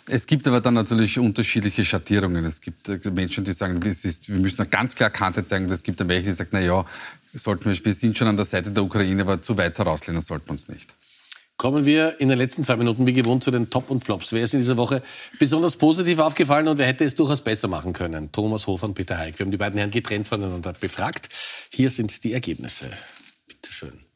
Es 0.08 0.26
gibt 0.26 0.48
aber 0.48 0.62
dann 0.62 0.74
natürlich 0.74 1.20
unterschiedliche 1.20 1.84
Schattierungen. 1.84 2.46
Es 2.46 2.62
gibt 2.62 2.88
Menschen, 3.14 3.44
die 3.44 3.54
sagen, 3.54 3.82
ist, 3.82 4.30
wir 4.30 4.40
müssen 4.40 4.70
ganz 4.70 4.96
klar 4.96 5.10
Kante 5.10 5.44
zeigen. 5.46 5.70
Es 5.70 5.84
gibt 5.84 6.00
dann 6.00 6.08
welche, 6.08 6.28
die 6.28 6.34
sagen, 6.34 6.50
na 6.54 6.62
ja, 6.62 6.86
sollten 7.34 7.66
wir, 7.66 7.86
wir 7.86 7.94
sind 7.94 8.18
schon 8.18 8.28
an 8.28 8.38
der 8.38 8.46
Seite 8.46 8.72
der 8.72 8.84
Ukraine, 8.84 9.22
aber 9.22 9.42
zu 9.42 9.58
weit 9.58 9.78
herauslehnen 9.78 10.22
sollten 10.22 10.48
wir 10.48 10.52
uns 10.52 10.68
nicht. 10.70 10.94
Kommen 11.62 11.86
wir 11.86 12.20
in 12.20 12.28
den 12.30 12.40
letzten 12.40 12.64
zwei 12.64 12.76
Minuten 12.76 13.06
wie 13.06 13.14
gewohnt 13.14 13.44
zu 13.44 13.52
den 13.52 13.70
Top 13.70 13.92
und 13.92 14.04
Flops. 14.04 14.34
Wer 14.34 14.44
ist 14.44 14.56
in 14.56 14.62
dieser 14.62 14.78
Woche 14.78 15.04
besonders 15.38 15.76
positiv 15.76 16.18
aufgefallen 16.18 16.68
und 16.68 16.80
wer 16.80 16.88
hätte 16.88 17.06
es 17.06 17.14
durchaus 17.14 17.44
besser 17.44 17.68
machen 17.68 17.94
können? 17.94 18.32
Thomas 18.32 18.66
Hofer 18.66 18.88
und 18.88 18.96
Peter 18.96 19.20
Heik. 19.20 19.38
Wir 19.38 19.46
haben 19.46 19.52
die 19.52 19.58
beiden 19.58 19.78
Herren 19.78 19.92
getrennt 19.92 20.28
voneinander 20.28 20.74
befragt. 20.74 21.30
Hier 21.72 21.92
sind 21.92 22.24
die 22.24 22.34
Ergebnisse. 22.34 22.90
Bitte 23.48 23.72
schön. 23.72 24.11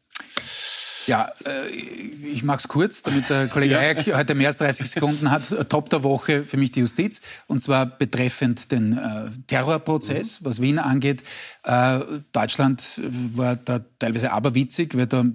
Ja, 1.07 1.29
äh, 1.45 1.69
ich 1.69 2.43
mache 2.43 2.59
es 2.59 2.67
kurz, 2.67 3.03
damit 3.03 3.29
der 3.29 3.47
Kollege 3.47 3.77
Hayek 3.77 4.15
heute 4.15 4.33
mehr 4.33 4.47
als 4.47 4.57
30 4.57 4.89
Sekunden 4.89 5.29
hat. 5.29 5.69
Top 5.69 5.89
der 5.89 6.03
Woche 6.03 6.43
für 6.43 6.57
mich 6.57 6.71
die 6.71 6.79
Justiz. 6.79 7.21
Und 7.47 7.61
zwar 7.61 7.85
betreffend 7.85 8.71
den 8.71 8.97
äh, 8.97 9.29
Terrorprozess, 9.47 10.43
was 10.43 10.61
Wien 10.61 10.79
angeht. 10.79 11.23
Äh, 11.63 11.99
Deutschland 12.31 13.01
war 13.35 13.55
da 13.55 13.79
teilweise 13.99 14.31
aberwitzig, 14.31 14.97
weil 14.97 15.05
da 15.05 15.25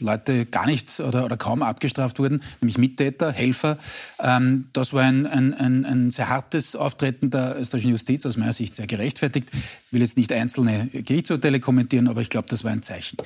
Leute 0.00 0.46
gar 0.46 0.66
nicht 0.66 1.00
oder, 1.00 1.24
oder 1.24 1.36
kaum 1.36 1.62
abgestraft 1.62 2.18
wurden, 2.18 2.42
nämlich 2.60 2.78
Mittäter, 2.78 3.32
Helfer. 3.32 3.78
Ähm, 4.18 4.66
das 4.72 4.92
war 4.92 5.02
ein, 5.02 5.26
ein, 5.26 5.54
ein, 5.54 5.84
ein 5.84 6.10
sehr 6.10 6.28
hartes 6.28 6.74
Auftreten 6.76 7.30
der 7.30 7.56
österreichischen 7.60 7.92
Justiz, 7.92 8.26
aus 8.26 8.36
meiner 8.36 8.52
Sicht 8.52 8.74
sehr 8.74 8.86
gerechtfertigt. 8.86 9.50
Ich 9.94 9.96
will 9.96 10.02
jetzt 10.02 10.16
nicht 10.16 10.32
einzelne 10.32 10.88
Gerichtsurteile 10.92 11.60
kommentieren, 11.60 12.08
aber 12.08 12.20
ich 12.20 12.28
glaube, 12.28 12.48
das 12.48 12.64
war 12.64 12.72
ein 12.72 12.82
Zeichen. 12.82 13.16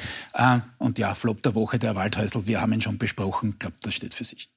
und 0.76 0.98
ja, 0.98 1.14
Flop 1.14 1.42
der 1.42 1.54
Woche 1.54 1.78
der 1.78 1.96
Waldhäusl, 1.96 2.46
wir 2.46 2.60
haben 2.60 2.74
ihn 2.74 2.82
schon 2.82 2.98
besprochen, 2.98 3.52
ich 3.54 3.58
glaube, 3.58 3.76
das 3.80 3.94
steht 3.94 4.12
für 4.12 4.24
sich. 4.24 4.50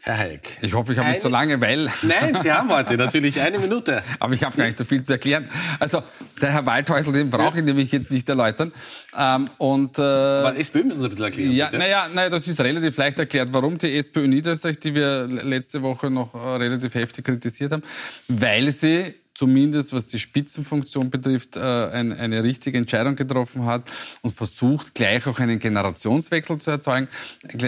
Herr 0.00 0.16
Hayek. 0.16 0.58
Ich 0.62 0.72
hoffe, 0.72 0.94
ich 0.94 0.98
habe 0.98 1.10
nicht 1.10 1.20
so 1.20 1.28
lange, 1.28 1.60
weil... 1.60 1.90
Nein, 2.00 2.38
Sie 2.40 2.50
haben 2.50 2.70
heute 2.70 2.96
natürlich 2.96 3.38
eine 3.38 3.58
Minute. 3.58 4.02
Aber 4.18 4.32
ich 4.32 4.42
habe 4.44 4.56
gar 4.56 4.64
nicht 4.64 4.78
so 4.78 4.84
viel 4.84 5.02
zu 5.02 5.12
erklären. 5.12 5.46
Also, 5.78 6.02
der 6.40 6.52
Herr 6.52 6.64
Waldhäusl, 6.64 7.12
den 7.12 7.28
brauche 7.28 7.58
ich 7.58 7.64
nämlich 7.64 7.92
jetzt 7.92 8.10
nicht 8.10 8.26
erläutern. 8.30 8.72
Ähm, 9.14 9.50
und, 9.58 9.98
äh, 9.98 10.02
Aber 10.02 10.56
SPÖ 10.56 10.84
müssen 10.84 11.00
Sie 11.00 11.04
ein 11.04 11.10
bisschen 11.10 11.24
erklären. 11.24 11.50
Ja, 11.52 11.70
naja, 11.70 12.08
naja, 12.14 12.30
das 12.30 12.48
ist 12.48 12.58
relativ 12.60 12.96
leicht 12.96 13.18
erklärt, 13.18 13.52
warum 13.52 13.76
die 13.76 13.94
SPÖ 13.94 14.26
Niederösterreich, 14.26 14.78
die 14.78 14.94
wir 14.94 15.26
letzte 15.26 15.82
Woche 15.82 16.08
noch 16.08 16.32
äh, 16.34 16.38
relativ 16.38 16.94
heftig 16.94 17.26
kritisiert 17.26 17.72
haben, 17.72 17.82
weil 18.28 18.72
sie 18.72 19.12
zumindest 19.36 19.92
was 19.92 20.06
die 20.06 20.18
Spitzenfunktion 20.18 21.10
betrifft, 21.10 21.56
äh, 21.56 21.60
ein, 21.60 22.12
eine 22.12 22.42
richtige 22.42 22.78
Entscheidung 22.78 23.16
getroffen 23.16 23.66
hat 23.66 23.82
und 24.22 24.34
versucht 24.34 24.94
gleich 24.94 25.26
auch 25.26 25.38
einen 25.38 25.58
Generationswechsel 25.58 26.58
zu 26.58 26.70
erzeugen, 26.70 27.08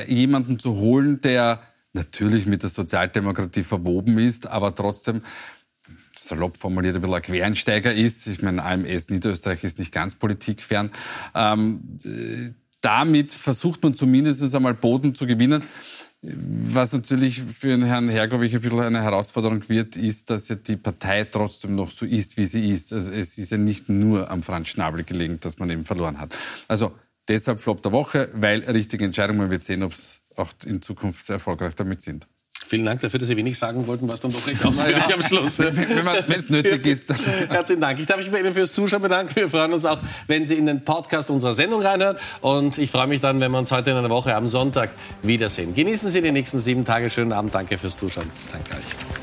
jemanden 0.07 0.59
zu 0.59 0.77
holen, 0.77 1.21
der 1.21 1.61
natürlich 1.93 2.47
mit 2.47 2.62
der 2.62 2.71
Sozialdemokratie 2.71 3.62
verwoben 3.62 4.19
ist, 4.19 4.47
aber 4.47 4.75
trotzdem 4.75 5.23
salopp 6.16 6.57
formuliert 6.57 6.97
ein 6.97 7.03
bisschen 7.03 7.16
ein 7.16 7.23
Quereinsteiger 7.23 7.93
ist. 7.93 8.27
Ich 8.27 8.43
meine, 8.43 8.64
AMS 8.64 9.11
Niederösterreich 9.11 9.62
ist 9.62 9.79
nicht 9.79 9.93
ganz 9.93 10.14
politikfern. 10.14 10.91
Ähm, 11.35 11.99
äh, 12.05 12.55
damit 12.81 13.33
versucht 13.33 13.83
man 13.83 13.95
zumindest 13.95 14.55
einmal 14.55 14.75
Boden 14.75 15.14
zu 15.14 15.27
gewinnen. 15.27 15.64
Was 16.21 16.93
natürlich 16.93 17.43
für 17.43 17.69
den 17.69 17.85
Herrn 17.85 18.09
Hergovich 18.09 18.53
ein 18.53 18.61
bisschen 18.61 18.81
eine 18.81 19.03
Herausforderung 19.03 19.69
wird, 19.69 19.95
ist, 19.97 20.31
dass 20.31 20.49
ja 20.49 20.57
die 20.57 20.77
Partei 20.77 21.23
trotzdem 21.25 21.77
noch 21.77 21.93
so 21.93 22.05
ist, 22.05 22.37
wie 22.37 22.47
sie 22.47 22.71
ist. 22.71 22.93
Also 22.93 23.12
es 23.12 23.39
ist 23.39 23.51
ja 23.51 23.57
nicht 23.57 23.89
nur 23.89 24.29
am 24.29 24.43
Franz 24.43 24.69
Schnabel 24.69 25.05
gelegen, 25.05 25.39
dass 25.41 25.59
man 25.59 25.71
eben 25.71 25.85
verloren 25.85 26.19
hat. 26.19 26.35
Also 26.66 26.93
deshalb 27.29 27.61
Flop 27.61 27.83
der 27.83 27.93
Woche, 27.93 28.31
weil 28.35 28.64
richtige 28.64 29.05
Entscheidung. 29.05 29.37
Man 29.37 29.51
wird 29.51 29.64
sehen, 29.64 29.85
ob 29.85 29.93
es 29.93 30.21
auch 30.35 30.53
in 30.66 30.83
Zukunft 30.83 31.31
erfolgreich 31.31 31.77
damit 31.77 32.03
sind. 32.03 32.27
Vielen 32.69 32.85
Dank 32.85 33.01
dafür, 33.01 33.19
dass 33.19 33.29
Sie 33.29 33.37
wenig 33.37 33.59
sagen 33.59 33.87
wollten, 33.87 34.12
was 34.12 34.21
dann 34.21 34.31
doch 34.31 34.47
recht 34.47 34.62
ausführlich 34.62 34.97
Naja. 34.97 35.14
am 35.14 35.23
Schluss. 35.23 35.59
Wenn 35.59 36.39
es 36.39 36.51
nötig 36.51 36.87
ist. 36.87 37.07
Herzlichen 37.49 37.81
Dank. 37.81 37.99
Ich 37.99 38.05
darf 38.05 38.19
mich 38.19 38.31
bei 38.31 38.41
Ihnen 38.41 38.53
fürs 38.53 38.75
Zuschauen 38.75 39.01
bedanken. 39.01 39.35
Wir 39.35 39.49
freuen 39.49 39.73
uns 39.73 39.87
auch, 39.87 39.99
wenn 40.27 40.45
Sie 40.45 40.55
in 40.55 40.66
den 40.66 40.85
Podcast 40.85 41.31
unserer 41.31 41.55
Sendung 41.55 41.81
reinhören. 41.81 42.19
Und 42.43 42.77
ich 42.77 42.91
freue 42.91 43.07
mich 43.07 43.23
dann, 43.23 43.41
wenn 43.41 43.51
wir 43.53 43.59
uns 43.59 43.73
heute 43.73 43.89
in 43.91 43.97
einer 43.97 44.11
Woche 44.11 44.35
am 44.35 44.49
Sonntag 44.49 44.91
wiedersehen. 45.23 45.75
Genießen 45.75 46.11
Sie 46.11 46.21
die 46.21 46.31
nächsten 46.31 46.61
sieben 46.61 46.85
Tage. 46.85 47.09
Schönen 47.09 47.33
Abend. 47.33 47.55
Danke 47.55 47.79
fürs 47.79 47.97
Zuschauen. 47.97 48.29
Danke 48.53 48.73
euch. 48.75 49.18